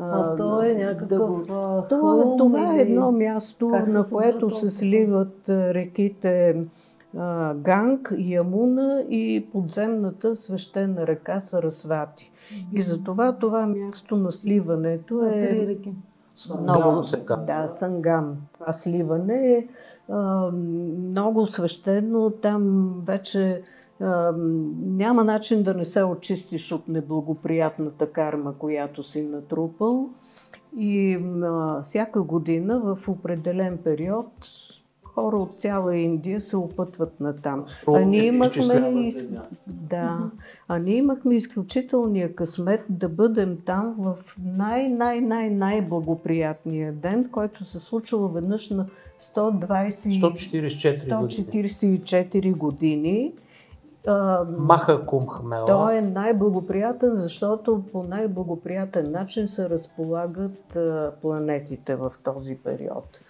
А 0.00 0.36
то 0.36 0.62
е 0.62 0.74
някакъв 0.74 1.08
да 1.08 1.18
го- 1.18 1.44
това, 1.48 1.86
хълм 1.90 2.38
това 2.38 2.74
е 2.74 2.80
едно 2.80 3.12
място, 3.12 3.68
на 3.68 4.04
което 4.06 4.50
се 4.50 4.70
сливат 4.70 5.36
реките 5.48 6.56
а, 7.16 7.54
Ганг, 7.54 8.12
Ямуна 8.18 9.00
и 9.00 9.46
подземната 9.52 10.36
свещена 10.36 11.06
река 11.06 11.40
Сарасвати. 11.40 12.32
И 12.72 12.82
затова 12.82 13.32
това 13.32 13.66
място 13.66 14.16
на 14.16 14.32
сливането 14.32 15.22
е 15.22 15.30
Три 15.48 15.66
реки. 15.66 15.92
Сангам 16.34 17.04
се 17.04 17.20
казва. 17.20 17.44
да, 17.44 17.68
Сангам. 17.68 18.36
Това 18.54 18.72
сливане 18.72 19.48
е 19.48 19.66
много 20.08 21.46
свещено. 21.46 22.30
Там 22.30 22.94
вече 23.06 23.62
няма 24.80 25.24
начин 25.24 25.62
да 25.62 25.74
не 25.74 25.84
се 25.84 26.04
очистиш 26.04 26.72
от 26.72 26.88
неблагоприятната 26.88 28.12
карма, 28.12 28.54
която 28.58 29.02
си 29.02 29.22
натрупал. 29.22 30.10
И 30.78 31.18
всяка 31.82 32.22
година 32.22 32.80
в 32.80 33.08
определен 33.08 33.78
период 33.84 34.26
хора 35.16 35.36
от 35.36 35.50
цяла 35.56 35.96
Индия 35.96 36.40
се 36.40 36.56
опътват 36.56 37.20
на 37.20 37.36
там. 37.36 37.64
А 37.88 38.00
ние 38.00 38.24
имахме, 38.24 38.60
Изчисляват 38.60 39.04
из... 39.04 39.16
деня. 39.16 39.42
да, 39.66 40.18
а 40.68 40.78
ние 40.78 40.96
имахме 40.96 41.34
изключителния 41.34 42.34
късмет 42.34 42.84
да 42.88 43.08
бъдем 43.08 43.58
там 43.64 43.94
в 43.98 44.16
най-най-най-най-благоприятния 44.44 46.92
ден, 46.92 47.28
който 47.32 47.64
се 47.64 47.80
случва 47.80 48.28
веднъж 48.28 48.70
на 48.70 48.86
120... 49.20 49.90
144 49.90 51.20
години. 51.20 51.68
144 51.68 52.56
години. 52.56 53.32
А, 54.06 54.44
Маха 54.58 55.06
Кумхмела. 55.06 55.66
той 55.66 55.96
е 55.96 56.00
най-благоприятен, 56.00 57.16
защото 57.16 57.82
по 57.92 58.02
най-благоприятен 58.02 59.10
начин 59.10 59.48
се 59.48 59.70
разполагат 59.70 60.78
планетите 61.22 61.96
в 61.96 62.12
този 62.24 62.58
период. 62.64 63.20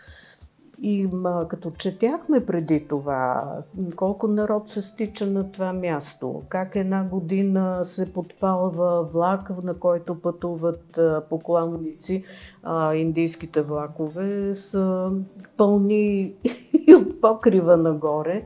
И 0.82 1.08
ма, 1.12 1.46
като 1.48 1.70
четяхме 1.70 2.46
преди 2.46 2.88
това, 2.88 3.52
колко 3.96 4.28
народ 4.28 4.68
се 4.68 4.82
стича 4.82 5.26
на 5.26 5.50
това 5.50 5.72
място, 5.72 6.42
как 6.48 6.76
една 6.76 7.04
година 7.04 7.80
се 7.84 8.12
подпалва 8.12 9.02
влак, 9.02 9.50
на 9.64 9.74
който 9.74 10.20
пътуват 10.20 10.98
а, 10.98 11.22
поклонници, 11.30 12.24
а, 12.62 12.94
индийските 12.94 13.62
влакове 13.62 14.54
са 14.54 15.10
пълни 15.56 16.32
и 16.86 16.94
от 16.94 17.20
покрива 17.20 17.76
нагоре. 17.76 18.44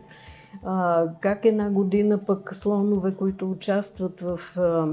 А, 0.65 1.07
как 1.21 1.45
една 1.45 1.71
година 1.71 2.21
пък 2.27 2.55
слонове, 2.55 3.15
които 3.15 3.51
участват 3.51 4.21
в 4.21 4.59
а, 4.59 4.87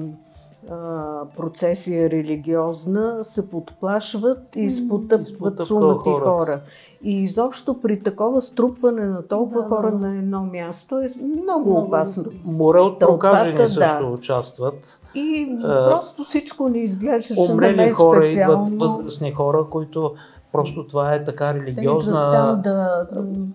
процесия 1.38 2.10
религиозна, 2.10 3.24
се 3.24 3.50
подплашват 3.50 4.56
и 4.56 4.62
изпотъпват 4.62 5.64
сумати 5.64 6.10
хора. 6.10 6.62
И 7.04 7.24
изобщо 7.24 7.82
при 7.82 8.00
такова 8.04 8.42
струпване 8.42 9.06
на 9.06 9.28
толкова 9.28 9.62
да, 9.62 9.68
хора 9.68 9.92
на 9.92 10.18
едно 10.18 10.44
място 10.44 10.98
е 10.98 11.08
много, 11.20 11.44
много 11.44 11.78
опасно. 11.78 12.24
Море 12.46 12.80
от 12.80 13.00
прокажени 13.00 13.70
също 13.70 14.00
да. 14.00 14.06
участват. 14.06 15.02
И 15.16 15.58
а, 15.64 15.90
просто 15.90 16.24
всичко 16.24 16.70
не 16.70 16.78
изглеждаше 16.78 17.34
Умрели 17.52 17.92
хора, 17.92 18.22
специално. 18.22 18.66
идват 18.66 18.82
възрастни 18.82 19.32
хора, 19.32 19.66
които 19.70 20.14
Просто 20.52 20.88
това 20.88 21.14
е 21.14 21.24
така 21.24 21.54
религиозна... 21.54 22.32
Там 22.32 22.62
да, 22.62 23.08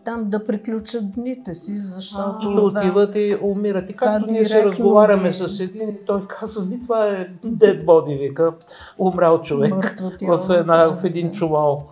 там 0.04 0.30
да 0.30 0.46
приключат 0.46 1.12
дните 1.12 1.54
си, 1.54 1.80
защото... 1.80 2.48
А, 2.48 2.54
да 2.54 2.60
отиват 2.60 3.16
и 3.16 3.36
умират. 3.42 3.90
И 3.90 3.92
както 3.92 4.32
ние 4.32 4.44
се 4.44 4.64
разговаряме 4.64 5.22
ми... 5.22 5.32
с 5.32 5.60
един, 5.60 5.98
той 6.06 6.26
казва, 6.26 6.64
ми 6.64 6.82
това 6.82 7.06
е 7.06 7.28
dead 7.44 7.84
body, 7.84 8.18
вика, 8.18 8.52
умрял 8.98 9.42
човек 9.42 9.96
в, 10.28 10.50
една, 10.50 10.96
в 10.96 11.04
един 11.04 11.32
чувал 11.32 11.91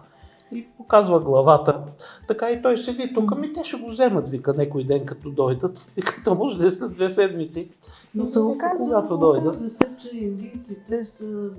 показва 0.91 1.21
главата. 1.21 1.83
Така 2.29 2.51
и 2.51 2.63
той 2.63 2.79
седи 2.79 3.15
тук, 3.15 3.33
ами 3.33 3.53
те 3.53 3.65
ще 3.65 3.77
го 3.77 3.91
вземат, 3.91 4.29
вика, 4.29 4.55
некой 4.55 4.85
ден 4.85 5.07
като 5.07 5.31
дойдат. 5.31 5.87
Вика, 5.97 6.23
то 6.25 6.35
може 6.35 6.59
да 6.59 6.67
е 6.67 6.71
след 6.71 6.93
две 6.93 7.11
седмици. 7.11 7.71
Но 8.15 8.25
оказа, 8.25 8.77
когато 8.79 9.17
дойдат. 9.17 9.57
се, 9.57 9.97
че 9.99 10.17
индийците 10.17 11.05
са 11.05 11.51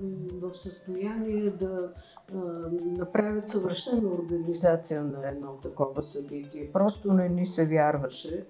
в 0.41 0.57
състояние 0.57 1.49
да 1.49 1.89
а, 2.35 2.37
направят 2.97 3.49
съвършена 3.49 4.09
организация 4.09 5.03
на 5.03 5.27
едно 5.27 5.47
такова 5.63 6.03
събитие. 6.03 6.71
Просто 6.73 7.13
не 7.13 7.29
ни 7.29 7.45
се 7.45 7.65
вярваше. 7.65 8.45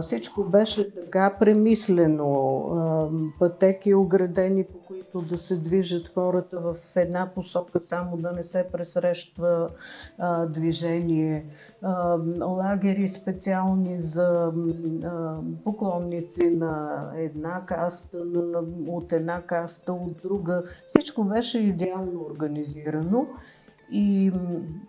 Всичко 0.00 0.44
беше 0.44 0.94
така 0.94 1.36
премислено. 1.40 3.32
Пътеки 3.38 3.94
оградени, 3.94 4.64
по 4.64 4.78
които 4.78 5.20
да 5.20 5.38
се 5.38 5.56
движат 5.56 6.08
хората 6.14 6.60
в 6.60 6.76
една 6.96 7.30
посока, 7.34 7.80
само 7.88 8.16
да 8.16 8.32
не 8.32 8.44
се 8.44 8.66
пресрещва 8.72 9.68
движение. 10.48 11.46
Лагери 12.40 13.08
специални 13.08 14.00
за 14.00 14.52
поклонници 15.64 16.50
на 16.50 17.04
една 17.16 17.66
каста, 17.66 18.18
от 18.88 19.12
една 19.12 19.42
каста, 19.42 19.92
от 19.92 20.16
друга. 20.22 20.62
Всичко 20.88 21.24
беше 21.24 21.58
идеално 21.58 22.26
организирано. 22.30 23.26
И 23.96 24.32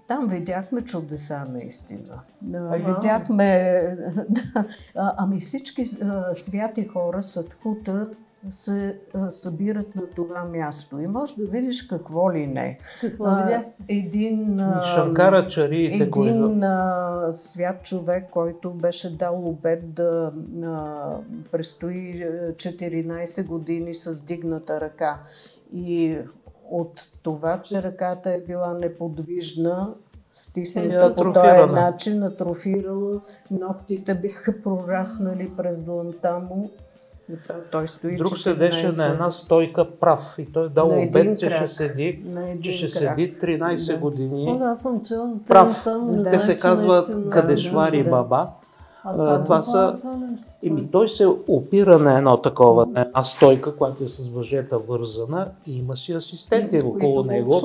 там 0.08 0.28
видяхме 0.28 0.82
чудеса 0.82 1.46
наистина. 1.50 2.22
Ага. 2.54 2.78
Видяхме, 2.78 3.80
да, 4.30 4.66
ами 4.96 5.40
всички 5.40 5.86
святи 6.34 6.88
хора, 6.88 7.24
садхута, 7.24 8.08
се 8.52 9.00
събират 9.34 9.96
на 9.96 10.10
това 10.16 10.44
място. 10.44 11.00
И 11.00 11.08
можеш 11.08 11.36
да 11.36 11.46
видиш 11.46 11.84
какво 11.84 12.34
ли 12.34 12.48
не. 12.48 12.80
Какво 13.02 13.26
а, 13.26 13.64
един 13.88 14.62
Шанкара 14.96 15.48
чариите, 15.48 16.04
един 16.04 16.64
а, 16.64 17.30
свят 17.34 17.84
човек, 17.84 18.30
който 18.32 18.72
беше 18.72 19.18
дал 19.18 19.48
обед 19.50 19.94
да 19.94 20.34
а, 20.64 21.18
престои 21.52 22.26
14 22.56 23.46
години 23.46 23.96
с 23.96 24.22
дигната 24.22 24.82
ръка. 24.82 25.20
И 25.74 26.18
от 26.72 27.02
това, 27.24 27.62
че 27.62 27.84
ръката 27.84 28.30
е 28.30 28.42
била 28.42 28.74
неподвижна, 28.74 29.94
стисната 30.34 31.16
по 31.16 31.34
този 31.34 31.72
начин, 31.72 32.24
атрофирала, 32.24 33.22
ногтите 33.52 34.14
бяха 34.14 34.62
прораснали 34.64 35.52
през 35.58 35.80
дланта 35.80 36.40
му. 36.40 36.72
Той 37.72 37.88
стои 37.88 38.16
Друг 38.16 38.38
седеше 38.38 38.92
на 38.92 39.06
една 39.06 39.32
стойка 39.32 39.92
прав 40.00 40.36
и 40.40 40.46
той 40.52 40.66
е 40.66 40.70
дал 40.70 41.04
обед, 41.04 41.40
че 41.40 41.50
ще 41.50 41.68
седи, 41.68 42.24
че 42.64 42.72
ще 42.72 42.88
седи 42.88 43.38
13 43.38 43.94
да. 43.94 44.00
години. 44.00 44.46
О, 44.48 44.64
аз 44.64 44.82
съм 44.82 45.04
чела 45.04 45.34
за 45.34 45.46
прав. 45.46 45.84
Да, 45.86 46.32
Те 46.32 46.40
се 46.40 46.60
казват 46.60 47.30
Кадешвари 47.30 48.04
да, 48.04 48.10
баба. 48.10 48.48
А, 49.06 49.44
това 49.44 49.62
са... 49.62 50.00
Еми, 50.64 50.92
той 50.92 51.10
се 51.10 51.28
опира 51.48 52.00
на 52.00 52.18
едно 52.18 52.42
такова, 52.42 52.86
на 52.86 53.02
една 53.02 53.24
стойка, 53.24 53.76
която 53.76 54.04
е 54.04 54.10
с 54.10 54.28
въжета 54.28 54.80
вързана 54.80 55.48
и 55.68 55.78
има 55.78 55.98
си 55.98 56.14
асистенти 56.14 56.82
около 56.82 57.24
него, 57.24 57.62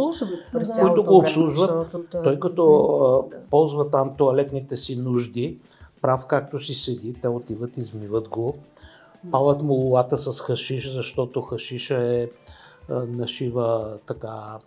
които 0.80 1.04
го 1.04 1.18
обслужват. 1.18 1.96
Той 2.24 2.38
като 2.38 3.24
ползва 3.50 3.90
там 3.90 4.10
туалетните 4.16 4.76
си 4.76 4.96
нужди, 4.96 5.58
прав 6.02 6.26
както 6.26 6.58
си 6.58 6.74
седи, 6.74 7.14
те 7.22 7.28
отиват, 7.28 7.76
измиват 7.76 8.28
го, 8.28 8.54
палят 9.30 9.62
му 9.62 9.74
лулата 9.74 10.18
с 10.18 10.40
хашиш, 10.40 10.92
защото 10.92 11.42
хашиша 11.42 11.94
е 11.94 12.28
нашива 12.90 13.94
така 14.06 14.58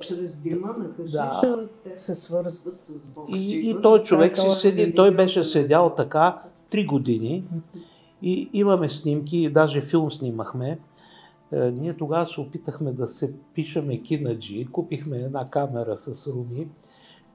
чрез 0.00 0.36
дима 0.36 0.74
на 0.78 0.88
хашиша, 0.96 1.56
да. 1.56 1.68
те 1.84 1.98
се 1.98 2.14
свързват 2.14 2.78
с 2.88 3.14
боксива. 3.14 3.38
И, 3.38 3.70
и 3.70 3.82
той 3.82 4.02
човек 4.02 4.36
си 4.36 4.50
седи, 4.50 4.94
той 4.94 5.14
беше 5.14 5.44
седял 5.44 5.94
така 5.96 6.42
три 6.70 6.86
години 6.86 7.44
и 8.22 8.50
имаме 8.52 8.90
снимки, 8.90 9.50
даже 9.50 9.80
филм 9.80 10.10
снимахме. 10.10 10.78
Е, 11.52 11.70
ние 11.70 11.94
тогава 11.94 12.26
се 12.26 12.40
опитахме 12.40 12.92
да 12.92 13.06
се 13.06 13.32
пишеме 13.54 14.02
кинаджи, 14.02 14.68
купихме 14.72 15.16
една 15.16 15.44
камера 15.44 15.96
с 15.96 16.26
руми, 16.26 16.68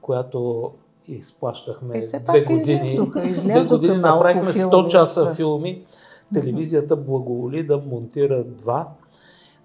която 0.02 0.72
изплащахме 1.08 2.02
две 2.26 2.42
години. 2.42 3.00
Излязоха, 3.26 3.60
две 3.60 3.64
години 3.64 3.98
направихме 3.98 4.54
100 4.54 4.88
часа 4.88 5.34
филми. 5.34 5.86
Телевизията 6.34 6.96
благоволи 6.96 7.64
да 7.64 7.78
монтира 7.78 8.44
два 8.44 8.88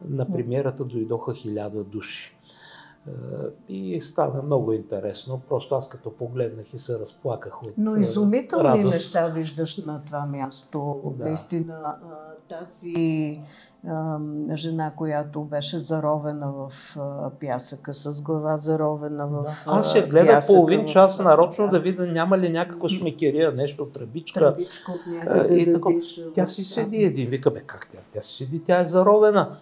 на 0.05 0.33
премиерата 0.33 0.85
дойдоха 0.85 1.35
хиляда 1.35 1.85
души. 1.85 2.37
Е, 3.09 3.13
и 3.69 4.01
стана 4.01 4.43
много 4.43 4.73
интересно. 4.73 5.41
Просто 5.49 5.75
аз 5.75 5.89
като 5.89 6.11
погледнах 6.11 6.75
и 6.75 6.79
се 6.79 6.99
разплаках 6.99 7.63
от 7.63 7.73
Но 7.79 7.97
изумителни 7.97 8.79
радост. 8.79 8.95
неща 8.95 9.29
виждаш 9.29 9.85
на 9.85 10.03
това 10.05 10.27
място. 10.27 11.01
Да. 11.19 11.25
Наистина 11.25 11.97
тази 12.49 13.41
жена, 14.55 14.93
която 14.97 15.45
беше 15.45 15.79
заровена 15.79 16.53
в 16.53 16.97
пясъка, 17.41 17.95
с 17.95 18.23
глава 18.23 18.59
заровена 18.59 19.27
в 19.27 19.45
Аз 19.67 19.91
ще 19.91 20.03
гледах 20.03 20.47
половин 20.47 20.87
час 20.87 21.21
нарочно 21.21 21.69
да 21.69 21.81
видя 21.81 22.07
няма 22.07 22.39
ли 22.39 22.51
някаква 22.51 22.89
шмекерия, 22.89 23.53
нещо, 23.53 23.87
тръбичка. 23.87 24.41
Тръбичка 24.41 24.93
от 24.93 25.01
някъде 25.07 25.55
и 25.55 25.65
да, 25.65 25.79
да 25.79 25.81
Тя 26.35 26.49
си 26.49 26.65
седи 26.65 27.05
един, 27.05 27.31
вика, 27.31 27.51
бе 27.51 27.61
как 27.61 27.89
тя? 27.91 27.99
Тя 28.13 28.23
си 28.23 28.37
седи, 28.37 28.63
тя 28.65 28.81
е 28.81 28.87
заровена. 28.87 29.57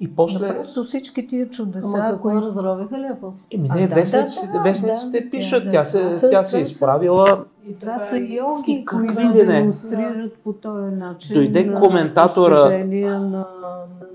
И 0.00 0.14
после... 0.16 0.48
Но 0.48 0.54
просто 0.54 0.84
всички 0.84 1.26
тия 1.26 1.50
чудеса, 1.50 1.88
Ама 1.94 2.20
които 2.20 2.42
разровиха 2.42 2.98
ли 2.98 3.02
я 3.02 3.20
после? 3.20 3.42
Еми 3.54 3.68
не, 3.74 3.86
да, 3.86 3.94
вестниците, 3.94 4.46
да, 4.46 4.52
да, 4.52 4.62
вестниците 4.62 5.20
да, 5.20 5.30
пишат, 5.30 5.64
да, 5.64 5.70
тя 5.70 5.84
се, 5.84 6.08
да, 6.08 6.30
тя 6.30 6.44
се 6.44 6.60
изправила. 6.60 7.44
И 7.68 7.78
това 7.78 7.98
са 7.98 8.18
йоги, 8.18 8.84
които 8.84 9.32
да 9.32 9.46
демонстрират 9.46 10.34
по 10.44 10.52
този 10.52 10.94
начин. 10.94 11.34
Дойде 11.34 11.64
на 11.64 11.80
коментатора. 11.80 12.84
На, 12.84 13.18
на, 13.20 13.46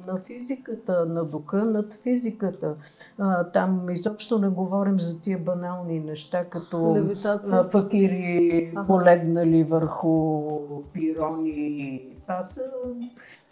на 0.08 0.18
физиката, 0.18 1.06
на 1.06 1.26
духа 1.26 1.66
над 1.66 1.94
физиката. 2.04 2.74
А, 3.18 3.44
там 3.44 3.90
изобщо 3.90 4.40
не 4.40 4.48
говорим 4.48 5.00
за 5.00 5.20
тия 5.20 5.38
банални 5.38 6.00
неща, 6.00 6.46
като 6.46 7.08
а, 7.52 7.64
факири 7.64 8.74
полегнали 8.88 9.64
върху 9.64 10.44
пирони. 10.94 12.02
Това 12.22 12.44
са 12.44 12.62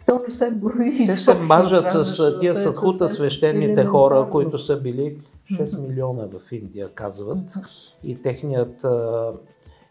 то 0.08 0.20
не 0.28 0.34
се 0.34 0.50
брои. 0.50 1.06
Те 1.06 1.12
се 1.12 1.34
мажат 1.34 1.88
с 1.88 2.38
тия 2.40 2.54
садхута 2.54 3.08
свещените 3.08 3.84
хора, 3.84 4.28
които 4.32 4.58
са 4.58 4.80
били 4.80 5.18
6 5.52 5.88
милиона 5.88 6.28
в 6.38 6.52
Индия, 6.52 6.88
казват. 6.88 7.54
И 8.04 8.20
техният 8.22 8.86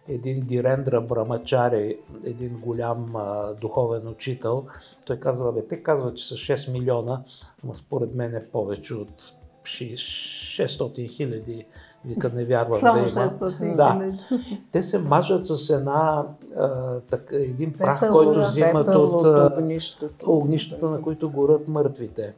един 0.08 0.46
Дирендра 0.46 1.02
Брамачари, 1.02 1.98
един 2.26 2.60
голям 2.60 3.16
а, 3.16 3.54
духовен 3.54 4.08
учител, 4.08 4.66
той 5.08 5.18
казва, 5.18 5.52
бе, 5.52 5.68
те 5.68 5.84
казват, 5.84 6.18
че 6.18 6.28
са 6.28 6.36
6 6.36 6.72
милиона, 6.72 7.24
но 7.64 7.74
според 7.74 8.16
мен 8.16 8.36
е 8.36 8.46
повече 8.46 8.94
от 8.94 9.34
600 9.68 11.10
хиляди, 11.10 11.66
вика 12.06 12.32
не 12.36 12.46
вярвам 12.46 12.80
Само 12.80 12.94
да 12.94 13.00
има. 13.00 13.10
600 13.10 13.76
да. 13.76 14.18
Те 14.72 14.84
се 14.84 15.00
мажат 15.00 15.46
с 15.46 15.70
една, 15.70 16.26
а, 16.58 17.00
так, 17.00 17.30
един 17.32 17.74
прах, 17.74 18.12
който 18.12 18.42
взимат 18.42 18.96
от 18.96 19.26
огнищата, 20.26 20.90
на 20.90 21.02
които 21.02 21.32
горят 21.32 21.68
мъртвите. 21.68 22.34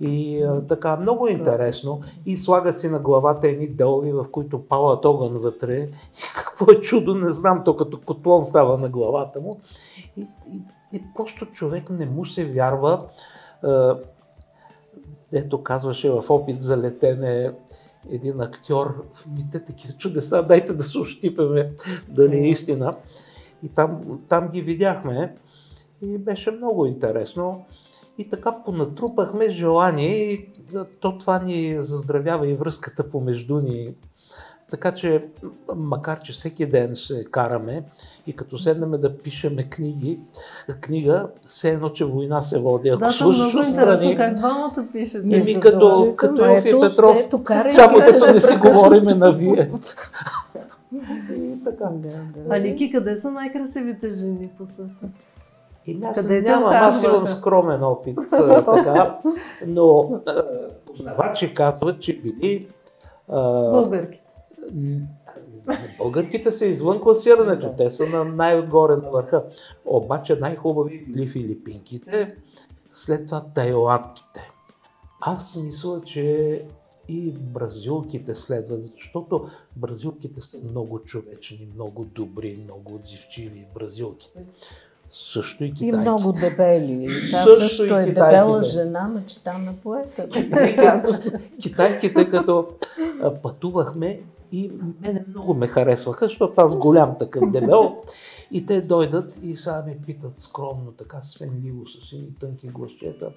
И 0.00 0.42
а, 0.42 0.66
така, 0.66 0.96
много 0.96 1.28
интересно. 1.28 2.00
И 2.26 2.36
слагат 2.36 2.80
си 2.80 2.88
на 2.88 2.98
главата 2.98 3.48
едни 3.48 3.68
дълги, 3.68 4.12
в 4.12 4.26
които 4.32 4.68
палат 4.68 5.04
огън 5.04 5.38
вътре. 5.38 5.78
И 5.78 5.88
какво 6.36 6.72
е 6.72 6.80
чудо, 6.80 7.14
не 7.14 7.32
знам, 7.32 7.62
то 7.64 7.76
като 7.76 8.00
котлон 8.00 8.44
става 8.44 8.78
на 8.78 8.88
главата 8.88 9.40
му. 9.40 9.60
И, 10.16 10.20
и, 10.20 10.62
и 10.92 11.02
просто 11.16 11.46
човек 11.46 11.90
не 11.90 12.06
му 12.06 12.24
се 12.24 12.44
вярва. 12.44 13.04
А, 13.62 13.98
ето 15.32 15.62
казваше 15.62 16.10
в 16.10 16.24
опит 16.28 16.60
за 16.60 16.76
летене 16.76 17.52
един 18.10 18.40
актьор, 18.40 19.04
ми 19.26 19.50
те 19.52 19.64
такива 19.64 19.94
чудеса, 19.94 20.42
дайте 20.42 20.72
да 20.72 20.84
се 20.84 20.98
ощипеме 20.98 21.72
дали 22.08 22.36
е 22.36 22.48
истина. 22.48 22.96
И 23.62 23.68
там, 23.68 24.20
там 24.28 24.48
ги 24.48 24.62
видяхме 24.62 25.36
и 26.02 26.18
беше 26.18 26.50
много 26.50 26.86
интересно. 26.86 27.64
И 28.18 28.28
така 28.28 28.62
понатрупахме 28.64 29.50
желание 29.50 30.10
и 30.10 30.50
то 31.00 31.18
това 31.18 31.38
ни 31.38 31.76
заздравява 31.80 32.48
и 32.48 32.54
връзката 32.54 33.10
помежду 33.10 33.60
ни. 33.60 33.94
Така 34.72 34.92
че, 34.92 35.28
макар 35.76 36.20
че 36.20 36.32
всеки 36.32 36.66
ден 36.66 36.96
се 36.96 37.24
караме 37.30 37.82
и 38.26 38.32
като 38.32 38.58
седнем 38.58 38.90
да 38.90 39.18
пишеме 39.18 39.64
книги, 39.64 40.18
книга, 40.80 41.26
все 41.42 41.70
едно, 41.70 41.90
че 41.90 42.04
война 42.04 42.42
се 42.42 42.58
води. 42.60 42.88
Ако 42.88 43.00
да, 43.00 43.12
слушаш 43.12 43.52
много 43.54 43.68
интересно 43.68 44.16
как 44.16 44.34
двамата 44.34 44.86
пишете. 44.92 45.36
Еми 45.36 45.60
като, 45.60 46.14
като 46.16 46.44
Елф 46.44 46.66
и 46.66 46.80
Петров, 46.80 47.18
ето, 47.20 47.42
само 47.68 47.98
като 47.98 48.26
не 48.26 48.40
си 48.40 48.56
говориме 48.56 49.14
на 49.14 49.32
вие. 49.32 49.70
и 51.36 51.64
така. 51.64 51.84
Да, 51.84 52.08
да. 52.08 52.54
А 52.56 52.58
Ники, 52.58 52.92
къде 52.92 53.16
са 53.16 53.30
най-красивите 53.30 54.10
жени 54.14 54.50
по 54.58 54.66
света? 54.66 55.08
И 55.86 56.00
аз 56.04 56.16
Къде 56.16 56.40
нямам, 56.40 56.72
аз 56.72 57.02
имам 57.02 57.26
скромен 57.26 57.82
опит, 57.82 58.18
така, 58.74 59.18
но 59.66 60.20
познавачи 60.86 61.54
казват, 61.54 62.00
че 62.00 62.16
били... 62.16 62.68
Българки. 63.28 64.21
Българките 65.98 66.50
са 66.50 66.66
извън 66.66 67.00
класирането, 67.00 67.74
те 67.76 67.90
са 67.90 68.06
на 68.06 68.24
най-отгоре 68.24 68.96
на 68.96 69.10
върха. 69.10 69.44
Обаче 69.84 70.36
най-хубави 70.36 71.04
били 71.08 71.26
филипинките, 71.26 72.36
след 72.90 73.26
това 73.26 73.44
тайландките. 73.54 74.50
Аз 75.20 75.54
мисля, 75.54 76.00
че 76.04 76.62
и 77.08 77.30
бразилките 77.30 78.34
следват, 78.34 78.82
защото 78.82 79.48
бразилките 79.76 80.40
са 80.40 80.58
много 80.70 80.98
човечни, 80.98 81.68
много 81.74 82.04
добри, 82.04 82.60
много 82.64 82.94
отзивчиви 82.94 83.66
бразилките. 83.74 84.44
Също 85.12 85.64
и 85.64 85.72
китайците. 85.72 85.96
И 85.96 86.00
много 86.00 86.32
дебели. 86.32 87.08
Та 87.30 87.42
също, 87.42 87.68
също 87.68 87.96
е 87.96 88.04
дебела 88.04 88.62
жена, 88.62 89.08
мечта 89.08 89.58
на 89.58 89.72
поета. 89.72 90.28
Китайките, 91.62 92.30
като 92.30 92.68
пътувахме 93.42 94.22
и 94.52 94.72
мене 95.00 95.24
много 95.28 95.54
ме 95.54 95.66
харесваха, 95.66 96.24
защото 96.24 96.54
аз 96.56 96.76
голям 96.76 97.18
такъв 97.18 97.50
дебел. 97.50 97.96
И 98.50 98.66
те 98.66 98.80
дойдат 98.80 99.38
и 99.42 99.56
сега 99.56 99.82
ме 99.86 99.98
питат 100.06 100.32
скромно, 100.36 100.92
така 100.98 101.22
свенливо, 101.22 101.86
с 101.86 102.12
едни 102.12 102.34
тънки 102.40 102.68
гласчета. 102.68 103.30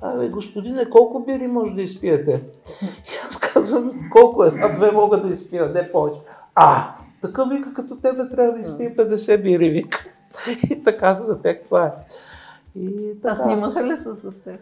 Абе, 0.00 0.28
господине, 0.28 0.90
колко 0.90 1.24
бири 1.24 1.46
може 1.46 1.74
да 1.74 1.82
изпиете? 1.82 2.44
И 2.82 3.26
аз 3.26 3.36
казвам, 3.36 4.10
колко 4.12 4.44
една-две 4.44 4.90
мога 4.90 5.22
да 5.22 5.34
изпия, 5.34 5.68
не 5.68 5.92
повече. 5.92 6.20
А, 6.54 6.96
такъв 7.22 7.48
вика, 7.48 7.74
като 7.74 7.96
тебе 7.96 8.28
трябва 8.28 8.52
да 8.52 8.60
изпие 8.60 8.96
50 8.96 9.42
бири, 9.42 9.70
вика. 9.70 10.06
И 10.70 10.82
така 10.82 11.14
за 11.14 11.42
тях 11.42 11.56
това 11.66 11.86
е. 11.86 11.92
И 12.78 13.14
така, 13.22 13.34
а 13.34 13.36
снимаха 13.36 13.86
ли 13.86 13.96
са 13.96 14.16
с 14.16 14.40
теб? 14.40 14.60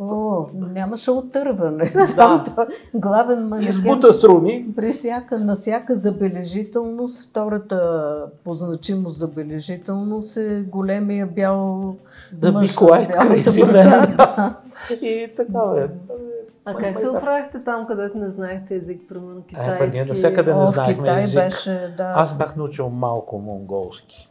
О, 0.00 0.46
нямаше 0.54 1.10
отърване. 1.10 1.92
Да. 2.16 2.44
главен 2.94 3.48
манекен. 3.48 3.68
Избута 3.68 4.12
струни. 4.12 4.66
При 4.76 4.92
всяка, 4.92 5.38
на 5.38 5.54
всяка 5.54 5.96
забележителност, 5.96 7.30
втората 7.30 8.24
по 8.44 8.54
значимост 8.54 9.18
забележителност 9.18 10.36
е 10.36 10.60
големия 10.60 11.26
бял 11.26 11.96
Да 12.32 12.52
би 12.52 12.66
quite 12.66 13.12
crazy 13.12 14.54
И 15.02 15.34
така 15.36 15.58
е. 15.76 15.88
А 16.64 16.74
как 16.74 16.98
се 16.98 17.08
оправихте 17.08 17.58
там, 17.64 17.86
където 17.86 18.18
не 18.18 18.30
знаехте 18.30 18.74
език, 18.74 19.02
примерно 19.08 19.42
китайски? 19.48 19.84
Е, 19.84 19.88
ние 19.88 20.04
навсякъде 20.04 20.54
не 20.54 20.66
знаехме 20.66 21.04
Китай 21.04 21.22
език. 21.22 21.40
Беше, 21.40 21.94
да. 21.96 22.12
Аз 22.16 22.38
бях 22.38 22.56
научил 22.56 22.88
малко 22.88 23.38
монголски 23.38 24.28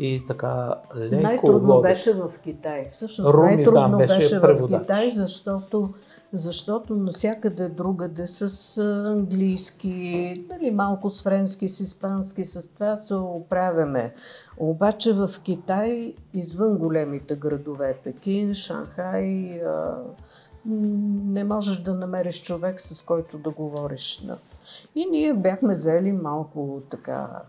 и 0.00 0.24
така 0.26 0.74
леко 0.96 1.22
Най-трудно 1.22 1.74
водещ. 1.74 1.82
беше 1.82 2.12
в 2.12 2.38
Китай. 2.42 2.88
Всъщност 2.92 3.34
Руми 3.34 3.56
най-трудно 3.56 3.98
беше, 3.98 4.14
беше 4.14 4.38
в 4.38 4.66
Китай, 4.66 5.10
защото, 5.10 5.94
защото 6.32 6.96
навсякъде 6.96 7.68
другаде 7.68 8.26
с 8.26 8.78
английски, 9.06 10.44
нали, 10.50 10.70
малко 10.70 11.10
с 11.10 11.22
френски, 11.22 11.68
с 11.68 11.80
испански, 11.80 12.44
с 12.44 12.68
това 12.74 12.96
се 12.96 13.14
оправяме. 13.14 14.14
Обаче 14.58 15.12
в 15.12 15.30
Китай, 15.42 16.14
извън 16.34 16.78
големите 16.78 17.34
градове, 17.34 17.98
Пекин, 18.04 18.54
Шанхай, 18.54 19.60
не 20.66 21.44
можеш 21.44 21.82
да 21.82 21.94
намериш 21.94 22.42
човек, 22.42 22.80
с 22.80 23.02
който 23.02 23.38
да 23.38 23.50
говориш 23.50 24.24
и 24.94 25.06
ние 25.06 25.34
бяхме 25.34 25.74
взели 25.74 26.12
малко 26.12 26.82
така 26.90 27.42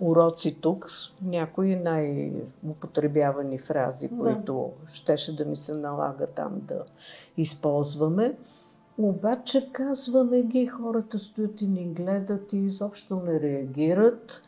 уроци 0.00 0.60
тук, 0.60 0.86
някои 1.22 1.76
най-употребявани 1.76 3.58
фрази, 3.58 4.08
да. 4.08 4.16
които 4.16 4.70
щеше 4.92 5.36
да 5.36 5.44
ни 5.44 5.56
се 5.56 5.74
налага 5.74 6.26
там 6.26 6.60
да 6.62 6.84
използваме. 7.36 8.36
Обаче 8.98 9.72
казваме 9.72 10.42
ги, 10.42 10.66
хората 10.66 11.18
стоят 11.18 11.60
и 11.60 11.66
ни 11.66 11.84
гледат 11.84 12.52
и 12.52 12.58
изобщо 12.58 13.16
не 13.16 13.40
реагират. 13.40 14.42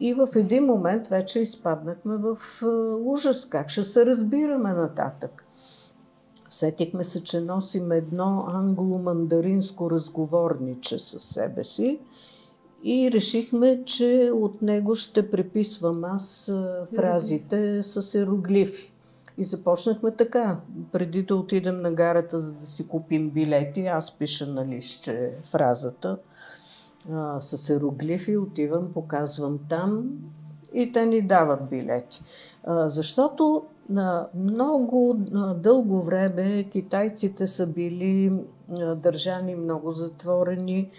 И 0.00 0.14
в 0.14 0.28
един 0.36 0.64
момент 0.64 1.08
вече 1.08 1.40
изпаднахме 1.40 2.16
в 2.16 2.38
е, 2.62 2.66
ужас. 3.04 3.46
Как 3.46 3.68
ще 3.68 3.82
се 3.82 4.06
разбираме 4.06 4.72
нататък? 4.72 5.43
Сетихме 6.54 7.04
се, 7.04 7.24
че 7.24 7.40
носим 7.40 7.92
едно 7.92 8.44
англо-мандаринско 8.48 9.90
разговорниче 9.90 10.98
със 10.98 11.22
себе 11.22 11.64
си 11.64 11.98
и 12.84 13.10
решихме, 13.12 13.84
че 13.84 14.30
от 14.34 14.62
него 14.62 14.94
ще 14.94 15.30
преписвам 15.30 16.04
аз 16.04 16.52
фразите 16.94 17.82
с 17.82 18.14
ероглифи. 18.14 18.92
И 19.38 19.44
започнахме 19.44 20.10
така. 20.10 20.60
Преди 20.92 21.22
да 21.22 21.36
отидем 21.36 21.80
на 21.80 21.92
гарата, 21.92 22.40
за 22.40 22.52
да 22.52 22.66
си 22.66 22.88
купим 22.88 23.30
билети, 23.30 23.86
аз 23.86 24.18
пиша 24.18 24.46
на 24.46 24.66
лище 24.66 25.32
фразата 25.42 26.18
а, 27.12 27.40
с 27.40 27.70
ероглифи, 27.70 28.36
отивам, 28.36 28.92
показвам 28.92 29.58
там 29.68 30.10
и 30.72 30.92
те 30.92 31.06
ни 31.06 31.22
дават 31.22 31.68
билети. 31.70 32.22
А, 32.64 32.88
защото 32.88 33.64
много 34.34 35.16
дълго 35.56 36.02
време 36.02 36.64
китайците 36.64 37.46
са 37.46 37.66
били 37.66 38.32
държани 38.96 39.54
много 39.54 39.92
затворени, 39.92 40.90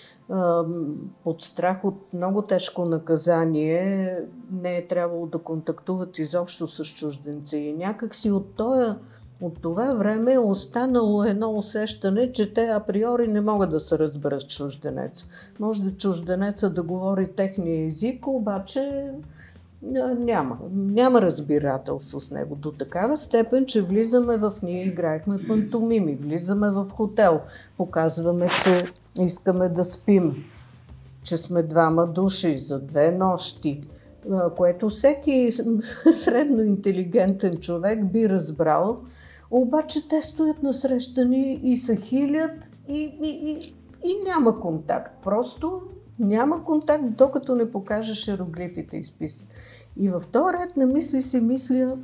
под 1.23 1.41
страх 1.41 1.85
от 1.85 2.13
много 2.13 2.41
тежко 2.41 2.85
наказание. 2.85 4.17
Не 4.51 4.77
е 4.77 4.87
трябвало 4.87 5.25
да 5.25 5.37
контактуват 5.37 6.19
изобщо 6.19 6.67
с 6.67 6.85
чужденци. 6.85 7.57
И 7.57 7.73
някакси 7.73 8.31
от, 8.31 8.55
тоя, 8.55 8.99
от 9.41 9.61
това 9.61 9.93
време 9.93 10.33
е 10.33 10.39
останало 10.39 11.23
едно 11.23 11.57
усещане, 11.57 12.31
че 12.31 12.53
те 12.53 12.65
априори 12.65 13.27
не 13.27 13.41
могат 13.41 13.69
да 13.69 13.79
се 13.79 13.99
разберат 13.99 14.47
чужденец. 14.47 15.25
Може 15.59 15.83
да 15.83 15.97
чужденеца 15.97 16.69
да 16.69 16.83
говори 16.83 17.33
техния 17.35 17.87
език, 17.87 18.27
обаче 18.27 19.11
няма. 20.19 20.57
Няма 20.73 21.21
разбирателство 21.21 22.19
с 22.19 22.31
него. 22.31 22.55
До 22.55 22.71
такава 22.71 23.17
степен, 23.17 23.65
че 23.65 23.81
влизаме 23.81 24.37
в... 24.37 24.53
Ние 24.63 24.85
играехме 24.85 25.37
пантомими. 25.47 26.15
Влизаме 26.15 26.71
в 26.71 26.89
хотел. 26.89 27.41
Показваме, 27.77 28.47
че 28.63 28.85
искаме 29.23 29.69
да 29.69 29.85
спим. 29.85 30.43
Че 31.23 31.37
сме 31.37 31.63
двама 31.63 32.07
души 32.07 32.57
за 32.57 32.79
две 32.79 33.11
нощи. 33.11 33.81
Което 34.57 34.89
всеки 34.89 35.51
средно 36.11 36.63
интелигентен 36.63 37.57
човек 37.57 38.05
би 38.05 38.29
разбрал. 38.29 38.99
Обаче 39.51 40.07
те 40.07 40.21
стоят 40.21 40.63
насреща 40.63 41.25
ни 41.25 41.59
и 41.63 41.77
се 41.77 41.95
хилят 41.95 42.71
и, 42.87 42.99
и, 43.23 43.29
и, 43.29 43.73
и 44.09 44.23
няма 44.23 44.59
контакт. 44.59 45.23
Просто 45.23 45.81
няма 46.19 46.63
контакт, 46.63 47.03
докато 47.17 47.55
не 47.55 47.71
покажеш 47.71 48.27
иероглифите 48.27 48.97
изписани. 48.97 49.49
И 49.97 50.09
във 50.09 50.27
този 50.27 50.53
ред 50.53 50.77
на 50.77 50.85
мисли 50.85 51.21
си 51.21 51.41
мисля 51.41 51.97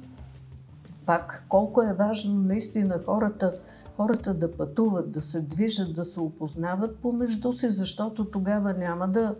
пак 1.05 1.45
колко 1.49 1.81
е 1.81 1.93
важно 1.93 2.33
наистина 2.33 2.99
хората, 3.05 3.53
хората 3.97 4.33
да 4.33 4.51
пътуват, 4.51 5.11
да 5.11 5.21
се 5.21 5.41
движат, 5.41 5.95
да 5.95 6.05
се 6.05 6.19
опознават 6.19 6.97
помежду 6.97 7.53
си, 7.53 7.69
защото 7.69 8.25
тогава 8.25 8.73
няма 8.73 9.07
да 9.07 9.35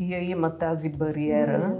я 0.00 0.30
има 0.30 0.58
тази 0.58 0.92
бариера, 0.92 1.74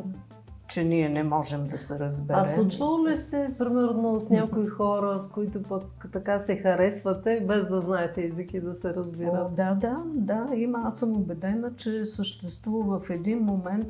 че 0.71 0.85
ние 0.85 1.09
не 1.09 1.23
можем 1.23 1.69
да 1.69 1.79
се 1.79 1.99
разберем. 1.99 2.41
А 2.41 2.45
случвало 2.45 3.09
ли 3.09 3.17
се, 3.17 3.51
примерно, 3.59 4.21
с 4.21 4.31
някои 4.31 4.67
хора, 4.67 5.21
с 5.21 5.33
които 5.33 5.63
пък 5.63 5.83
така 6.13 6.39
се 6.39 6.57
харесвате, 6.57 7.45
без 7.49 7.69
да 7.69 7.81
знаете 7.81 8.25
език 8.25 8.55
и 8.55 8.61
да 8.61 8.75
се 8.75 8.95
разбират? 8.95 9.51
О, 9.53 9.55
да, 9.57 9.75
да, 9.75 10.03
да, 10.15 10.47
има. 10.55 10.83
Аз 10.85 10.99
съм 10.99 11.13
убедена, 11.13 11.73
че 11.77 12.05
съществува 12.05 13.01
в 13.01 13.11
един 13.11 13.39
момент 13.39 13.87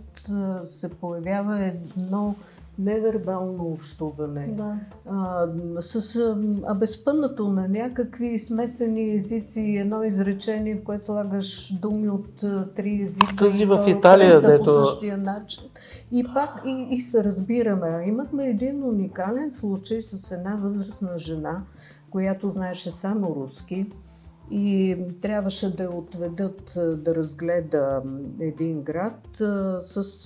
се 0.68 0.88
появява 0.88 1.64
едно 1.64 2.34
невербално 2.80 3.64
общуване. 3.64 4.54
Да. 4.56 4.74
А, 5.06 5.46
с 5.80 6.16
а, 6.66 6.74
безпънато 6.74 7.48
на 7.48 7.68
някакви 7.68 8.38
смесени 8.38 9.14
езици, 9.14 9.60
едно 9.60 10.02
изречение, 10.02 10.74
в 10.74 10.84
което 10.84 11.04
слагаш 11.04 11.72
думи 11.72 12.08
от 12.08 12.42
а, 12.42 12.68
три 12.76 13.02
езика. 13.02 13.36
Тази 13.36 13.64
в 13.64 13.84
Италия, 13.88 14.40
да, 14.40 14.48
дето... 14.48 14.64
По 14.64 14.84
същия 14.84 15.18
начин. 15.18 15.64
И 16.12 16.24
пак 16.34 16.62
и, 16.66 16.86
и 16.90 17.00
се 17.00 17.24
разбираме. 17.24 18.04
Имахме 18.06 18.46
един 18.46 18.84
уникален 18.84 19.52
случай 19.52 20.02
с 20.02 20.32
една 20.32 20.56
възрастна 20.62 21.18
жена, 21.18 21.62
която 22.10 22.50
знаеше 22.50 22.92
само 22.92 23.34
руски 23.34 23.86
и 24.50 24.96
трябваше 25.22 25.76
да 25.76 25.82
я 25.82 25.90
отведат 25.90 26.72
да 26.76 27.14
разгледа 27.14 28.02
един 28.40 28.82
град 28.82 29.20
с 29.82 30.24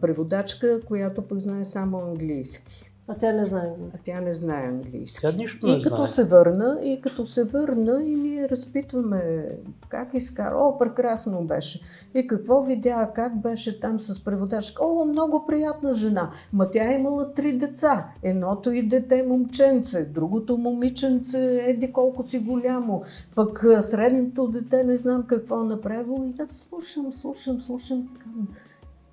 преводачка, 0.00 0.80
която 0.86 1.22
пък 1.22 1.40
знае 1.40 1.64
само 1.64 1.98
английски. 1.98 2.88
А 3.10 3.14
тя 3.14 3.32
не 3.32 3.44
знае 3.44 3.70
А 3.94 3.98
тя 4.04 4.20
не 4.20 4.34
знае 4.34 4.66
английски. 4.66 5.20
Тя 5.20 5.32
нищо 5.32 5.66
не 5.66 5.72
и 5.72 5.82
като 5.82 5.96
знае. 5.96 6.08
се 6.08 6.24
върна, 6.24 6.80
и 6.82 7.00
като 7.00 7.26
се 7.26 7.44
върна, 7.44 8.02
и 8.04 8.14
ние 8.14 8.48
разпитваме 8.48 9.48
как 9.88 10.14
изкара. 10.14 10.56
О, 10.56 10.78
прекрасно 10.78 11.44
беше. 11.44 11.80
И 12.14 12.26
какво 12.26 12.62
видя, 12.62 13.10
как 13.14 13.40
беше 13.40 13.80
там 13.80 14.00
с 14.00 14.24
преводачка. 14.24 14.84
О, 14.84 15.04
много 15.04 15.46
приятна 15.46 15.94
жена. 15.94 16.30
Ма 16.52 16.70
тя 16.70 16.90
е 16.90 16.94
имала 16.94 17.34
три 17.34 17.52
деца. 17.52 18.08
Едното 18.22 18.70
и 18.70 18.82
дете 18.82 19.22
момченце, 19.28 20.04
другото 20.04 20.58
момиченце, 20.58 21.62
еди 21.66 21.92
колко 21.92 22.28
си 22.28 22.38
голямо. 22.38 23.02
Пък 23.34 23.64
средното 23.80 24.48
дете 24.48 24.84
не 24.84 24.96
знам 24.96 25.22
какво 25.26 25.64
направило. 25.64 26.24
И 26.24 26.32
да 26.32 26.46
слушам, 26.50 27.12
слушам, 27.12 27.60
слушам. 27.60 28.08
Казвам, 28.18 28.48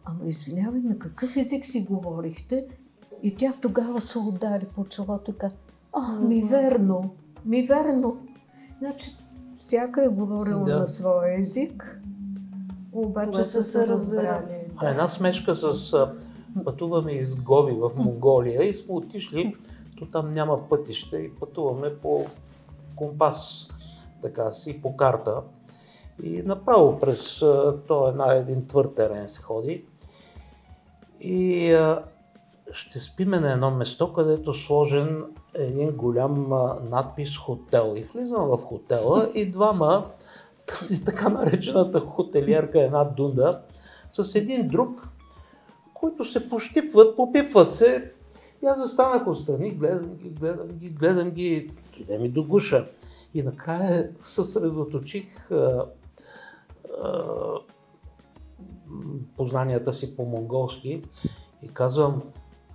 Ама 0.06 0.26
извинявай, 0.26 0.82
на 0.82 1.00
какъв 1.00 1.38
език 1.38 1.66
си 1.66 1.82
говорихте? 1.82 2.68
И 3.24 3.36
тя 3.36 3.54
тогава 3.62 4.02
се 4.02 4.20
удари 4.20 4.66
по 4.76 4.86
челото 4.86 5.32
и 5.32 5.34
каза, 5.34 5.56
а, 5.94 6.20
ми 6.20 6.44
верно, 6.44 7.16
ми 7.46 7.64
верно. 7.64 8.18
Значи, 8.80 9.12
всяка 9.60 10.06
е 10.06 10.08
говорила 10.08 10.64
Да. 10.64 10.80
на 10.80 10.88
своя 10.88 11.42
език, 11.42 12.02
обаче 12.92 13.32
Когато 13.32 13.52
са 13.52 13.64
се 13.64 13.88
разбирали. 13.88 14.56
А 14.78 14.90
една 14.90 15.08
смешка 15.08 15.56
с 15.56 16.08
пътуваме 16.66 17.12
из 17.12 17.36
Гоби 17.36 17.72
в 17.72 17.92
Монголия 17.98 18.64
и 18.64 18.74
сме 18.74 18.96
отишли, 18.96 19.56
то 20.00 20.06
там 20.06 20.34
няма 20.34 20.70
пътища 20.70 21.20
и 21.20 21.32
пътуваме 21.32 21.96
по 22.02 22.26
компас, 22.96 23.70
така 24.22 24.52
си, 24.52 24.82
по 24.82 24.96
карта. 24.96 25.42
И 26.24 26.42
направо 26.42 27.00
през 27.00 27.40
то 27.88 28.08
една, 28.08 28.34
един 28.34 28.66
твърд 28.66 28.96
терен 28.96 29.30
се 29.30 29.42
ходи. 29.42 29.86
И 31.28 31.74
а, 31.74 32.04
ще 32.72 33.00
спиме 33.00 33.40
на 33.40 33.54
едно 33.54 33.72
место, 33.72 34.14
където 34.14 34.54
сложен 34.54 35.24
един 35.54 35.92
голям 35.92 36.54
а, 36.54 36.80
надпис 36.90 37.38
хотел. 37.38 37.94
И 37.98 38.04
влизам 38.04 38.48
в 38.48 38.58
хотела 38.58 39.30
и 39.36 39.52
двама, 39.52 40.06
тази 40.66 41.06
така 41.06 41.30
наречената 41.30 42.00
хотелиерка, 42.00 42.82
една 42.82 43.04
дунда, 43.04 43.62
с 44.14 44.36
един 44.36 44.68
друг, 44.68 45.08
които 45.94 46.26
се 46.26 46.50
пощипват, 46.50 47.16
попипват 47.16 47.74
се. 47.74 48.12
И 48.64 48.66
аз 48.66 48.78
застанах 48.78 49.28
отстрани, 49.28 49.72
гледам 49.72 50.16
ги, 50.16 50.30
гледам 50.30 50.68
ги, 50.68 50.90
гледам 50.90 51.30
ги, 51.30 51.72
дойде 51.98 52.20
ми 52.20 52.30
до 52.30 52.44
гуша. 52.44 52.88
И 53.34 53.44
накрая 53.44 54.10
съсредоточих 54.20 55.52
а, 55.52 55.86
а, 57.04 57.24
познанията 59.38 59.94
си 59.94 60.16
по 60.16 60.26
монголски 60.26 61.04
и 61.62 61.68
казвам, 61.68 62.22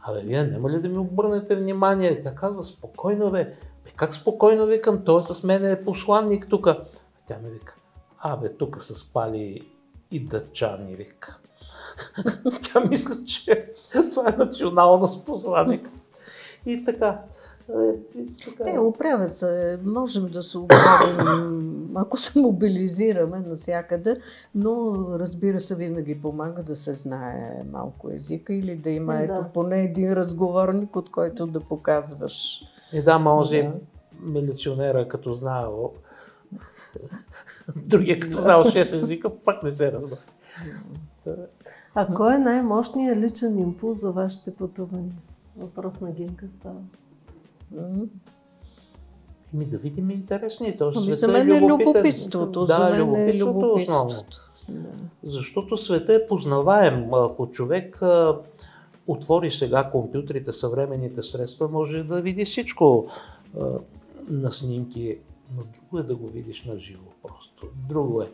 абе, 0.02 0.20
вие 0.20 0.44
няма 0.44 0.70
ли 0.70 0.80
да 0.80 0.88
ми 0.88 0.98
обърнете 0.98 1.56
внимание? 1.56 2.20
Тя 2.20 2.34
казва, 2.34 2.64
спокойно 2.64 3.30
бе. 3.30 3.44
Бе, 3.84 3.90
как 3.96 4.14
спокойно 4.14 4.66
викам? 4.66 5.04
Той 5.04 5.22
с 5.22 5.42
мен 5.42 5.64
е 5.64 5.84
посланник 5.84 6.48
тук. 6.48 6.68
Тя 7.26 7.38
ми 7.38 7.50
вика, 7.50 7.76
абе, 8.18 8.56
тук 8.56 8.82
са 8.82 8.94
спали 8.94 9.68
и 10.10 10.20
дъчани, 10.20 10.96
вика. 10.96 11.38
Тя 12.62 12.80
мисля, 12.80 13.24
че 13.24 13.72
това 14.10 14.28
е 14.28 14.36
националност 14.36 15.24
посланник. 15.24 15.90
И 16.66 16.84
така. 16.84 17.22
Е, 17.70 18.24
така. 18.44 18.64
Те 18.64 18.78
оправят 18.78 19.36
се, 19.36 19.78
можем 19.84 20.28
да 20.28 20.42
се 20.42 20.58
оправим, 20.58 21.90
ако 21.94 22.16
се 22.16 22.38
мобилизираме 22.40 23.38
навсякъде, 23.38 24.16
но 24.54 24.94
разбира 25.18 25.60
се, 25.60 25.74
винаги 25.74 26.22
помага 26.22 26.62
да 26.62 26.76
се 26.76 26.92
знае 26.92 27.62
малко 27.72 28.10
езика 28.10 28.54
или 28.54 28.76
да 28.76 28.90
има 28.90 29.12
Да. 29.12 29.22
ето, 29.22 29.44
поне 29.54 29.82
един 29.82 30.12
разговорник, 30.12 30.96
от 30.96 31.10
който 31.10 31.46
да 31.46 31.60
показваш. 31.60 32.62
И 32.94 33.02
да, 33.02 33.18
може 33.18 33.62
Да. 33.62 33.72
милиционера, 34.22 35.08
като 35.08 35.34
знаел, 35.34 35.90
другия 37.76 38.20
като 38.20 38.36
знаел 38.36 38.64
6 38.64 38.96
езика, 38.96 39.30
пак 39.44 39.62
не 39.62 39.70
се 39.70 39.92
разбра. 39.92 40.16
А 41.94 42.14
кой 42.14 42.34
е 42.34 42.38
най-мощният 42.38 43.18
личен 43.18 43.58
импулс 43.58 44.00
за 44.00 44.12
вашите 44.12 44.54
пътувания? 44.54 45.14
Въпрос 45.56 46.00
на 46.00 46.10
Гинка 46.10 46.46
става. 46.50 46.80
Ами 49.54 49.64
да 49.64 49.78
видим 49.78 50.10
интересни. 50.10 50.76
То 50.78 50.92
Ами 50.96 51.02
света 51.02 51.16
за 51.16 51.28
мен 51.28 51.50
е 51.50 51.60
любопитството. 51.60 52.64
Да, 52.64 52.78
за 52.78 52.90
мен 52.90 53.00
е 53.00 53.02
любопитството 53.04 53.66
е 53.66 53.82
основно. 53.82 54.10
любопитството. 54.10 54.50
Да. 54.68 54.88
Защото 55.22 55.76
света 55.76 56.14
е 56.14 56.26
познаваем. 56.28 57.14
Ако 57.14 57.50
човек 57.50 58.02
а, 58.02 58.38
отвори 59.06 59.50
сега 59.50 59.90
компютрите, 59.90 60.52
съвременните 60.52 61.22
средства, 61.22 61.68
може 61.68 62.02
да 62.02 62.20
види 62.22 62.44
всичко 62.44 63.06
а, 63.60 63.66
на 64.28 64.52
снимки, 64.52 65.18
но 65.56 65.62
друго 65.62 65.98
е 65.98 66.02
да 66.02 66.16
го 66.16 66.26
видиш 66.26 66.64
на 66.64 66.78
живо 66.78 67.10
просто. 67.22 67.66
Друго 67.88 68.22
е. 68.22 68.30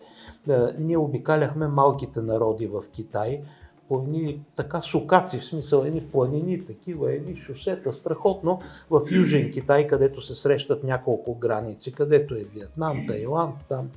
А, 0.48 0.72
ние 0.78 0.96
обикаляхме 0.96 1.68
малките 1.68 2.22
народи 2.22 2.66
в 2.66 2.84
Китай 2.92 3.42
по 3.88 3.98
едни 3.98 4.40
така 4.56 4.80
сукаци, 4.80 5.38
в 5.38 5.44
смисъл 5.44 5.82
едни 5.82 6.00
планини, 6.00 6.64
такива, 6.64 7.14
едни 7.14 7.36
шосета, 7.36 7.92
страхотно 7.92 8.60
в 8.90 9.02
Южен 9.10 9.50
Китай, 9.50 9.86
където 9.86 10.20
се 10.20 10.34
срещат 10.34 10.84
няколко 10.84 11.34
граници, 11.34 11.92
където 11.92 12.34
е 12.34 12.46
Виетнам, 12.54 13.06
Тайланд, 13.06 13.54
там 13.68 13.90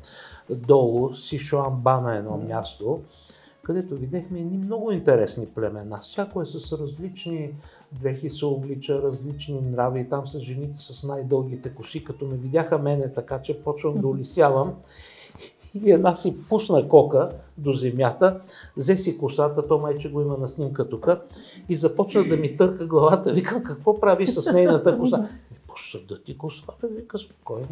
долу, 0.49 1.15
Сишуанба 1.15 2.01
на 2.01 2.15
едно 2.17 2.37
място, 2.37 3.01
където 3.63 3.95
видяхме 3.95 4.39
едни 4.39 4.57
много 4.57 4.91
интересни 4.91 5.47
племена. 5.55 5.99
Всяко 5.99 6.41
е 6.41 6.45
с 6.45 6.77
различни 6.77 7.53
дрехи 7.91 8.29
се 8.29 8.45
облича, 8.45 9.01
различни 9.01 9.61
нрави. 9.61 10.09
Там 10.09 10.27
са 10.27 10.39
жените 10.39 10.77
с 10.79 11.03
най-дългите 11.03 11.69
коси, 11.69 12.03
като 12.03 12.25
ме 12.25 12.37
видяха 12.37 12.77
мене 12.77 13.13
така, 13.13 13.41
че 13.41 13.63
почвам 13.63 13.95
да 13.95 14.07
улисявам. 14.13 14.75
И 15.73 15.91
една 15.91 16.15
си 16.15 16.37
пусна 16.49 16.87
кока 16.87 17.29
до 17.57 17.73
земята, 17.73 18.41
взе 18.77 18.97
си 18.97 19.17
косата, 19.17 19.67
то 19.67 19.77
майче 19.77 20.11
го 20.11 20.21
има 20.21 20.37
на 20.37 20.47
снимка 20.47 20.89
тук, 20.89 21.07
и 21.69 21.75
започна 21.75 22.23
да 22.23 22.37
ми 22.37 22.57
търка 22.57 22.85
главата. 22.85 23.33
Викам, 23.33 23.63
какво 23.63 23.99
прави 23.99 24.27
с 24.27 24.53
нейната 24.53 24.97
коса? 24.97 25.17
Ми, 25.17 25.27
посъда 25.67 26.23
ти 26.23 26.37
косата, 26.37 26.87
вика, 26.87 27.19
спокойно. 27.19 27.67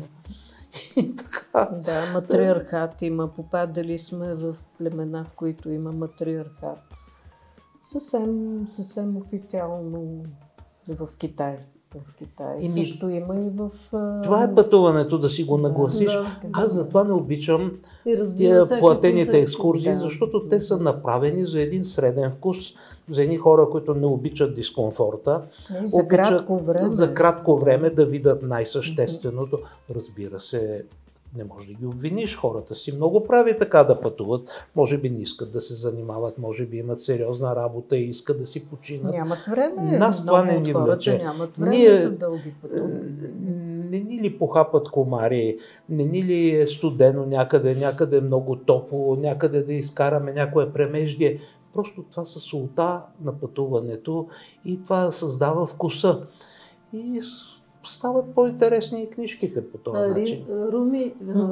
И 0.97 1.15
така. 1.15 1.69
Да, 1.83 2.13
матриархат 2.13 3.01
има. 3.01 3.27
Попадали 3.27 3.99
сме 3.99 4.35
в 4.35 4.55
племена, 4.77 5.25
в 5.25 5.35
които 5.35 5.69
има 5.69 5.91
матриархат. 5.91 6.93
Съвсем, 7.91 8.65
съвсем 8.69 9.17
официално 9.17 10.23
в 10.89 11.09
Китай. 11.17 11.57
В 11.95 12.17
Китай. 12.17 12.57
Еми, 12.61 12.85
Също 12.85 13.09
има 13.09 13.35
и 13.39 13.49
в... 13.49 13.69
Това 14.23 14.43
е 14.43 14.55
пътуването 14.55 15.17
да 15.17 15.29
си 15.29 15.43
го 15.43 15.57
нагласиш. 15.57 16.11
Да. 16.11 16.38
Аз 16.53 16.73
затова 16.73 17.03
не 17.03 17.13
обичам 17.13 17.71
И 18.05 18.23
тия 18.38 18.79
платените 18.79 19.39
екскурзии, 19.39 19.93
да. 19.93 19.99
защото 19.99 20.47
те 20.47 20.59
са 20.59 20.77
направени 20.79 21.45
за 21.45 21.61
един 21.61 21.85
среден 21.85 22.31
вкус, 22.31 22.57
за 23.09 23.23
едни 23.23 23.38
хора, 23.38 23.69
които 23.69 23.93
не 23.93 24.05
обичат 24.05 24.55
дискомфорта. 24.55 25.41
Не, 25.71 25.88
за 25.88 25.97
обичат 25.97 26.09
кратко 26.09 26.59
време. 26.59 26.89
За 26.89 27.13
кратко 27.13 27.57
време 27.57 27.89
да 27.89 28.05
видят 28.05 28.41
най-същественото. 28.41 29.59
Разбира 29.95 30.39
се, 30.39 30.85
не 31.38 31.43
може 31.43 31.67
да 31.67 31.73
ги 31.73 31.85
обвиниш. 31.85 32.35
Хората 32.35 32.75
си 32.75 32.91
много 32.91 33.23
прави 33.23 33.57
така 33.57 33.83
да 33.83 34.01
пътуват. 34.01 34.49
Може 34.75 34.97
би 34.97 35.09
не 35.09 35.21
искат 35.21 35.51
да 35.51 35.61
се 35.61 35.73
занимават, 35.73 36.38
може 36.38 36.65
би 36.65 36.77
имат 36.77 36.99
сериозна 36.99 37.55
работа 37.55 37.97
и 37.97 38.09
искат 38.09 38.39
да 38.39 38.45
си 38.45 38.65
починат. 38.65 39.13
Нямат 39.13 39.39
време. 39.39 39.97
Нас 39.97 40.25
това 40.25 40.43
не 40.43 40.59
ни 40.59 40.73
влече. 40.73 41.17
Нямат 41.17 41.57
време 41.57 41.77
Ние- 41.77 42.01
за 42.01 42.11
дълги 42.11 42.53
пътувания. 42.61 43.13
Не 43.89 43.99
ни 43.99 44.21
ли 44.21 44.38
похапат 44.38 44.89
комари, 44.89 45.57
не 45.89 46.05
ни 46.05 46.23
ли 46.23 46.51
е 46.51 46.67
студено 46.67 47.25
някъде, 47.25 47.75
някъде 47.75 48.21
много 48.21 48.55
топло, 48.55 49.15
някъде 49.15 49.63
да 49.63 49.73
изкараме 49.73 50.33
някое 50.33 50.73
премеждие. 50.73 51.39
Просто 51.73 52.03
това 52.11 52.25
са 52.25 52.39
солта 52.39 53.01
на 53.21 53.39
пътуването 53.39 54.27
и 54.65 54.83
това 54.83 55.11
създава 55.11 55.65
вкуса. 55.65 56.21
И 56.93 57.21
стават 57.88 58.35
по-интересни 58.35 59.03
и 59.03 59.09
книжките 59.09 59.71
по 59.71 59.77
този 59.77 59.97
А, 59.97 60.07
начин. 60.09 60.45
Ри- 60.45 60.71
Руми, 60.71 61.13
а, 61.29 61.49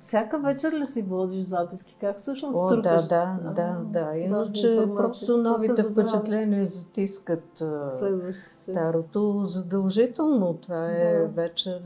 всяка 0.00 0.38
вечер 0.38 0.72
ли 0.72 0.86
си 0.86 1.02
водиш 1.02 1.44
записки? 1.44 1.96
Как 2.00 2.18
всъщност 2.18 2.60
О, 2.62 2.68
да, 2.68 2.96
да, 3.08 3.38
да, 3.46 3.76
да. 3.84 4.16
Иначе 4.16 4.88
просто 4.96 5.36
новите 5.38 5.82
впечатления 5.82 6.64
затискат 6.64 7.62
старото. 8.60 9.44
Задължително 9.48 10.54
това 10.54 10.86
е 10.86 11.18
Да. 11.18 11.26
вечер. 11.26 11.80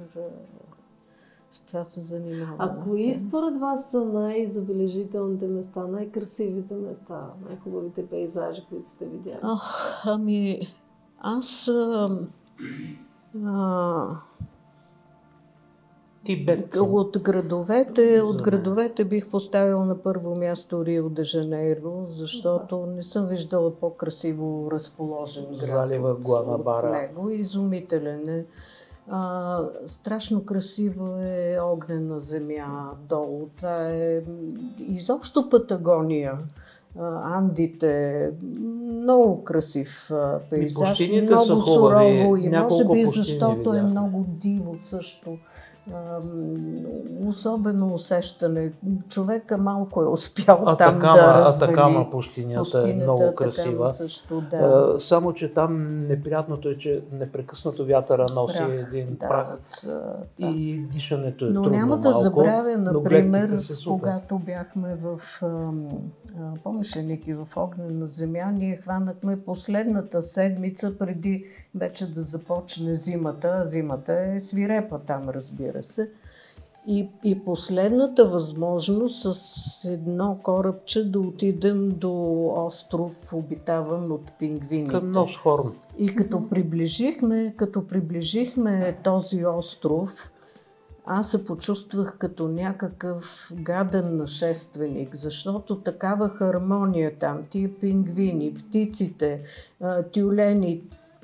С 1.51 1.61
това 1.61 1.85
се 1.85 2.01
занимава. 2.01 2.55
А 2.59 2.77
кои 2.79 3.15
според 3.15 3.59
вас 3.59 3.91
са 3.91 4.05
най-забележителните 4.05 5.47
места, 5.47 5.81
най-красивите 5.83 6.75
места, 6.75 7.27
най-хубавите 7.49 8.07
пейзажи, 8.07 8.67
които 8.69 8.89
сте 8.89 9.07
видяли? 9.07 9.39
Ах, 9.43 10.03
ами, 10.05 10.61
аз 11.21 11.69
а, 11.69 12.11
а, 13.47 14.07
Тибет. 16.25 16.77
от 16.77 17.19
градовете, 17.19 18.21
от 18.23 18.43
градовете 18.43 19.05
бих 19.05 19.31
поставил 19.31 19.85
на 19.85 20.03
първо 20.03 20.35
място 20.35 20.85
Рио 20.85 21.09
де 21.09 21.25
Жанейро, 21.25 22.07
защото 22.09 22.87
не 22.87 23.03
съм 23.03 23.27
виждала 23.27 23.75
по-красиво 23.75 24.69
разположен 24.73 25.45
град. 25.45 25.69
Залива 25.69 26.15
Гуанабара. 26.15 26.87
от 26.87 26.93
него. 26.93 27.31
Изумителен 27.31 28.29
е. 28.29 28.45
А, 29.09 29.65
страшно 29.87 30.45
красиво 30.45 31.17
е 31.17 31.59
огнена 31.63 32.21
земя 32.21 32.91
долу. 33.09 33.49
Това 33.57 33.89
е 33.91 34.23
изобщо 34.79 35.49
Патагония. 35.51 36.39
А, 36.99 37.37
Андите, 37.37 38.31
много 38.83 39.45
красив 39.45 40.11
а, 40.11 40.39
пейзаж, 40.51 40.89
пустините 40.89 41.33
много 41.33 41.45
са 41.45 41.55
хубави, 41.55 42.19
сурово 42.19 42.37
и 42.37 42.49
може 42.49 42.85
би 42.85 43.07
защото 43.07 43.71
е 43.71 43.73
видяхме. 43.73 43.91
много 43.91 44.25
диво 44.29 44.77
също. 44.81 45.39
Особено 47.27 47.95
усещане. 47.95 48.73
Човека 49.09 49.59
малко 49.59 50.03
е 50.03 50.07
успял 50.07 50.57
там 50.57 50.65
да 50.65 50.73
Атакама, 50.73 51.17
развали 51.17 51.57
Атакама 51.57 52.11
пустинята 52.11 52.61
е 52.61 52.63
пустинята, 52.63 53.03
много 53.03 53.23
Атакама 53.23 53.35
красива. 53.35 53.93
Също, 53.93 54.43
да. 54.51 54.57
А, 54.57 55.01
само, 55.01 55.33
че 55.33 55.53
там 55.53 56.01
неприятното 56.07 56.69
е, 56.69 56.79
че 56.79 57.03
непрекъснато 57.13 57.87
вятъра 57.87 58.27
носи 58.35 58.59
Прах, 58.59 58.93
един 58.93 59.17
да, 59.21 59.29
прах 59.29 59.59
а, 59.85 59.89
да. 59.89 60.47
и 60.47 60.79
дишането 60.93 61.47
е 61.47 61.49
Но 61.49 61.63
трудно 61.63 61.79
няма 61.79 61.99
да 61.99 62.11
малко, 62.11 62.23
забравя, 62.23 62.79
например, 62.79 63.59
когато 63.87 64.39
бяхме 64.39 64.95
в, 64.95 65.21
а, 65.43 65.71
помниш 66.65 66.97
ли, 66.97 67.03
Ники, 67.03 67.35
в 67.35 67.49
Огнена 67.57 68.07
земя, 68.07 68.51
ние 68.53 68.77
хванахме 68.77 69.41
последната 69.41 70.23
седмица 70.23 70.99
преди 70.99 71.45
вече 71.75 72.15
да 72.15 72.23
започне 72.23 72.95
зимата. 72.95 73.63
Зимата 73.67 74.13
е 74.13 74.41
свирепа 74.41 74.99
там, 74.99 75.29
разбира 75.29 75.83
се. 75.83 76.11
И, 76.87 77.09
и 77.25 77.45
последната 77.45 78.29
възможност 78.29 79.35
с 79.35 79.85
едно 79.85 80.39
корабче 80.43 81.11
да 81.11 81.21
отидем 81.21 81.89
до 81.89 82.45
остров, 82.57 83.33
обитаван 83.33 84.13
от 84.13 84.33
пингвините. 84.39 84.91
Към 84.91 85.13
Носхорн. 85.13 85.73
И 85.99 86.15
като 86.17 86.49
приближихме, 86.49 87.55
като 87.57 87.87
приближихме 87.87 88.99
този 89.05 89.47
остров, 89.47 90.33
аз 91.07 91.31
се 91.31 91.45
почувствах 91.45 92.17
като 92.19 92.49
някакъв 92.49 93.53
гаден 93.55 94.17
нашественик, 94.17 95.17
защото 95.17 95.81
такава 95.81 96.29
хармония 96.29 97.19
там, 97.19 97.39
тия 97.51 97.81
пингвини, 97.81 98.55
птиците, 98.55 99.41
тюлени, 100.13 100.83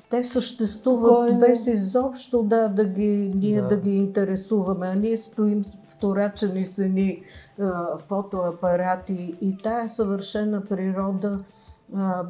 те 0.09 0.23
съществуват 0.23 1.11
Спокойно. 1.11 1.39
без 1.39 1.67
изобщо 1.67 2.43
да, 2.43 2.67
да 2.67 2.85
ги, 2.85 3.33
ние 3.35 3.61
Да. 3.61 3.67
да. 3.67 3.77
ги 3.77 3.95
интересуваме, 3.95 4.87
а 4.87 4.95
ние 4.95 5.17
стоим 5.17 5.65
с 5.65 5.77
вторачени 5.89 6.65
с 6.65 6.79
едни 6.79 7.23
а, 7.59 7.97
фотоапарати 7.97 9.35
и 9.41 9.57
тая 9.57 9.89
съвършена 9.89 10.65
природа 10.65 11.39
а, 11.95 12.25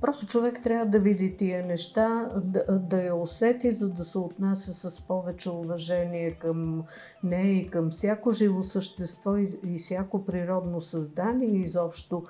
просто 0.00 0.26
човек 0.26 0.62
трябва 0.62 0.86
да 0.86 0.98
види 0.98 1.36
тия 1.36 1.66
неща, 1.66 2.30
да, 2.44 2.64
да 2.78 3.02
я 3.02 3.14
усети, 3.14 3.72
за 3.72 3.88
да 3.88 4.04
се 4.04 4.18
отнася 4.18 4.74
с 4.74 5.00
повече 5.00 5.50
уважение 5.50 6.30
към 6.30 6.84
нея 7.22 7.52
и 7.52 7.70
към 7.70 7.90
всяко 7.90 8.32
живо 8.32 8.62
същество 8.62 9.36
и, 9.36 9.58
и 9.66 9.78
всяко 9.78 10.24
природно 10.24 10.80
създание 10.80 11.60
изобщо, 11.60 12.22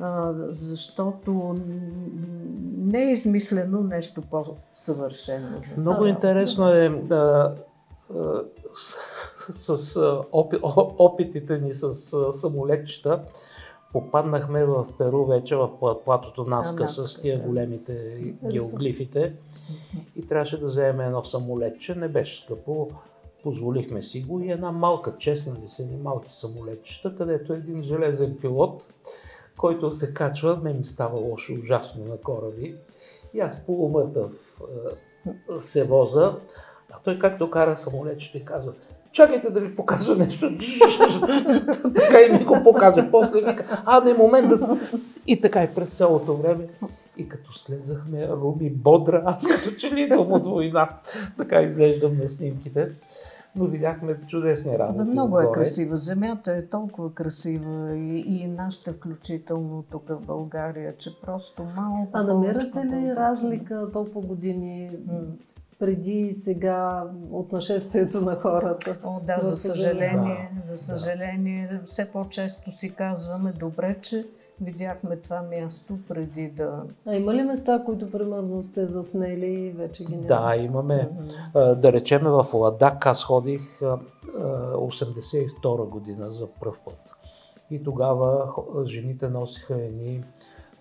а, 0.00 0.32
защото 0.48 1.56
не 2.76 3.02
е 3.02 3.12
измислено 3.12 3.82
нещо 3.82 4.22
по-съвършено. 4.30 5.48
Много 5.76 6.04
А, 6.04 6.08
интересно 6.08 6.68
е 6.68 6.88
да, 6.88 7.54
с, 9.38 9.78
с 9.78 9.96
а, 9.96 10.20
опи, 10.32 10.56
о- 10.62 10.94
опитите 10.98 11.58
ни 11.58 11.72
с 11.72 11.94
самолетчета. 12.32 13.24
Попаднахме 13.92 14.64
в 14.64 14.86
Перу 14.98 15.24
вече 15.26 15.56
в 15.56 15.68
пла- 15.80 16.04
платото 16.04 16.44
Наска 16.44 16.88
с 16.88 17.20
тия 17.20 17.38
големите 17.38 18.24
геоглифите. 18.50 19.34
и 20.16 20.26
трябваше 20.26 20.60
да 20.60 20.66
вземем 20.66 21.00
едно 21.00 21.24
самолетче. 21.24 21.94
Не 21.94 22.08
беше 22.08 22.42
скъпо, 22.42 22.88
позволихме 23.42 24.02
си 24.02 24.22
го 24.22 24.40
и 24.40 24.50
една 24.50 24.72
малка, 24.72 25.18
честна 25.18 25.54
ли 25.54 25.68
са 25.68 25.84
ни 25.84 25.96
малки 25.96 26.32
самолетчета, 26.32 27.16
където 27.16 27.52
един 27.52 27.82
железен 27.82 28.36
пилот, 28.40 28.92
който 29.56 29.92
се 29.92 30.14
качва, 30.14 30.56
ме 30.62 30.72
ми 30.72 30.84
става 30.84 31.18
лошо 31.20 31.52
ужасно 31.62 32.04
на 32.04 32.16
кораби. 32.16 32.76
И 33.34 33.40
аз 33.40 33.56
полумъртъв 33.66 34.60
а, 35.50 35.60
се 35.60 35.84
воза, 35.84 36.36
а 36.90 36.98
той 37.04 37.18
както 37.18 37.50
кара 37.50 37.76
самолетчето 37.76 38.36
и 38.38 38.44
казва, 38.44 38.72
чакайте 39.12 39.50
да 39.50 39.60
ви 39.60 39.76
покажа 39.76 40.16
нещо. 40.16 40.50
така 41.94 42.20
и 42.20 42.32
ми 42.32 42.44
го 42.44 42.58
показва. 42.64 43.08
После 43.10 43.40
вика, 43.40 43.82
а 43.86 44.00
не 44.00 44.14
момент 44.14 44.48
да. 44.48 44.78
И 45.26 45.40
така 45.40 45.62
и 45.62 45.68
през 45.74 45.90
цялото 45.90 46.36
време. 46.36 46.66
И 47.16 47.28
като 47.28 47.52
слезахме, 47.52 48.28
Руби 48.28 48.70
бодра, 48.70 49.22
аз 49.26 49.46
като 49.48 49.70
че 49.70 49.90
ли 49.90 50.02
идвам 50.02 50.32
от 50.32 50.46
война. 50.46 50.88
Така 51.38 51.60
изглеждам 51.60 52.18
на 52.18 52.28
снимките. 52.28 52.88
Но 53.56 53.64
видяхме 53.64 54.16
чудесни 54.28 54.78
работи. 54.78 55.00
Абе, 55.00 55.10
много 55.10 55.40
е 55.40 55.52
красива. 55.52 55.96
Земята 55.96 56.52
е 56.52 56.66
толкова 56.66 57.14
красива 57.14 57.96
и, 57.96 58.24
и 58.26 58.46
нашата 58.46 58.92
включително 58.92 59.84
тук 59.90 60.08
в 60.08 60.26
България, 60.26 60.96
че 60.96 61.20
просто 61.20 61.62
малко. 61.76 62.08
А 62.12 62.22
намирате 62.22 62.84
ли 62.84 63.06
да- 63.06 63.16
разлика 63.16 63.86
толкова 63.92 64.28
години. 64.28 64.90
Преди 65.82 66.20
и 66.20 66.34
сега 66.34 67.04
от 67.32 67.52
нашествието 67.52 68.20
на 68.20 68.34
хората? 68.34 68.98
О, 69.04 69.20
да, 69.26 69.38
за 69.42 69.56
съжаление, 69.56 70.50
Да, 70.56 70.76
за 70.76 70.78
съжаление, 70.78 71.80
все 71.86 72.10
по-често 72.12 72.78
си 72.78 72.94
казваме, 72.94 73.52
добре, 73.52 73.96
че 74.02 74.26
видяхме 74.60 75.16
това 75.16 75.42
място 75.42 75.98
преди 76.08 76.48
да... 76.48 76.82
А 77.06 77.16
има 77.16 77.34
ли 77.34 77.42
места, 77.42 77.82
които 77.86 78.10
примерно 78.10 78.62
сте 78.62 78.86
заснели 78.86 79.46
и 79.46 79.70
вече 79.70 80.04
ги 80.04 80.16
няма? 80.16 80.26
Да, 80.26 80.56
имаме. 80.56 81.08
Да 81.54 81.92
речеме 81.92 82.30
в 82.30 82.46
Ладак 82.54 83.06
аз 83.06 83.24
ходих 83.24 83.82
а, 83.82 83.98
а, 84.38 84.74
82 84.74 85.88
година 85.88 86.30
за 86.30 86.46
пръв 86.46 86.80
път. 86.84 87.16
И 87.70 87.82
тогава 87.82 88.54
жените 88.86 89.28
носиха 89.28 89.74
едни 89.74 90.24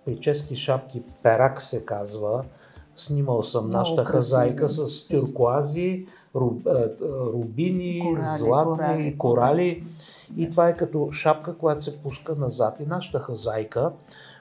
прически 0.05 0.55
шапки, 0.55 1.03
перак 1.23 1.61
се 1.61 1.85
казва. 1.85 2.43
Снимал 3.01 3.43
съм 3.43 3.65
Много 3.65 3.77
нашата 3.77 4.03
красиво. 4.03 4.17
хазайка 4.17 4.69
с 4.69 5.07
тюркуази, 5.07 6.07
руб, 6.35 6.67
рубини, 7.11 7.99
Корали, 7.99 8.37
златни, 8.37 8.77
корали. 8.77 9.17
корали. 9.17 9.83
И 10.37 10.49
това 10.51 10.69
е 10.69 10.77
като 10.77 11.11
шапка, 11.11 11.57
която 11.57 11.83
се 11.83 12.03
пуска 12.03 12.35
назад. 12.35 12.79
И 12.79 12.85
нашата 12.85 13.19
хазайка, 13.19 13.91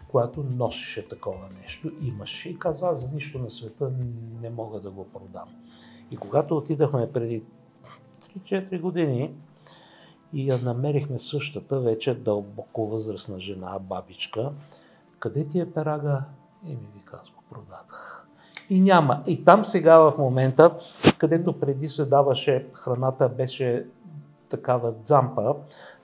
която 0.09 0.43
носеше 0.43 1.09
такова 1.09 1.49
нещо, 1.63 1.91
имаше 2.03 2.49
и 2.49 2.59
казва, 2.59 2.89
аз 2.89 3.01
за 3.01 3.09
нищо 3.15 3.39
на 3.39 3.51
света 3.51 3.91
не 4.43 4.51
мога 4.51 4.81
да 4.81 4.91
го 4.91 5.05
продам. 5.05 5.49
И 6.11 6.17
когато 6.17 6.57
отидахме 6.57 7.13
преди 7.13 7.43
3-4 8.51 8.81
години 8.81 9.35
и 10.33 10.51
я 10.51 10.59
намерихме 10.59 11.19
същата, 11.19 11.81
вече 11.81 12.15
дълбоко 12.15 12.87
възрастна 12.87 13.41
жена, 13.41 13.79
бабичка, 13.79 14.53
къде 15.19 15.49
ти 15.49 15.61
е 15.61 15.71
перага? 15.71 16.25
И 16.67 16.71
ми 16.71 16.89
вика, 16.95 17.21
аз 17.23 17.29
го 17.31 17.43
продадах. 17.51 18.20
И 18.71 18.81
няма. 18.81 19.23
И 19.27 19.45
там 19.45 19.65
сега 19.65 19.99
в 19.99 20.19
момента, 20.19 20.79
където 21.19 21.61
преди 21.61 21.89
се 21.89 22.05
даваше 22.05 22.67
храната, 22.73 23.29
беше 23.29 23.87
такава 24.49 24.93
дзампа. 24.93 25.55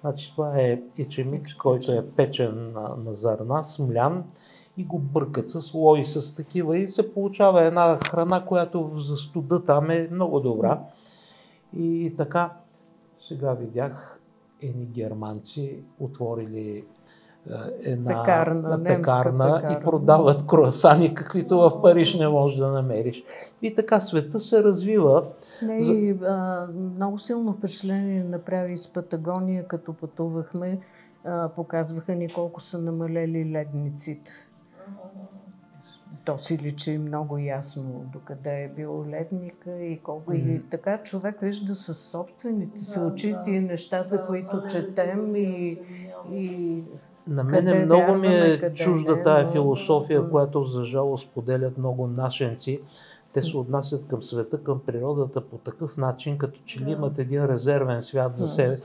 Значи 0.00 0.32
това 0.32 0.58
е 0.58 0.80
ечемик, 0.98 1.56
който 1.58 1.92
е 1.92 2.06
печен 2.06 2.72
на, 2.72 2.96
на 3.04 3.14
зърна, 3.14 3.64
смлян 3.64 4.24
и 4.76 4.84
го 4.84 4.98
бъркат 4.98 5.48
с 5.48 5.74
лои, 5.74 6.04
с 6.04 6.34
такива 6.34 6.78
и 6.78 6.88
се 6.88 7.14
получава 7.14 7.62
една 7.62 7.98
храна, 7.98 8.44
която 8.44 8.90
за 8.96 9.16
студа 9.16 9.64
там 9.64 9.90
е 9.90 10.08
много 10.10 10.40
добра. 10.40 10.80
И 11.76 12.14
така, 12.16 12.52
сега 13.20 13.52
видях 13.52 14.20
едни 14.62 14.86
германци 14.86 15.78
отворили 16.00 16.84
една 17.82 18.08
Пекарна, 18.24 18.84
пекарна 18.84 19.76
и 19.80 19.84
продават 19.84 20.46
круасани, 20.46 21.14
каквито 21.14 21.58
в 21.58 21.82
Париж 21.82 22.14
не 22.14 22.28
можеш 22.28 22.58
да 22.58 22.72
намериш. 22.72 23.24
И 23.62 23.74
така 23.74 24.00
света 24.00 24.40
се 24.40 24.62
развива. 24.64 25.24
Не, 25.62 25.76
и, 25.76 26.10
а, 26.10 26.66
много 26.94 27.18
силно 27.18 27.52
впечатление 27.52 28.24
направи 28.24 28.72
из 28.72 28.88
Патагония, 28.92 29.66
като 29.68 29.92
пътувахме. 29.92 30.78
А, 31.24 31.48
показваха 31.48 32.14
ни 32.14 32.28
колко 32.28 32.60
са 32.60 32.78
намалели 32.78 33.52
ледниците. 33.52 34.30
То 36.24 36.38
си 36.38 36.58
личи 36.58 36.98
много 36.98 37.38
ясно 37.38 38.04
докъде 38.12 38.64
е 38.64 38.68
бил 38.68 39.04
ледника 39.10 39.82
и 39.82 39.98
колко. 40.02 40.32
И 40.32 40.42
Мгм. 40.42 40.62
така 40.70 40.98
човек 41.02 41.40
вижда 41.40 41.74
със 41.74 41.98
собствените 41.98 42.80
си 42.80 42.94
Да, 42.94 43.00
очи 43.06 43.32
да. 43.32 43.42
тия 43.42 43.62
нещата, 43.62 44.26
които 44.26 44.50
падането 44.50 44.74
четем 44.76 45.36
и, 45.36 45.80
и 46.32 46.82
На 47.28 47.46
Къде 47.46 47.62
мене 47.62 47.84
много 47.84 48.14
ми 48.14 48.26
е 48.26 48.60
къде 48.60 48.74
чужда 48.74 49.16
не, 49.16 49.22
тая 49.22 49.44
но- 49.44 49.50
философия, 49.50 50.22
М. 50.22 50.30
която 50.30 50.64
за 50.64 50.84
жалост 50.84 51.28
споделят 51.30 51.78
много 51.78 52.06
нашенци. 52.06 52.80
Те 53.32 53.42
се 53.42 53.56
отнасят 53.56 54.06
към 54.06 54.22
света, 54.22 54.62
към 54.62 54.80
природата 54.86 55.40
по 55.40 55.58
такъв 55.58 55.96
начин, 55.96 56.38
като 56.38 56.60
че 56.64 56.80
ли 56.80 56.90
имат 56.90 57.18
един 57.18 57.46
резервен 57.46 58.02
свят 58.02 58.36
за 58.36 58.48
себе, 58.48 58.76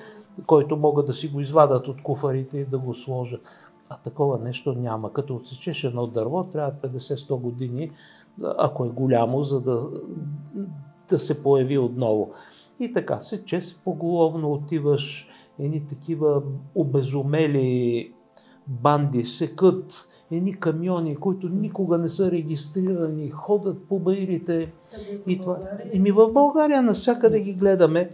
който 0.45 0.77
могат 0.77 1.05
да 1.05 1.13
си 1.13 1.27
го 1.27 1.39
извадат 1.39 1.87
от 1.87 2.03
куфарите 2.03 2.57
и 2.57 2.65
да 2.65 2.77
го 2.79 2.93
сложат. 2.93 3.47
А 3.89 3.97
такова 3.97 4.39
нещо 4.39 4.73
няма. 4.73 5.13
Като 5.13 5.35
отсечеш 5.35 5.83
едно 5.83 6.07
дърво, 6.07 6.43
трябва 6.43 6.71
50-100 6.71 7.35
години, 7.35 7.91
ако 8.57 8.85
е 8.85 8.89
голямо, 8.89 9.43
за 9.43 9.61
да, 9.61 9.89
да 11.09 11.19
се 11.19 11.43
появи 11.43 11.77
отново. 11.77 12.31
И 12.79 12.91
така, 12.91 13.19
се 13.19 13.43
поголовно 13.83 14.51
отиваш, 14.51 15.27
едни 15.59 15.85
такива 15.87 16.41
обезумели 16.75 18.13
банди 18.67 19.25
секат, 19.25 20.09
едни 20.31 20.59
камиони, 20.59 21.15
които 21.15 21.49
никога 21.49 21.97
не 21.97 22.09
са 22.09 22.31
регистрирани, 22.31 23.29
ходят 23.29 23.83
по 23.83 23.99
баирите. 23.99 24.71
И 25.27 25.39
това. 25.39 25.59
Еми 25.93 26.11
в 26.11 26.31
България 26.33 26.81
навсякъде 26.81 27.41
ги 27.41 27.53
гледаме. 27.53 28.09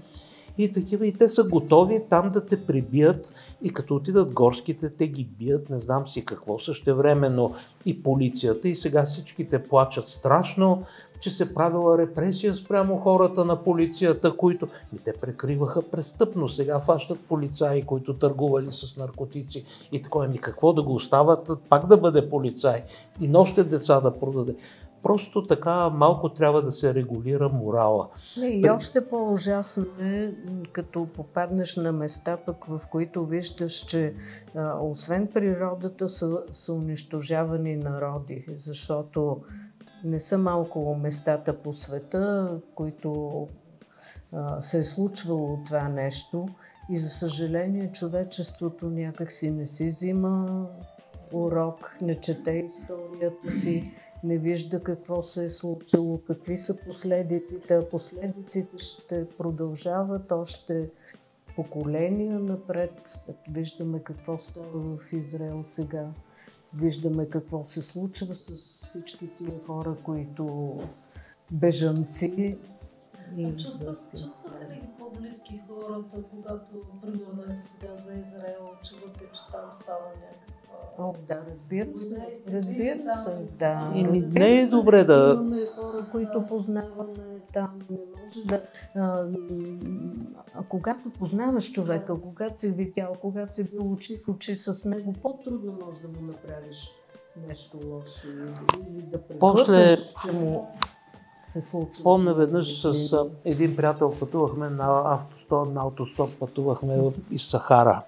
И 0.59 0.71
такива, 0.71 1.07
и 1.07 1.13
те 1.13 1.29
са 1.29 1.43
готови 1.43 1.99
там 2.09 2.29
да 2.29 2.45
те 2.45 2.65
прибият. 2.65 3.33
И 3.63 3.69
като 3.69 3.95
отидат 3.95 4.33
горските, 4.33 4.89
те 4.89 5.07
ги 5.07 5.23
бият, 5.23 5.69
не 5.69 5.79
знам 5.79 6.07
си 6.07 6.25
какво. 6.25 6.59
Същевременно 6.59 7.53
и 7.85 8.03
полицията, 8.03 8.69
и 8.69 8.75
сега 8.75 9.05
всички 9.05 9.49
те 9.49 9.63
плачат 9.63 10.07
страшно, 10.07 10.83
че 11.20 11.32
се 11.32 11.53
правила 11.53 11.97
репресия 11.97 12.55
спрямо 12.55 12.97
хората 12.97 13.45
на 13.45 13.63
полицията, 13.63 14.38
които 14.38 14.68
ми 14.93 14.99
те 14.99 15.13
прекриваха 15.13 15.82
престъпно. 15.82 16.49
Сега 16.49 16.80
фащат 16.80 17.20
полицаи, 17.20 17.82
които 17.82 18.13
търгували 18.13 18.72
с 18.72 18.97
наркотици. 18.97 19.65
И 19.91 20.01
такова, 20.01 20.28
ми 20.28 20.38
какво 20.38 20.74
да 20.74 20.84
го 20.84 20.95
остават, 20.95 21.51
пак 21.70 21.88
да 21.88 21.97
бъде 21.97 22.30
полицай. 22.30 22.84
И 23.22 23.32
още 23.36 23.63
деца 23.63 24.01
да 24.01 24.20
продаде. 24.20 24.55
Просто 25.03 25.47
така 25.47 25.89
малко 25.89 26.30
трябва 26.30 26.61
да 26.61 26.72
се 26.72 26.93
регулира 26.93 27.49
морала. 27.49 28.07
И 28.41 28.70
още 28.70 29.09
по-ужасно 29.09 29.86
е, 30.01 30.32
като 30.72 31.07
попаднеш 31.15 31.76
на 31.76 31.91
места, 31.91 32.38
пък 32.45 32.65
в 32.65 32.82
които 32.91 33.26
виждаш, 33.26 33.74
че 33.74 34.13
а, 34.55 34.80
освен 34.82 35.28
природата 35.28 36.09
са, 36.09 36.38
са 36.53 36.74
унищожавани 36.74 37.76
народи, 37.76 38.45
защото 38.65 39.38
не 40.03 40.19
са 40.19 40.37
малко 40.37 40.95
местата 40.95 41.61
по 41.61 41.73
света, 41.73 42.57
които 42.75 43.47
а, 44.33 44.61
се 44.61 44.79
е 44.79 44.83
случвало 44.83 45.59
това 45.65 45.89
нещо. 45.89 46.45
И 46.89 46.99
за 46.99 47.09
съжаление 47.09 47.91
човечеството 47.91 48.89
някак 48.89 49.31
си 49.31 49.51
не 49.51 49.67
си 49.67 49.87
взима 49.87 50.65
урок, 51.33 51.97
не 52.01 52.15
чете 52.15 52.51
историята 52.51 53.51
си, 53.51 53.93
не 54.23 54.37
вижда 54.37 54.83
какво 54.83 55.23
се 55.23 55.45
е 55.45 55.49
случило, 55.49 56.21
какви 56.27 56.57
са 56.57 56.75
последиците, 56.75 57.73
а 57.73 57.89
последиците 57.89 58.77
ще 58.77 59.29
продължават 59.29 60.31
още 60.31 60.89
поколения 61.55 62.39
напред. 62.39 63.01
Виждаме 63.51 63.99
какво 64.03 64.37
става 64.37 64.97
в 64.97 65.13
Израел 65.13 65.63
сега. 65.63 66.07
Виждаме 66.78 67.30
какво 67.30 67.67
се 67.67 67.82
случва 67.82 68.36
с 68.36 68.51
всички 68.89 69.30
тия 69.38 69.51
хора, 69.65 69.95
които 70.03 70.78
бежанци. 71.51 72.57
И 73.36 73.57
Чувстват, 73.57 73.99
чувствате 74.11 74.65
ли 74.71 74.75
ги 74.75 74.88
по-близки 74.99 75.61
хората, 75.67 76.23
когато, 76.23 76.71
примерно, 77.01 77.43
ето 77.49 77.59
сега 77.63 77.97
за 77.97 78.13
Израел, 78.13 78.69
чувате, 78.84 79.19
че 79.34 79.51
там 79.51 79.73
става 79.73 79.99
някаква... 79.99 80.53
О, 80.99 81.13
да, 81.28 81.41
разбира 81.49 81.86
се. 82.36 82.51
Разбира 82.53 83.23
се, 83.25 83.47
да. 83.57 83.89
Еми, 83.95 84.21
разбира 84.21 84.39
не 84.39 84.59
е 84.59 84.67
добре 84.67 85.03
да- 85.03 85.34
Имаме 85.34 85.65
хора, 85.65 86.07
които 86.11 86.45
познаваме 86.47 87.13
там. 87.53 87.80
Не 87.89 87.97
може 88.23 88.45
да... 88.45 88.61
А, 88.95 89.25
а 90.53 90.63
когато 90.69 91.09
познаваш 91.09 91.71
човека, 91.71 92.21
когато 92.21 92.59
си 92.59 92.67
видял, 92.67 93.13
когато 93.21 93.55
си 93.55 93.63
бил 93.63 93.91
очи 93.91 94.17
в 94.17 94.30
очи 94.30 94.55
с 94.55 94.86
него, 94.86 95.13
по-трудно 95.13 95.78
можеш 95.86 96.01
да 96.01 96.07
му 96.07 96.21
направиш 96.28 96.89
нещо 97.47 97.80
лошо 97.86 98.28
или 98.89 99.01
да 99.01 99.17
После- 99.17 99.28
преглътнеш, 99.65 99.99
че 100.25 100.32
му 100.32 100.67
се 101.53 101.61
случва. 101.61 102.03
Помня 102.03 102.33
веднъж 102.33 102.81
с 102.81 103.15
един 103.45 103.75
приятел 103.75 104.13
пътувахме 104.19 104.69
на 104.69 105.13
автостоп, 105.13 105.73
на 105.73 105.87
автостоп 105.87 106.39
пътувахме 106.39 107.11
из 107.31 107.47
Сахара. 107.47 108.01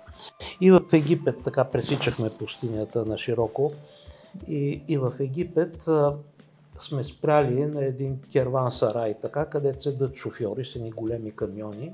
И 0.62 0.72
в 0.72 0.82
Египет 0.94 1.36
така 1.44 1.64
пресичахме 1.64 2.30
пустинята 2.30 3.06
на 3.06 3.18
широко. 3.18 3.72
И, 4.48 4.82
и 4.88 4.98
в 4.98 5.14
Египет 5.20 5.88
а, 5.88 6.16
сме 6.80 7.04
спряли 7.04 7.66
на 7.66 7.86
един 7.86 8.20
керван 8.32 8.72
сарай, 8.72 9.14
така, 9.22 9.46
където 9.46 9.84
седат 9.84 10.16
шофьори 10.16 10.66
с 10.66 10.76
едни 10.76 10.92
големи 10.92 11.32
камиони. 11.32 11.92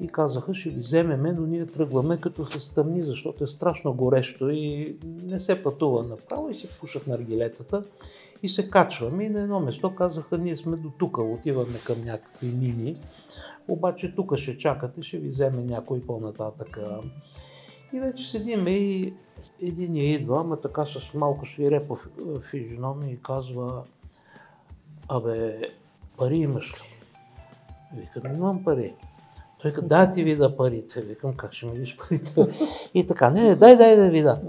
И 0.00 0.08
казаха, 0.08 0.54
ще 0.54 0.70
ви 0.70 0.80
вземеме, 0.80 1.32
но 1.32 1.46
ние 1.46 1.66
тръгваме 1.66 2.20
като 2.20 2.46
се 2.46 2.60
стъмни, 2.60 3.02
защото 3.02 3.44
е 3.44 3.46
страшно 3.46 3.94
горещо 3.94 4.50
и 4.50 4.96
не 5.04 5.40
се 5.40 5.62
пътува 5.62 6.02
направо 6.02 6.50
и 6.50 6.54
си 6.54 6.68
пушат 6.80 7.06
наргилетата. 7.06 7.82
И 8.42 8.48
се 8.48 8.70
качваме 8.70 9.24
и 9.24 9.28
на 9.28 9.40
едно 9.40 9.60
место 9.60 9.94
казаха, 9.94 10.38
ние 10.38 10.56
сме 10.56 10.76
до 10.76 10.90
тук, 10.90 11.18
отиваме 11.18 11.78
към 11.84 12.04
някакви 12.04 12.52
мини, 12.52 12.96
обаче 13.68 14.14
тук 14.14 14.36
ще 14.36 14.58
чакате, 14.58 15.02
ще 15.02 15.18
ви 15.18 15.28
вземе 15.28 15.64
някой 15.64 16.02
по-нататък. 16.02 16.78
И 17.92 18.00
вече 18.00 18.30
седиме 18.30 18.70
и 18.70 19.14
един 19.62 19.96
я 19.96 20.12
идва, 20.12 20.40
ама 20.40 20.60
така 20.60 20.84
с 20.84 21.14
малко 21.14 21.46
свирепо 21.46 21.96
физиономия 22.42 23.12
и 23.12 23.22
казва, 23.22 23.82
абе, 25.08 25.60
пари 26.16 26.36
имаш 26.36 26.72
ли? 26.72 26.98
Викам, 27.96 28.34
имам 28.34 28.64
пари. 28.64 28.94
Той 29.62 29.72
каза, 29.72 29.86
дай 29.86 30.12
ти 30.12 30.24
вида 30.24 30.56
парите. 30.56 31.00
Викам, 31.00 31.34
как 31.34 31.52
ще 31.52 31.66
ми 31.66 31.72
видиш 31.72 31.96
парите? 31.96 32.46
И 32.94 33.06
така, 33.06 33.30
не, 33.30 33.42
не, 33.42 33.54
дай, 33.54 33.76
дай 33.76 33.96
да 33.96 34.10
вида. 34.10 34.40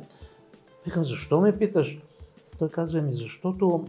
Викам, 0.85 1.05
защо 1.05 1.41
ме 1.41 1.57
питаш? 1.57 1.99
Той 2.59 2.69
казва 2.69 3.01
ми, 3.01 3.13
защото 3.13 3.85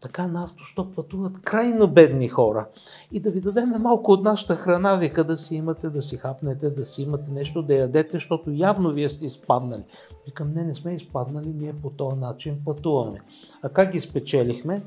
така 0.00 0.26
на 0.26 0.44
автостоп 0.44 0.94
пътуват 0.94 1.42
крайно 1.42 1.88
бедни 1.88 2.28
хора. 2.28 2.66
И 3.12 3.20
да 3.20 3.30
ви 3.30 3.40
дадем 3.40 3.74
малко 3.78 4.12
от 4.12 4.22
нашата 4.22 4.56
храна, 4.56 4.96
вика 4.96 5.24
да 5.24 5.36
си 5.36 5.54
имате, 5.54 5.90
да 5.90 6.02
си 6.02 6.16
хапнете, 6.16 6.70
да 6.70 6.86
си 6.86 7.02
имате 7.02 7.30
нещо 7.30 7.62
да 7.62 7.74
ядете, 7.74 8.10
защото 8.12 8.50
явно 8.50 8.92
вие 8.92 9.08
сте 9.08 9.26
изпаднали. 9.26 9.84
Викам, 10.26 10.52
не, 10.54 10.64
не 10.64 10.74
сме 10.74 10.94
изпаднали, 10.94 11.54
ние 11.54 11.72
по 11.82 11.90
този 11.90 12.20
начин 12.20 12.58
пътуваме. 12.64 13.20
А 13.62 13.68
как 13.68 13.90
ги 13.90 14.00
спечелихме? 14.00 14.82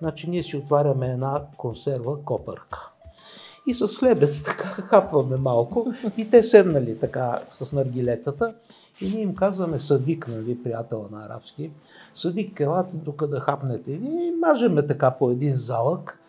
Значи 0.00 0.30
ние 0.30 0.42
си 0.42 0.56
отваряме 0.56 1.06
една 1.06 1.42
консерва 1.56 2.22
копърка. 2.24 2.92
И 3.66 3.74
с 3.74 3.88
хлебец 3.98 4.42
така 4.44 4.68
хапваме 4.68 5.36
малко. 5.36 5.92
И 6.18 6.30
те 6.30 6.42
седнали 6.42 6.98
така 6.98 7.40
с 7.50 7.72
наргилетата. 7.72 8.54
И 9.00 9.08
ние 9.08 9.22
им 9.22 9.34
казваме 9.34 9.80
Садик, 9.80 10.28
нали, 10.28 10.62
приятела 10.62 11.08
на 11.10 11.24
арабски. 11.24 11.70
Садик, 12.14 12.60
елате 12.60 12.98
тук 13.04 13.26
да 13.26 13.40
хапнете. 13.40 13.92
И 13.92 14.32
мажеме 14.40 14.86
така 14.86 15.10
по 15.10 15.30
един 15.30 15.56
залък. 15.56 16.20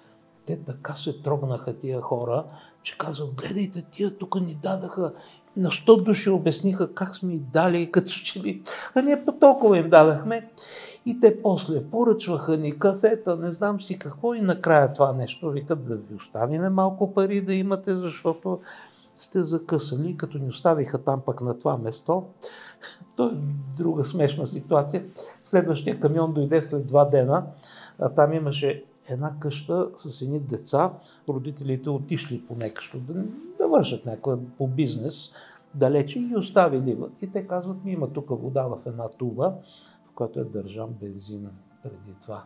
Те 0.45 0.63
така 0.63 0.95
се 0.95 1.21
трогнаха 1.21 1.73
тия 1.73 2.01
хора, 2.01 2.43
че 2.83 2.97
казват, 2.97 3.35
гледайте, 3.35 3.81
тия 3.81 4.17
тук 4.17 4.41
ни 4.41 4.57
дадаха 4.61 5.13
на 5.57 5.69
100 5.69 6.03
души 6.03 6.29
обясниха 6.29 6.93
как 6.93 7.15
сме 7.15 7.33
и 7.33 7.39
дали, 7.53 7.91
като 7.91 8.11
че 8.11 8.39
ли... 8.39 8.61
А 8.95 9.01
ние 9.01 9.25
по 9.25 9.31
толкова 9.31 9.77
им 9.77 9.89
дадахме. 9.89 10.49
И 11.05 11.19
те 11.19 11.41
после 11.41 11.83
поръчваха 11.83 12.57
ни 12.57 12.79
кафета, 12.79 13.37
не 13.37 13.51
знам 13.51 13.81
си 13.81 13.99
какво 13.99 14.33
и 14.33 14.41
накрая 14.41 14.93
това 14.93 15.13
нещо 15.13 15.49
викат 15.49 15.83
да 15.83 15.95
ви 15.95 16.15
оставиме 16.15 16.69
малко 16.69 17.13
пари 17.13 17.41
да 17.41 17.53
имате, 17.53 17.95
защото 17.95 18.59
сте 19.17 19.43
закъсали. 19.43 20.17
Като 20.17 20.37
ни 20.37 20.49
оставиха 20.49 21.03
там 21.03 21.21
пък 21.25 21.41
на 21.41 21.59
това 21.59 21.77
место, 21.77 22.25
то 23.15 23.27
е 23.27 23.31
друга 23.77 24.03
смешна 24.03 24.47
ситуация. 24.47 25.05
Следващия 25.43 25.99
камион 25.99 26.33
дойде 26.33 26.61
след 26.61 26.87
два 26.87 27.05
дена, 27.05 27.45
а 27.99 28.09
там 28.09 28.33
имаше 28.33 28.83
една 29.09 29.33
къща 29.39 29.89
с 29.97 30.21
едни 30.21 30.39
деца, 30.39 30.93
родителите 31.29 31.89
отишли 31.89 32.41
по 32.47 32.55
нещо, 32.55 32.99
да, 32.99 33.13
да 33.57 33.67
вършат 33.67 34.05
някаква 34.05 34.37
по 34.57 34.67
бизнес, 34.67 35.31
далече 35.75 36.19
и 36.19 36.35
оставили. 36.37 36.97
И 37.21 37.31
те 37.31 37.47
казват, 37.47 37.85
ми 37.85 37.91
има 37.91 38.13
тук 38.13 38.29
вода 38.29 38.63
в 38.63 38.77
една 38.85 39.09
туба, 39.09 39.53
в 40.11 40.15
която 40.15 40.39
е 40.39 40.43
държан 40.43 40.89
бензин 41.01 41.49
преди 41.89 42.15
това. 42.21 42.43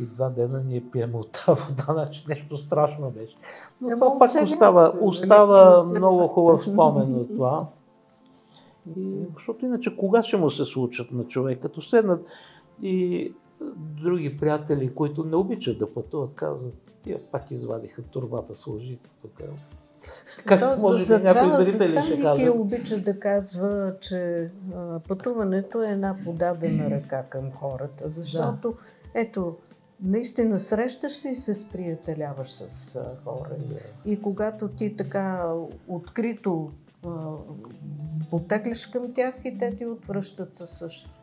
И 0.00 0.06
два 0.06 0.30
дена 0.30 0.62
ние 0.64 0.90
пием 0.90 1.14
от 1.14 1.32
тази 1.32 1.62
вода, 1.62 1.84
значи 1.92 2.24
нещо 2.28 2.58
страшно 2.58 3.10
беше. 3.10 3.36
Но 3.80 3.90
Ема 3.90 4.06
това 4.06 4.18
пак 4.18 4.44
остава, 4.44 4.82
нали? 4.82 4.98
остава 5.00 5.84
много 5.84 6.28
хубав 6.28 6.62
спомен 6.62 7.14
от 7.14 7.28
това. 7.28 7.66
И, 8.96 9.26
защото 9.34 9.66
иначе 9.66 9.96
кога 9.96 10.22
ще 10.22 10.36
му 10.36 10.50
се 10.50 10.64
случат 10.64 11.12
на 11.12 11.24
човек, 11.24 11.62
като 11.62 11.82
седнат 11.82 12.26
и 12.82 13.32
други 13.76 14.36
приятели, 14.36 14.94
които 14.94 15.24
не 15.24 15.36
обичат 15.36 15.78
да 15.78 15.94
пътуват, 15.94 16.34
казват, 16.34 16.74
тия 17.02 17.20
пак 17.30 17.50
извадиха 17.50 18.02
турбата, 18.02 18.54
сложите 18.54 19.10
тук. 19.22 19.40
Как 20.44 20.60
То- 20.60 20.76
може 20.78 20.98
би 20.98 21.04
затова- 21.04 21.42
някой 21.42 21.64
зрители 21.64 21.90
ще 21.90 22.20
кажат? 22.22 22.54
обича 22.54 22.98
да 22.98 23.20
казва, 23.20 23.94
че 24.00 24.50
а, 24.76 24.98
пътуването 24.98 25.82
е 25.82 25.88
една 25.88 26.16
подадена 26.24 26.90
ръка 26.90 27.22
към 27.22 27.52
хората, 27.52 28.08
защото 28.08 28.74
ето, 29.14 29.56
наистина 30.02 30.58
срещаш 30.58 31.12
се 31.12 31.28
и 31.28 31.36
се 31.36 31.54
сприятеляваш 31.54 32.50
с 32.50 32.62
а, 32.96 33.04
хора. 33.24 33.50
И 34.04 34.22
когато 34.22 34.68
ти 34.68 34.96
така 34.96 35.52
открито 35.88 36.70
а, 37.06 37.08
потеглиш 38.30 38.86
към 38.86 39.14
тях 39.14 39.34
и 39.44 39.58
те 39.58 39.76
ти 39.76 39.86
отвръщат 39.86 40.56
със 40.56 40.70
същото. 40.70 41.14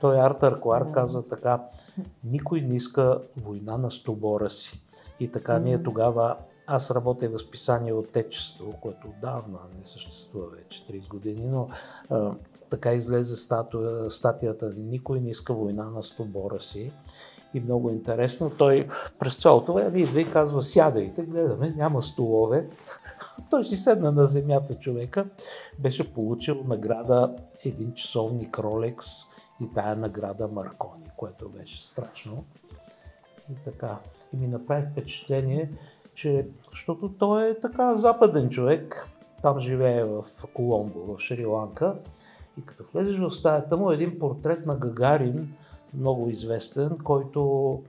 Той 0.00 0.20
Артър 0.20 0.60
Кларк 0.60 0.86
Да. 0.86 0.92
каза 0.92 1.22
така, 1.22 1.60
никой 2.24 2.60
не 2.60 2.74
иска 2.76 3.18
война 3.36 3.76
на 3.78 3.90
стобора 3.90 4.50
си. 4.50 4.82
И 5.20 5.28
така 5.28 5.58
ние 5.58 5.82
тогава, 5.82 6.36
аз 6.66 6.90
работя 6.90 7.28
в 7.28 7.38
списание 7.38 7.92
Отечество, 7.92 8.72
което 8.80 9.08
отдавна 9.08 9.58
не 9.78 9.84
съществува 9.84 10.46
вече 10.46 10.86
30 10.86 11.08
години, 11.08 11.48
но 11.48 11.68
а, 12.10 12.34
така 12.70 12.92
излезе 12.92 13.36
статуя, 13.36 14.10
статията 14.10 14.74
Никой 14.76 15.20
не 15.20 15.30
иска 15.30 15.54
война 15.54 15.90
на 15.90 16.02
стобора 16.02 16.60
си. 16.60 16.92
И 17.54 17.60
много 17.60 17.90
интересно, 17.90 18.50
той 18.58 18.88
през 19.18 19.34
цялото 19.34 19.72
време 19.72 19.98
идва 19.98 20.20
и 20.20 20.32
казва, 20.32 20.62
сядайте, 20.62 21.22
гледаме, 21.22 21.74
няма 21.76 22.02
столове. 22.02 22.68
Той 23.50 23.64
си 23.64 23.76
седна 23.76 24.12
на 24.12 24.26
земята 24.26 24.74
човека, 24.74 25.26
беше 25.78 26.14
получил 26.14 26.64
награда 26.64 27.36
един 27.64 27.94
часовник 27.94 28.58
Ролекс 28.58 29.06
и 29.62 29.72
тая 29.74 29.96
награда 29.96 30.48
Маркони, 30.48 31.10
което 31.16 31.48
беше 31.48 31.86
страшно. 31.86 32.44
И 33.52 33.54
така. 33.64 33.98
И 34.32 34.36
ми 34.36 34.48
направи 34.48 34.86
впечатление, 34.92 35.70
че, 36.14 36.46
защото 36.70 37.08
той 37.08 37.50
е 37.50 37.60
така 37.60 37.92
западен 37.92 38.50
човек, 38.50 39.10
там 39.42 39.60
живее 39.60 40.04
в 40.04 40.24
Коломбо, 40.54 41.00
в 41.00 41.18
Шри-Ланка, 41.18 41.94
и 42.58 42.64
като 42.66 42.84
влезеш 42.94 43.18
в 43.18 43.30
стаята 43.30 43.76
му, 43.76 43.90
е 43.90 43.94
един 43.94 44.18
портрет 44.18 44.66
на 44.66 44.76
Гагарин, 44.76 45.54
много 45.94 46.28
известен, 46.28 46.98
който 47.04 47.82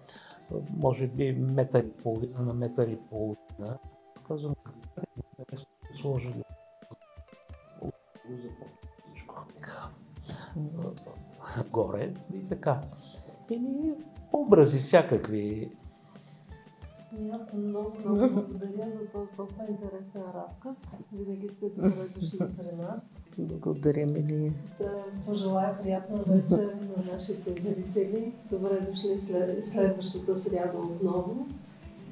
може 0.78 1.08
би 1.08 1.32
метър 1.32 1.84
и 1.84 1.92
половина 1.92 2.42
на 2.42 2.54
метър 2.54 2.88
и 2.88 2.98
половина. 3.10 3.78
Казвам, 4.28 4.56
сложили 6.02 6.44
горе 11.72 12.14
и 12.34 12.48
така. 12.50 12.82
И 13.50 13.92
образи 14.34 14.78
всякакви. 14.78 15.72
И 17.22 17.30
аз 17.30 17.54
много, 17.54 17.92
много 18.00 18.16
благодаря 18.34 18.92
за 18.92 19.06
този 19.14 19.36
толкова 19.36 19.66
интересен 19.70 20.22
разказ. 20.36 20.98
Винаги 21.14 21.50
сте 21.50 21.70
добре 21.70 21.90
дошли 21.90 22.40
при 22.40 22.78
нас. 22.78 23.22
Благодарим 23.38 24.16
и 24.16 24.24
ние. 24.24 24.54
Да 24.80 25.04
пожелая 25.26 25.82
приятна 25.82 26.18
вечер 26.18 26.78
на 26.98 27.14
нашите 27.14 27.62
зрители. 27.62 28.34
Добре 28.52 28.88
дошли 28.90 29.22
след, 29.22 29.66
следващата 29.66 30.40
сряда 30.40 30.78
отново. 30.78 31.48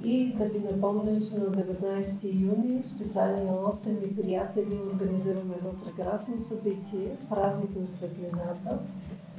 И 0.03 0.33
да 0.37 0.45
ви 0.45 0.59
напомня, 0.59 1.19
че 1.21 1.39
на 1.39 1.51
19 1.51 2.41
юни 2.41 2.83
списание 2.83 3.51
8 3.51 4.11
и 4.11 4.15
приятели 4.15 4.79
организираме 4.93 5.55
едно 5.57 5.69
прекрасно 5.85 6.41
събитие, 6.41 7.17
празник 7.29 7.75
на 7.81 7.87
светлината, 7.87 8.79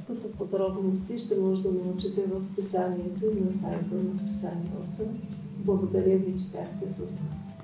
като 0.07 0.31
подробности 0.31 1.17
ще 1.17 1.35
може 1.37 1.63
да 1.63 1.71
научите 1.71 2.25
в 2.25 2.41
списанието 2.41 3.25
и 3.25 3.41
на 3.41 3.53
сайта 3.53 3.95
на 3.95 4.17
списание 4.17 4.71
8. 4.83 5.07
Благодаря 5.65 6.17
ви, 6.17 6.35
че 6.37 6.45
бяхте 6.51 6.89
с 6.89 6.99
нас. 6.99 7.55